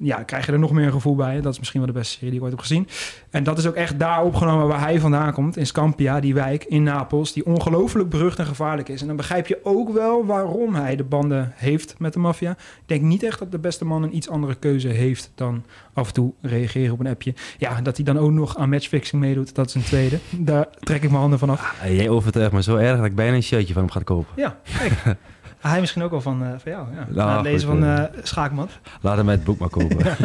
ja, 0.03 0.23
krijg 0.23 0.45
je 0.45 0.51
er 0.51 0.59
nog 0.59 0.71
meer 0.71 0.85
een 0.85 0.91
gevoel 0.91 1.15
bij. 1.15 1.41
Dat 1.41 1.51
is 1.53 1.59
misschien 1.59 1.79
wel 1.79 1.91
de 1.91 1.99
beste 1.99 2.13
serie 2.13 2.29
die 2.29 2.37
ik 2.37 2.43
ooit 2.43 2.53
heb 2.53 2.61
gezien. 2.61 2.87
En 3.29 3.43
dat 3.43 3.57
is 3.57 3.67
ook 3.67 3.75
echt 3.75 3.99
daar 3.99 4.23
opgenomen 4.23 4.67
waar 4.67 4.79
hij 4.79 4.99
vandaan 4.99 5.33
komt, 5.33 5.57
in 5.57 5.65
Scampia, 5.65 6.19
die 6.19 6.33
wijk 6.33 6.63
in 6.63 6.83
Napels, 6.83 7.33
die 7.33 7.45
ongelooflijk 7.45 8.09
berucht 8.09 8.39
en 8.39 8.45
gevaarlijk 8.45 8.89
is. 8.89 9.01
En 9.01 9.07
dan 9.07 9.15
begrijp 9.15 9.47
je 9.47 9.59
ook 9.63 9.93
wel 9.93 10.25
waarom 10.25 10.75
hij 10.75 10.95
de 10.95 11.03
banden 11.03 11.51
heeft 11.55 11.99
met 11.99 12.13
de 12.13 12.19
maffia. 12.19 12.51
Ik 12.51 12.57
denk 12.85 13.01
niet 13.01 13.23
echt 13.23 13.39
dat 13.39 13.51
de 13.51 13.59
beste 13.59 13.85
man 13.85 14.03
een 14.03 14.15
iets 14.15 14.29
andere 14.29 14.55
keuze 14.55 14.87
heeft 14.87 15.31
dan 15.35 15.63
af 15.93 16.07
en 16.07 16.13
toe 16.13 16.33
reageren 16.41 16.93
op 16.93 16.99
een 16.99 17.07
appje. 17.07 17.33
Ja, 17.57 17.81
dat 17.81 17.95
hij 17.95 18.05
dan 18.05 18.17
ook 18.17 18.31
nog 18.31 18.57
aan 18.57 18.69
matchfixing 18.69 19.21
meedoet, 19.21 19.55
dat 19.55 19.67
is 19.67 19.75
een 19.75 19.83
tweede. 19.83 20.19
Daar 20.29 20.67
trek 20.79 21.03
ik 21.03 21.09
mijn 21.09 21.21
handen 21.21 21.39
van 21.39 21.49
af. 21.49 21.75
Ah, 21.81 21.95
jij 21.95 22.09
overtuigt 22.09 22.51
me 22.51 22.63
zo 22.63 22.75
erg 22.75 22.97
dat 22.97 23.05
ik 23.05 23.15
bijna 23.15 23.35
een 23.35 23.43
shirtje 23.43 23.73
van 23.73 23.81
hem 23.81 23.91
ga 23.91 23.99
kopen. 23.99 24.33
Ja, 24.35 24.59
kijk. 24.77 25.17
Hij 25.61 25.79
misschien 25.79 26.03
ook 26.03 26.11
wel 26.11 26.21
van, 26.21 26.43
eh, 26.43 26.49
van 26.57 26.71
jou. 26.71 26.87
Ja. 26.93 27.05
Nou, 27.09 27.29
Na 27.29 27.35
goed, 27.35 27.43
deze 27.43 27.65
van 27.65 27.83
eh. 27.83 27.97
eh 27.97 28.09
Schaakmat. 28.23 28.69
Laat 29.01 29.17
hem 29.17 29.29
het 29.29 29.43
boek 29.43 29.59
maar 29.59 29.69
kopen. 29.69 29.97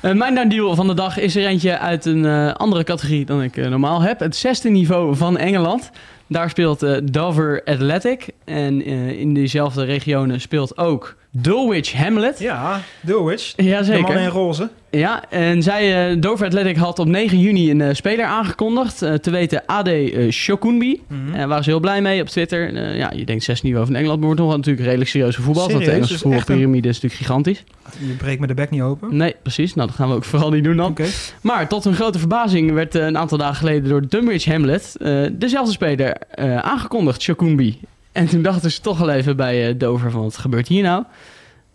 Mijn 0.16 0.34
done 0.34 0.48
deal 0.48 0.74
van 0.74 0.86
de 0.86 0.94
dag 0.94 1.18
is 1.18 1.36
er 1.36 1.46
eentje 1.46 1.78
uit 1.78 2.04
een 2.04 2.24
eh, 2.24 2.52
andere 2.54 2.84
categorie 2.84 3.24
dan 3.24 3.42
ik 3.42 3.56
eh, 3.56 3.68
normaal 3.68 4.02
heb. 4.02 4.20
Het 4.20 4.36
zesde 4.36 4.68
niveau 4.68 5.16
van 5.16 5.38
Engeland. 5.38 5.90
Daar 6.26 6.50
speelt 6.50 6.82
eh, 6.82 6.96
Dover 7.04 7.62
Athletic. 7.64 8.28
En 8.44 8.82
eh, 8.82 9.20
in 9.20 9.34
diezelfde 9.34 9.84
regionen 9.84 10.40
speelt 10.40 10.78
ook 10.78 11.16
Dulwich 11.30 11.92
Hamlet. 11.92 12.38
Ja, 12.38 12.80
Dulwich. 13.00 13.52
De 13.56 13.62
Jazeker. 13.62 14.02
man 14.02 14.16
in 14.16 14.28
roze. 14.28 14.68
Ja, 14.90 15.24
en 15.30 15.62
zij, 15.62 16.10
eh, 16.10 16.16
Dover 16.20 16.46
Athletic 16.46 16.76
had 16.76 16.98
op 16.98 17.06
9 17.06 17.38
juni 17.40 17.70
een 17.70 17.80
eh, 17.80 17.94
speler 17.94 18.24
aangekondigd. 18.24 19.02
eh, 19.02 19.14
te 19.14 19.30
weten 19.30 19.62
AD 19.66 19.88
Shokunbi. 20.30 21.02
Mhm. 21.06 21.34
En 21.34 21.48
waren 21.48 21.64
ze 21.64 21.70
heel 21.70 21.80
blij 21.80 22.02
mee 22.02 22.20
op 22.20 22.26
Twitter. 22.28 22.94
Ja, 22.96 23.12
je 23.14 23.24
denkt 23.24 23.44
zes 23.44 23.62
niveau 23.62 23.86
van 23.86 23.94
Engeland, 23.94 24.16
maar 24.18 24.26
wordt 24.26 24.40
nog 24.40 24.48
wel 24.48 24.58
natuurlijk 24.58 24.84
redelijk 24.84 25.10
serieus 25.10 25.36
voetbal. 25.36 25.54
Want 25.54 25.68
de 25.68 25.72
Serieus? 25.84 25.94
Engelse 25.94 26.18
voetbalpyramide 26.18 26.88
is 26.88 26.94
natuurlijk 26.94 27.20
gigantisch. 27.22 27.64
Je 27.98 28.12
breekt 28.14 28.40
me 28.40 28.46
de 28.46 28.54
bek 28.54 28.70
niet 28.70 28.80
open. 28.82 29.16
Nee, 29.16 29.34
precies. 29.42 29.74
Nou, 29.74 29.88
dat 29.88 29.96
gaan 29.96 30.08
we 30.08 30.14
ook 30.14 30.24
vooral 30.24 30.50
niet 30.50 30.64
doen 30.64 30.76
dan. 30.76 30.90
Oké. 30.90 31.04
Maar 31.40 31.68
tot 31.68 31.84
hun 31.84 31.94
grote 31.94 32.18
verbazing 32.18 32.72
werd 32.72 32.94
een 32.94 33.18
aantal 33.18 33.38
dagen 33.38 33.56
geleden 33.56 33.88
door 33.88 34.08
Dunbridge 34.08 34.50
Hamlet 34.50 34.96
dezelfde 35.32 35.72
speler 35.72 36.16
aangekondigd, 36.62 37.22
Shokunbi. 37.22 37.78
En 38.18 38.26
toen 38.26 38.42
dachten 38.42 38.70
ze 38.70 38.80
toch 38.80 38.98
wel 38.98 39.10
even 39.10 39.36
bij 39.36 39.68
eh, 39.68 39.74
Dover 39.76 40.10
van 40.10 40.22
wat 40.22 40.36
gebeurt 40.36 40.68
hier 40.68 40.82
nou? 40.82 41.04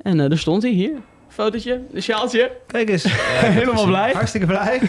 En 0.01 0.19
eh 0.19 0.29
daar 0.29 0.37
stond 0.37 0.61
hij 0.61 0.71
hier. 0.71 0.91
Fotootje, 1.27 1.81
een 1.93 2.01
sjaaltje. 2.01 2.51
Kijk 2.67 2.89
eens. 2.89 3.03
Helemaal 3.09 3.85
blij. 3.85 4.11
Hartstikke 4.11 4.47
blij. 4.47 4.81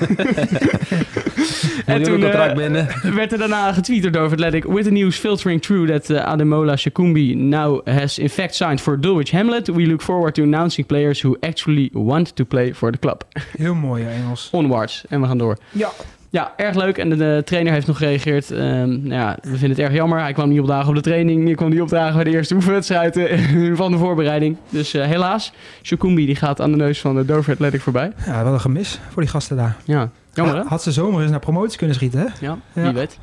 En 1.86 2.02
toen 2.02 2.24
eh, 2.24 3.12
werd 3.14 3.32
er 3.32 3.38
daarna 3.38 3.72
getweet 3.72 4.02
door 4.02 4.10
Dover 4.10 4.32
Athletic. 4.32 4.64
With 4.64 4.84
the 4.84 4.90
news 4.90 5.16
filtering 5.16 5.62
through 5.62 5.90
that 5.90 6.10
uh, 6.10 6.24
Ademola 6.24 6.76
Shakumbi 6.76 7.34
now 7.34 7.86
has 7.86 8.18
in 8.18 8.30
fact 8.30 8.54
signed 8.54 8.80
for 8.80 9.00
Dulwich 9.00 9.30
Hamlet. 9.30 9.66
We 9.66 9.86
look 9.86 10.02
forward 10.02 10.34
to 10.34 10.42
announcing 10.42 10.86
players 10.86 11.22
who 11.22 11.36
actually 11.40 11.90
want 11.92 12.36
to 12.36 12.44
play 12.44 12.74
for 12.74 12.92
the 12.92 12.98
club. 12.98 13.24
Heel 13.56 13.74
mooi 13.74 14.04
Engels. 14.04 14.48
Onwards. 14.52 15.04
En 15.08 15.20
we 15.20 15.26
gaan 15.26 15.38
door. 15.38 15.58
Ja. 15.70 15.90
Ja, 16.34 16.52
erg 16.56 16.74
leuk. 16.76 16.98
En 16.98 17.08
de, 17.08 17.16
de 17.16 17.42
trainer 17.44 17.72
heeft 17.72 17.86
nog 17.86 17.96
gereageerd. 17.96 18.50
Ehm, 18.50 18.88
nou 18.88 19.08
ja, 19.08 19.36
we 19.42 19.48
vinden 19.48 19.68
het 19.70 19.78
erg 19.78 19.92
jammer. 19.92 20.20
Hij 20.20 20.32
kwam 20.32 20.48
niet 20.48 20.60
opdagen 20.60 20.88
op 20.88 20.94
de 20.94 21.00
training. 21.00 21.44
Hij 21.44 21.54
kwam 21.54 21.70
niet 21.70 21.80
opdagen 21.80 22.14
bij 22.14 22.24
de 22.24 22.30
eerste 22.30 22.54
oefenwedstrijd 22.54 23.14
van 23.74 23.90
de 23.92 23.98
voorbereiding. 23.98 24.56
Dus 24.68 24.94
eh, 24.94 25.06
helaas, 25.06 25.52
Shakumbi 25.82 26.26
die 26.26 26.36
gaat 26.36 26.60
aan 26.60 26.70
de 26.70 26.76
neus 26.76 27.00
van 27.00 27.14
de 27.14 27.24
Dover 27.24 27.52
Athletic 27.52 27.80
voorbij. 27.80 28.12
Ja, 28.26 28.44
wat 28.44 28.52
een 28.52 28.60
gemis 28.60 29.00
voor 29.10 29.22
die 29.22 29.30
gasten 29.30 29.56
daar. 29.56 29.76
Ja, 29.84 30.10
jammer 30.32 30.56
hè? 30.56 30.62
Had 30.62 30.82
ze 30.82 30.92
zomer 30.92 31.22
eens 31.22 31.30
naar 31.30 31.40
promotie 31.40 31.78
kunnen 31.78 31.96
schieten, 31.96 32.20
hè? 32.20 32.26
Ja, 32.46 32.58
wie 32.72 32.84
Ja. 32.84 32.92
weet. 32.92 33.18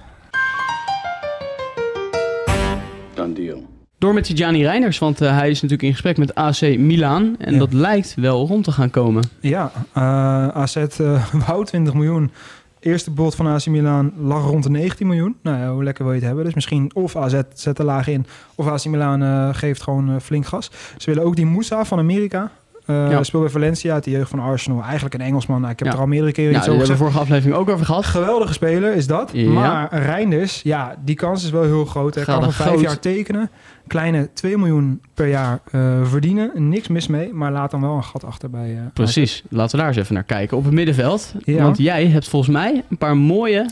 Done 3.14 3.34
deal. 3.34 3.70
Door 3.98 4.14
met 4.14 4.28
Gianni 4.36 4.64
Reiners, 4.64 5.00
want 5.00 5.22
eh, 5.22 5.38
hij 5.38 5.50
is 5.50 5.54
natuurlijk 5.62 5.82
in 5.88 5.92
gesprek 5.92 6.18
met 6.18 6.36
AC 6.36 6.62
Milan. 6.78 7.36
En 7.40 7.54
Ja. 7.54 7.60
dat 7.60 7.74
lijkt 7.74 8.14
wel 8.16 8.48
rond 8.48 8.64
te 8.64 8.72
gaan 8.72 8.90
komen. 8.90 9.24
Ja, 9.40 9.72
eh, 9.94 10.48
AZ 10.48 10.76
eh 10.76 11.26
wou 11.48 11.66
20 11.66 11.94
miljoen. 11.94 12.32
Eerste 12.82 13.12
bod 13.12 13.36
van 13.36 13.48
AC 13.48 13.66
Milan 13.66 14.14
lag 14.18 14.46
rond 14.46 14.64
de 14.64 14.70
19 14.70 15.08
miljoen. 15.08 15.36
Nou 15.42 15.58
ja, 15.58 15.74
hoe 15.74 15.84
lekker 15.84 16.04
wil 16.04 16.14
je 16.14 16.20
het 16.20 16.28
hebben? 16.28 16.46
Dus 16.46 16.54
misschien 16.54 16.92
of 16.94 17.16
AZ 17.16 17.42
zet 17.54 17.80
er 17.80 17.86
laag 17.86 18.08
in, 18.08 18.26
of 18.56 18.68
AC 18.68 18.86
Milan 18.86 19.24
eh, 19.24 19.50
geeft 19.52 19.82
gewoon 19.82 20.10
eh, 20.10 20.16
flink 20.22 20.46
gas. 20.46 20.72
Ze 20.98 21.10
willen 21.10 21.26
ook 21.26 21.36
die 21.36 21.46
Moussa 21.46 21.86
van 21.86 22.00
Amerika. 22.00 22.52
Eh 22.86 23.10
Ja. 23.12 23.24
Speelt 23.24 23.44
bij 23.44 23.52
Valencia 23.52 23.94
uit 23.94 24.04
de 24.04 24.12
jeugd 24.12 24.30
van 24.30 24.40
Arsenal. 24.40 24.82
Eigenlijk 24.84 25.14
een 25.14 25.22
Engelsman. 25.22 25.70
Ik 25.70 25.80
heb 25.80 25.88
Ja. 25.88 25.94
er 25.94 26.00
al 26.00 26.08
meerdere 26.08 26.32
keren 26.32 26.52
Ja, 26.52 26.58
iets 26.58 26.68
over 26.68 26.80
gezegd. 26.80 27.00
vorige 27.00 27.20
aflevering 27.20 27.56
ook 27.58 27.70
over 27.70 27.86
gehad. 27.86 28.06
Geweldige 28.06 28.54
speler 28.54 28.94
is 28.96 29.08
dat. 29.08 29.34
Maar 29.34 29.98
Reinders, 30.00 30.62
ja, 30.64 30.96
die 31.06 31.16
kans 31.16 31.44
is 31.44 31.50
wel 31.50 31.64
heel 31.64 31.86
groot. 31.86 32.16
Hij 32.16 32.24
kan 32.24 32.44
voor 32.44 32.54
vijf 32.54 32.70
groot- 32.70 32.82
jaar 32.82 33.00
tekenen. 33.00 33.50
Kleine 33.88 34.30
2 34.34 34.58
miljoen 34.58 35.02
per 35.14 35.28
jaar 35.28 35.60
eh, 35.72 35.82
verdienen. 36.04 36.52
Niks 36.70 36.88
mis 36.88 37.08
mee. 37.08 37.34
Maar 37.34 37.52
laat 37.52 37.72
dan 37.72 37.82
wel 37.82 37.96
een 37.96 38.04
gat 38.04 38.24
achter 38.26 38.50
bij... 38.50 38.72
eh, 38.76 38.82
Precies, 38.94 39.44
laten 39.50 39.72
we 39.72 39.78
daar 39.78 39.88
eens 39.88 39.98
even 40.02 40.14
naar 40.14 40.24
kijken. 40.24 40.58
Op 40.58 40.64
het 40.64 40.74
middenveld. 40.74 41.34
Want 41.46 41.78
jij 41.78 42.08
hebt 42.08 42.28
volgens 42.30 42.52
mij 42.54 42.84
een 42.90 42.98
paar 42.98 43.18
mooie 43.18 43.66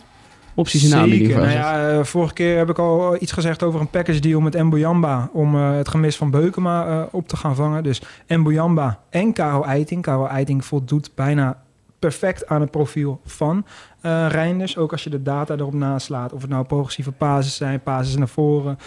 opties 0.56 0.84
in 0.84 0.90
de 0.90 0.96
aanbieding 0.96 1.32
Zeker. 1.32 1.44
voor 1.44 1.54
Nou 1.54 1.60
ja, 1.60 1.90
eh, 1.90 2.04
vorige 2.04 2.34
keer 2.34 2.58
heb 2.58 2.70
ik 2.70 2.80
al 2.80 3.22
iets 3.22 3.32
gezegd 3.32 3.64
over 3.64 3.80
een 3.80 3.90
package 3.90 4.20
deal 4.20 4.42
met 4.42 4.64
Mbuyamba 4.64 5.30
om 5.34 5.56
eh, 5.56 5.76
het 5.76 5.88
gemis 5.88 6.18
van 6.18 6.32
Beukema 6.32 6.88
eh, 6.88 7.04
op 7.12 7.28
te 7.28 7.38
gaan 7.38 7.56
vangen. 7.56 7.84
Dus 7.84 8.02
Mbuyamba 8.28 9.00
en 9.10 9.34
Karel 9.34 9.66
Eiting. 9.66 10.02
Karel 10.02 10.30
Eiting 10.30 10.66
voldoet 10.66 11.12
bijna 11.16 11.62
perfect 12.00 12.48
aan 12.48 12.62
het 12.62 12.72
profiel 12.72 13.22
van 13.26 13.66
eh 14.02 14.26
Reinders. 14.30 14.78
Ook 14.78 14.92
als 14.92 15.04
je 15.04 15.10
de 15.10 15.22
data 15.22 15.54
erop 15.54 15.74
naslaat. 15.74 16.34
Of 16.34 16.42
het 16.42 16.50
nou 16.50 16.66
progressieve 16.66 17.12
pases 17.12 17.56
zijn, 17.56 17.82
pases 17.82 18.16
naar 18.16 18.28
voren, 18.28 18.78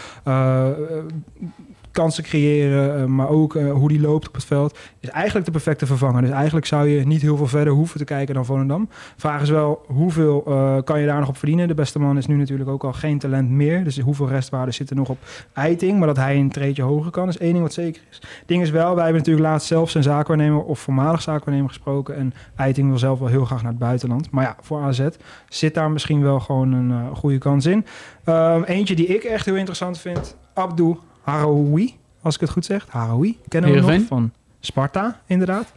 kansen 1.93 2.25
creëren, 2.25 3.01
eh, 3.01 3.05
maar 3.05 3.29
ook 3.29 3.55
eh, 3.55 3.73
hoe 3.73 3.89
die 3.89 4.01
loopt 4.01 4.29
op 4.29 4.35
het 4.35 4.45
veld. 4.45 4.79
Is 5.01 5.09
eigenlijk 5.09 5.47
de 5.47 5.53
perfecte 5.53 5.87
vervanger. 5.87 6.21
Dus 6.21 6.31
eigenlijk 6.31 6.67
zou 6.67 6.89
je 6.89 7.07
niet 7.07 7.23
heel 7.23 7.37
veel 7.37 7.47
verder 7.47 7.73
hoeven 7.73 7.99
te 7.99 8.05
kijken 8.05 8.35
dan 8.35 8.45
Volendam. 8.45 8.89
Vraag 9.17 9.43
is 9.43 9.51
wel, 9.51 9.85
hoeveel 9.87 10.45
eh, 10.47 10.77
kan 10.85 11.01
je 11.01 11.07
daar 11.07 11.19
nog 11.19 11.29
op 11.29 11.37
verdienen? 11.37 11.69
De 11.69 11.75
beste 11.75 11.99
man 11.99 12.19
is 12.19 12.27
nu 12.27 12.37
natuurlijk 12.37 12.71
ook 12.71 12.85
al 12.85 12.93
geen 12.93 13.19
talent 13.19 13.51
meer. 13.51 13.85
Dus 13.85 13.99
hoeveel 13.99 14.29
restwaarde 14.29 14.73
zit 14.73 14.91
er 14.91 14.97
nog 14.97 15.09
op 15.09 15.19
Eiting? 15.53 15.99
Maar 15.99 16.07
dat 16.07 16.17
hij 16.17 16.37
een 16.37 16.51
treedje 16.51 16.83
hoger 16.83 17.11
kan, 17.11 17.29
is 17.29 17.39
één 17.39 17.53
ding 17.53 17.63
wat 17.63 17.73
zeker 17.73 18.03
is. 18.11 18.23
Ding 18.47 18.63
is 18.63 18.71
wel, 18.71 18.95
wij 18.95 19.05
hebben 19.05 19.23
natuurlijk 19.23 19.47
laatst 19.47 19.67
zelf 19.69 19.91
zijn 19.91 20.05
zaakwaarnemer 20.05 20.63
of 20.63 20.79
voormalig 20.79 21.23
zaakwaarnemer 21.23 21.69
gesproken. 21.69 22.17
En 22.17 22.35
Eiting 22.57 22.89
wil 22.89 22.99
zelf 22.99 23.19
wel 23.19 23.29
heel 23.29 23.45
graag 23.45 23.63
naar 23.63 23.71
het 23.71 23.81
buitenland. 23.81 24.31
Maar 24.31 24.45
ja, 24.45 24.57
voor 24.61 24.81
AZ 24.81 25.09
zit 25.49 25.75
daar 25.75 25.91
misschien 25.91 26.23
wel 26.23 26.41
gewoon 26.41 26.73
een 26.73 27.17
goede 27.17 27.39
kans 27.39 27.67
in. 27.67 27.87
Ehm, 28.25 28.63
eentje 28.63 28.95
die 28.95 29.07
ik 29.07 29.25
echt 29.25 29.45
heel 29.45 29.57
interessant 29.57 29.99
vind, 29.99 30.37
Abdou 30.55 30.97
Haroui, 31.23 31.97
als 32.21 32.35
ik 32.35 32.41
het 32.41 32.51
goed 32.51 32.65
zeg. 32.65 32.87
Haroui, 32.89 33.39
kennen 33.49 33.73
we 33.73 33.81
nog 33.81 34.07
van 34.07 34.33
Sparta, 34.61 35.21
inderdaad. 35.27 35.73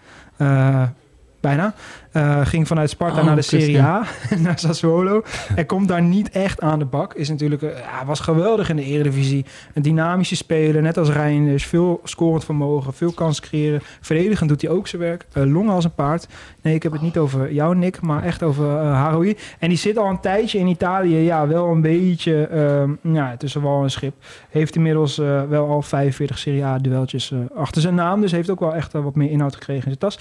Eh, 1.45 1.73
bijna. 2.11 2.43
Ging 2.43 2.67
vanuit 2.67 2.89
Sparta 2.89 3.19
Oh, 3.19 3.25
naar 3.25 3.35
de 3.35 3.41
Serie. 3.41 3.81
A, 3.81 4.03
naar 4.43 4.59
Sassuolo. 4.59 5.23
En 5.55 5.65
komt 5.65 5.87
daar 5.87 6.01
niet 6.01 6.29
echt 6.29 6.61
aan 6.61 6.79
de 6.79 6.85
bak. 6.85 7.13
Is 7.13 7.29
natuurlijk, 7.29 7.61
ja, 7.61 8.05
was 8.05 8.19
geweldig 8.19 8.69
in 8.69 8.75
de 8.75 8.83
Eredivisie. 8.83 9.45
Een 9.73 9.81
dynamische 9.81 10.35
speler, 10.35 10.81
net 10.81 10.97
als 10.97 11.09
Reinders. 11.09 11.65
Veel 11.65 11.99
scorend 12.03 12.45
vermogen, 12.45 12.93
veel 12.93 13.11
kans 13.11 13.39
creëren. 13.39 13.81
Verdedigend 14.01 14.49
doet 14.49 14.61
hij 14.61 14.71
ook 14.71 14.87
zijn 14.87 15.01
werk. 15.01 15.25
Longen 15.33 15.73
als 15.73 15.83
een 15.83 15.93
paard. 15.93 16.27
Nee, 16.61 16.75
ik 16.75 16.83
heb 16.83 16.91
het 16.91 17.01
niet 17.01 17.17
over 17.17 17.51
jou, 17.51 17.75
Nick, 17.75 18.01
maar 18.01 18.23
echt 18.23 18.43
over 18.43 18.65
uh, 18.65 18.93
Haroui. 18.93 19.37
En 19.59 19.69
die 19.69 19.77
zit 19.77 19.97
al 19.97 20.09
een 20.09 20.19
tijdje 20.19 20.59
in 20.59 20.67
Italië. 20.67 21.17
Ja, 21.17 21.47
wel 21.47 21.67
een 21.67 21.81
beetje 21.81 22.47
ehm, 22.47 23.13
ja, 23.15 23.37
tussen 23.37 23.61
wal 23.61 23.83
en 23.83 23.91
schip. 23.91 24.15
Heeft 24.49 24.75
inmiddels 24.75 25.17
wel 25.49 25.67
al 25.67 25.81
45 25.81 26.37
Serie 26.37 26.65
A-dueltjes 26.65 27.33
achter 27.55 27.81
zijn 27.81 27.95
naam. 27.95 28.21
Dus 28.21 28.31
heeft 28.31 28.49
ook 28.49 28.59
wel 28.59 28.75
echt 28.75 28.93
wat 28.93 29.15
meer 29.15 29.31
inhoud 29.31 29.53
gekregen 29.53 29.91
in 29.91 29.97
zijn 29.99 30.11
tas. 30.11 30.19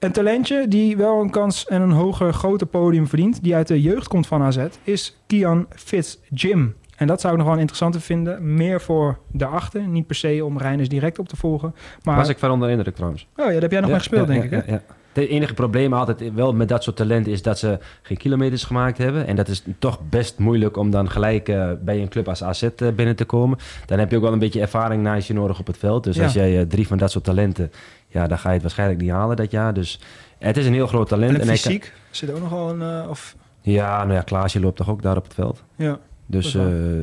Een 0.00 0.12
talentje 0.12 0.68
die 0.68 0.96
wel 0.96 1.20
een 1.20 1.30
kans 1.30 1.66
en 1.66 1.82
een 1.82 1.90
hoger, 1.90 2.32
groter 2.32 2.66
podium 2.66 3.06
verdient, 3.06 3.42
die 3.42 3.54
uit 3.54 3.68
de 3.68 3.80
jeugd 3.80 4.08
komt 4.08 4.26
van 4.26 4.42
AZ, 4.42 4.66
is 4.82 5.20
Kian 5.26 5.66
Fitz-Jim. 5.70 6.74
En 6.96 7.06
dat 7.06 7.20
zou 7.20 7.32
ik 7.32 7.38
nog 7.38 7.46
wel 7.46 7.54
een 7.56 7.62
interessante 7.62 8.00
vinden. 8.00 8.54
Meer 8.54 8.80
voor 8.80 9.18
daarachter. 9.32 9.88
Niet 9.88 10.06
per 10.06 10.16
se 10.16 10.44
om 10.44 10.58
Reiners 10.58 10.88
direct 10.88 11.18
op 11.18 11.28
te 11.28 11.36
volgen. 11.36 11.74
Maar... 12.02 12.16
Was 12.16 12.28
ik 12.28 12.38
van 12.38 12.50
onder 12.50 12.68
de 12.68 12.74
indruk 12.74 12.94
trouwens. 12.94 13.26
Oh 13.36 13.46
ja, 13.46 13.52
dat 13.52 13.62
heb 13.62 13.70
jij 13.70 13.80
nog 13.80 13.88
Ja, 13.88 13.94
maar 13.94 14.04
gespeeld, 14.04 14.28
ja, 14.28 14.34
denk 14.34 14.50
ja, 14.50 14.58
ik. 14.58 14.66
Hè? 14.66 14.76
Het 15.12 15.28
enige 15.28 15.54
probleem 15.54 15.92
altijd 15.92 16.34
wel 16.34 16.52
met 16.54 16.68
dat 16.68 16.82
soort 16.82 16.96
talenten 16.96 17.32
is 17.32 17.42
dat 17.42 17.58
ze 17.58 17.78
geen 18.02 18.16
kilometers 18.16 18.64
gemaakt 18.64 18.98
hebben. 18.98 19.26
En 19.26 19.36
dat 19.36 19.48
is 19.48 19.62
toch 19.78 19.98
best 20.08 20.38
moeilijk 20.38 20.76
om 20.76 20.90
dan 20.90 21.10
gelijk 21.10 21.48
eh, 21.48 21.70
bij 21.82 22.00
een 22.00 22.08
club 22.08 22.28
als 22.28 22.42
AZ 22.44 22.62
eh, 22.62 22.88
binnen 22.94 23.16
te 23.16 23.24
komen. 23.24 23.58
Dan 23.86 23.98
heb 23.98 24.10
je 24.10 24.16
ook 24.16 24.22
wel 24.22 24.32
een 24.32 24.38
beetje 24.38 24.60
ervaring 24.60 25.02
naast 25.02 25.28
je 25.28 25.34
nodig 25.34 25.58
op 25.58 25.66
het 25.66 25.76
veld. 25.78 26.04
Dus 26.04 26.16
Ja. 26.16 26.24
als 26.24 26.32
jij 26.32 26.58
eh, 26.60 26.66
drie 26.66 26.86
van 26.86 26.98
dat 26.98 27.10
soort 27.10 27.24
talenten, 27.24 27.72
ja, 28.06 28.26
dan 28.26 28.38
ga 28.38 28.48
je 28.48 28.52
het 28.54 28.62
waarschijnlijk 28.62 29.00
niet 29.00 29.10
halen 29.10 29.36
dat 29.36 29.50
jaar. 29.50 29.74
Dus 29.74 30.00
het 30.38 30.56
is 30.56 30.66
een 30.66 30.72
heel 30.72 30.86
groot 30.86 31.08
talent. 31.08 31.32
En 31.32 31.38
kan- 31.38 31.46
fysiek 31.48 31.92
zit 32.10 32.30
ook 32.32 32.40
nogal 32.40 32.70
een... 32.70 33.08
of, 33.08 33.36
ja, 33.60 33.98
nou 34.04 34.12
ja, 34.14 34.20
Klaasje 34.22 34.60
loopt 34.60 34.76
toch 34.76 34.90
ook 34.90 35.02
daar 35.02 35.16
op 35.16 35.24
het 35.24 35.34
veld. 35.34 35.62
ja, 35.76 35.98
Dus 36.26 36.54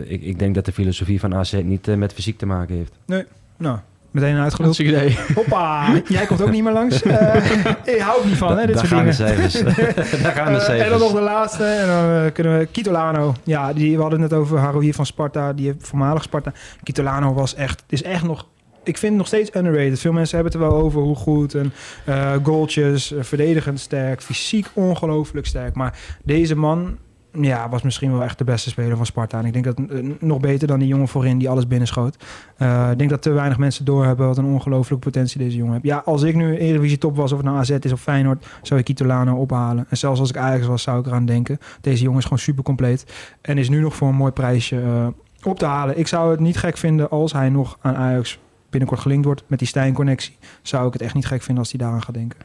ik, 0.03 0.21
ik 0.21 0.39
denk 0.39 0.55
dat 0.55 0.65
de 0.65 0.71
filosofie 0.71 1.19
van 1.19 1.35
AZ 1.35 1.53
niet 1.63 1.95
met 1.95 2.13
fysiek 2.13 2.37
te 2.37 2.45
maken 2.45 2.75
heeft. 2.75 2.93
nee. 3.05 3.23
Nou, 3.57 3.79
meteen 4.19 4.37
uitgeluld. 4.37 4.79
Idee. 4.79 5.17
Hoppa, 5.35 5.85
jij 6.07 6.25
komt 6.25 6.41
ook 6.41 6.51
niet 6.51 6.63
meer 6.63 6.73
langs. 6.73 7.01
Eh 7.05 7.95
ik 7.95 8.01
hou 8.01 8.27
niet 8.27 8.37
van, 8.37 8.57
hè, 8.57 8.65
dit 8.65 8.77
soort 8.79 8.89
dingen. 8.89 9.13
cijfers. 9.13 9.53
daar 9.63 9.71
gaan 9.71 10.13
de 10.13 10.31
Eh, 10.33 10.43
en 10.43 10.53
dan 10.53 10.61
cijfers. 10.61 10.99
nog 10.99 11.11
de 11.11 11.21
laatste. 11.21 11.63
En 11.63 11.87
dan 11.87 12.25
eh, 12.25 12.31
kunnen 12.33 12.59
we 12.59 12.65
Kitolano. 12.65 13.33
Ja, 13.43 13.73
die, 13.73 13.95
we 13.95 14.01
hadden 14.01 14.21
het 14.21 14.31
net 14.31 14.39
over 14.39 14.57
Haroui 14.57 14.93
van 14.93 15.05
Sparta. 15.05 15.53
Die 15.53 15.73
voormalig 15.79 16.23
Sparta. 16.23 16.51
Kitolano 16.83 17.33
was 17.33 17.55
echt, 17.55 17.83
is 17.87 18.03
echt 18.03 18.23
nog... 18.23 18.45
Ik 18.83 18.97
vind 18.97 19.11
het 19.11 19.17
nog 19.17 19.27
steeds 19.27 19.55
underrated. 19.55 19.99
Veel 19.99 20.11
mensen 20.11 20.35
hebben 20.35 20.53
het 20.53 20.61
er 20.61 20.69
wel 20.69 20.79
over 20.81 21.01
hoe 21.01 21.15
goed. 21.15 21.53
En 21.53 21.73
eh 22.05 22.33
goaltjes, 22.43 23.13
verdedigend 23.19 23.79
sterk. 23.79 24.21
Fysiek 24.21 24.67
ongelooflijk 24.73 25.45
sterk. 25.45 25.75
Maar 25.75 25.97
deze 26.23 26.55
man 26.55 26.97
ja, 27.41 27.69
was 27.69 27.81
misschien 27.81 28.11
wel 28.11 28.23
echt 28.23 28.37
de 28.37 28.43
beste 28.43 28.69
speler 28.69 28.97
van 28.97 29.05
Sparta. 29.05 29.39
En 29.39 29.45
ik 29.45 29.53
denk 29.53 29.65
dat 29.65 29.79
eh, 29.79 30.09
nog 30.19 30.39
beter 30.39 30.67
dan 30.67 30.79
die 30.79 30.87
jongen 30.87 31.07
voorin 31.07 31.37
die 31.37 31.49
alles 31.49 31.67
binnenschoot. 31.67 32.17
Eh, 32.57 32.91
ik 32.91 32.97
denk 32.97 33.09
dat 33.09 33.21
te 33.21 33.31
weinig 33.31 33.57
mensen 33.57 33.85
doorhebben 33.85 34.27
wat 34.27 34.37
een 34.37 34.45
ongelooflijke 34.45 35.05
potentie 35.05 35.39
deze 35.39 35.57
jongen 35.57 35.73
heeft. 35.73 35.85
Ja, 35.85 36.01
als 36.05 36.23
ik 36.23 36.35
nu 36.35 36.57
Eredivisie 36.57 36.97
top 36.97 37.15
was, 37.15 37.31
of 37.31 37.37
het 37.37 37.47
nou 37.47 37.57
AZ 37.57 37.69
is 37.69 37.91
of 37.91 38.01
Feyenoord, 38.01 38.45
zou 38.61 38.79
ik 38.79 38.85
Kitolano 38.85 39.35
ophalen. 39.35 39.85
En 39.89 39.97
zelfs 39.97 40.19
als 40.19 40.29
ik 40.29 40.37
Ajax 40.37 40.65
was, 40.65 40.81
zou 40.81 40.99
ik 40.99 41.05
eraan 41.05 41.25
denken. 41.25 41.57
Deze 41.81 42.03
jongen 42.03 42.17
is 42.17 42.23
gewoon 42.23 42.39
super 42.39 42.63
compleet. 42.63 43.05
En 43.41 43.57
is 43.57 43.69
nu 43.69 43.79
nog 43.79 43.95
voor 43.95 44.07
een 44.07 44.15
mooi 44.15 44.31
prijsje 44.31 44.81
eh, 44.81 45.07
op 45.43 45.59
te 45.59 45.65
halen. 45.65 45.97
Ik 45.99 46.07
zou 46.07 46.31
het 46.31 46.39
niet 46.39 46.57
gek 46.57 46.77
vinden 46.77 47.09
als 47.09 47.33
hij 47.33 47.49
nog 47.49 47.77
aan 47.81 47.95
Ajax 47.95 48.39
binnenkort 48.69 49.01
gelinkt 49.01 49.25
wordt 49.25 49.43
met 49.47 49.59
die 49.59 49.67
Stijn-connectie. 49.67 50.37
Zou 50.61 50.87
ik 50.87 50.93
het 50.93 51.01
echt 51.01 51.13
niet 51.13 51.25
gek 51.25 51.41
vinden 51.41 51.63
als 51.63 51.71
hij 51.71 51.79
daaraan 51.79 52.03
gaat 52.03 52.13
denken. 52.13 52.39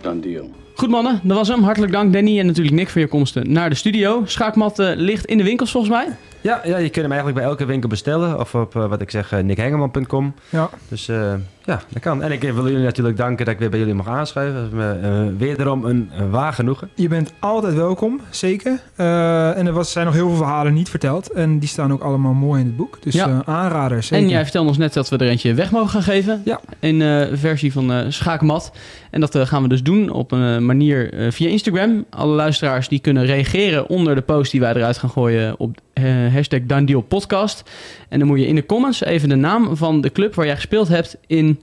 Done 0.00 0.20
deal. 0.20 0.50
Goed 0.80 0.90
mannen, 0.90 1.20
dat 1.22 1.36
was 1.36 1.48
hem. 1.48 1.62
Hartelijk 1.62 1.92
dank 1.92 2.12
Danny 2.12 2.38
en 2.38 2.46
natuurlijk 2.46 2.76
Nick 2.76 2.88
voor 2.88 3.00
je 3.00 3.06
komsten 3.06 3.52
naar 3.52 3.70
de 3.70 3.76
studio. 3.76 4.22
Schaakmat 4.24 4.78
eh, 4.78 4.90
ligt 4.94 5.24
in 5.24 5.38
de 5.38 5.44
winkels 5.44 5.70
volgens 5.70 5.92
mij. 5.92 6.16
Ja, 6.42 6.60
ja, 6.64 6.76
je 6.76 6.82
kunt 6.90 6.94
hem 6.94 7.12
eigenlijk 7.12 7.34
bij 7.40 7.44
elke 7.48 7.64
winkel 7.64 7.88
bestellen. 7.88 8.38
Of 8.38 8.54
op, 8.54 8.76
eh, 8.76 8.86
wat 8.88 9.00
ik 9.00 9.10
zeg, 9.10 9.32
eh, 9.32 9.40
nickhengeman.com. 9.42 10.34
Ja. 10.48 10.70
Dus 10.88 11.08
eh, 11.08 11.32
ja, 11.64 11.80
dat 11.88 12.02
kan. 12.02 12.22
En 12.22 12.32
ik 12.32 12.40
wil 12.42 12.68
jullie 12.68 12.84
natuurlijk 12.84 13.16
danken 13.16 13.44
dat 13.44 13.54
ik 13.54 13.60
weer 13.60 13.70
bij 13.70 13.78
jullie 13.78 13.94
mag 13.94 14.08
aanschuiven. 14.08 14.54
Dat 14.54 14.64
is 14.64 14.70
me 14.70 14.98
eh, 15.02 15.38
wederom 15.38 15.84
een, 15.84 16.10
een 16.16 16.30
waar 16.30 16.52
genoegen. 16.52 16.90
Je 16.94 17.08
bent 17.08 17.32
altijd 17.38 17.74
welkom, 17.74 18.20
zeker. 18.30 18.80
Eh, 18.96 19.56
en 19.58 19.66
er 19.66 19.72
was, 19.72 19.92
zijn 19.92 20.04
nog 20.06 20.14
heel 20.14 20.28
veel 20.28 20.36
verhalen 20.36 20.72
niet 20.74 20.88
verteld. 20.88 21.30
En 21.30 21.58
die 21.58 21.68
staan 21.68 21.92
ook 21.92 22.02
allemaal 22.02 22.32
mooi 22.32 22.60
in 22.60 22.66
het 22.66 22.76
boek. 22.76 22.98
Dus 23.02 23.14
Ja. 23.14 23.42
aanraders, 23.44 24.06
zeker. 24.06 24.24
En 24.24 24.30
jij 24.30 24.42
vertelde 24.42 24.68
ons 24.68 24.78
net 24.78 24.92
dat 24.92 25.08
we 25.08 25.16
er 25.16 25.28
eentje 25.28 25.54
weg 25.54 25.70
mogen 25.70 25.88
gaan 25.88 26.02
geven. 26.02 26.42
Ja. 26.44 26.60
In 26.78 27.02
eh 27.02 27.26
versie 27.32 27.72
van 27.72 27.92
eh 27.92 28.04
Schaakmat. 28.08 28.72
En 29.10 29.20
dat 29.20 29.38
gaan 29.38 29.62
we 29.62 29.68
dus 29.68 29.82
doen 29.82 30.10
op 30.10 30.32
een 30.32 30.66
manier 30.66 31.14
via 31.30 31.48
Instagram. 31.48 32.04
Alle 32.10 32.34
luisteraars 32.34 32.88
die 32.88 32.98
kunnen 33.00 33.24
reageren 33.26 33.88
onder 33.88 34.14
de 34.14 34.20
post 34.20 34.50
die 34.50 34.60
wij 34.60 34.74
eruit 34.74 34.98
gaan 34.98 35.10
gooien 35.10 35.58
op 35.58 35.76
eh, 36.04 36.34
hashtag 36.34 36.60
Done 36.62 37.00
Podcast. 37.00 37.62
En 38.08 38.18
dan 38.18 38.28
moet 38.28 38.38
je 38.38 38.46
in 38.46 38.54
de 38.54 38.66
comments 38.66 39.04
even 39.04 39.28
de 39.28 39.34
naam 39.34 39.76
van 39.76 40.00
de 40.00 40.12
club 40.12 40.34
waar 40.34 40.46
jij 40.46 40.54
gespeeld 40.56 40.88
hebt 40.88 41.16
in 41.26 41.60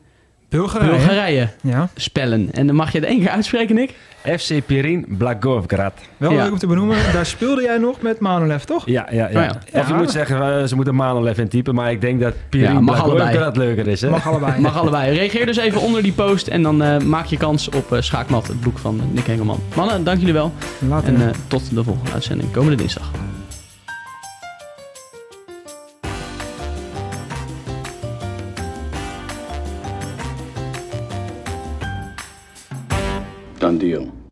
Bulgarije. 0.49 0.91
Bulgarije 0.91 1.49
Ja. 1.61 1.89
spellen. 1.95 2.49
En 2.51 2.67
dan 2.67 2.75
mag 2.75 2.91
je 2.91 2.99
het 2.99 3.07
één 3.07 3.19
keer 3.19 3.29
uitspreken, 3.29 3.75
Nick. 3.75 3.93
FC 4.39 4.65
Pirin 4.65 5.05
Blagovgrad. 5.17 5.93
Wel 6.17 6.31
Ja. 6.31 6.43
leuk 6.43 6.51
om 6.51 6.57
te 6.57 6.67
benoemen. 6.67 6.97
Daar 7.13 7.25
speelde 7.25 7.61
jij 7.61 7.77
nog 7.77 8.01
met 8.01 8.19
Manolev, 8.19 8.63
toch? 8.63 8.85
Ja, 8.85 9.07
ja, 9.11 9.17
ja. 9.29 9.39
Oh 9.39 9.43
ja. 9.43 9.79
Of 9.79 9.87
je 9.87 9.93
Ja. 9.93 9.97
moet 9.99 10.11
zeggen, 10.11 10.59
eh, 10.61 10.63
ze 10.67 10.75
moeten 10.75 10.95
Manolev 10.95 11.37
intypen. 11.37 11.75
Maar 11.75 11.91
ik 11.91 12.01
denk 12.01 12.19
dat 12.21 12.33
Pirin. 12.49 12.85
Blagovgrad 12.85 13.57
leuker 13.57 13.87
is. 13.87 14.01
Hè? 14.01 14.09
Mag 14.09 14.27
allebei. 14.27 14.61
Mag 14.61 14.77
allebei. 14.77 15.15
Reageer 15.17 15.45
dus 15.45 15.57
even 15.57 15.81
onder 15.81 16.03
die 16.03 16.11
post 16.13 16.47
en 16.47 16.61
dan 16.63 16.81
eh, 16.83 16.97
maak 16.99 17.25
je 17.25 17.37
kans 17.37 17.69
op 17.69 17.91
eh, 17.93 18.01
Schaakmat, 18.01 18.47
het 18.47 18.61
boek 18.61 18.77
van 18.77 19.01
Nick 19.11 19.25
Hengelman. 19.27 19.59
Mannen, 19.75 20.03
dank 20.03 20.19
jullie 20.19 20.33
wel. 20.33 20.53
Later. 20.89 21.13
En 21.13 21.31
tot 21.47 21.75
de 21.75 21.83
volgende 21.83 22.11
uitzending, 22.11 22.51
komende 22.51 22.75
dinsdag. 22.77 23.11
Done 33.67 33.79
deal. 33.79 34.26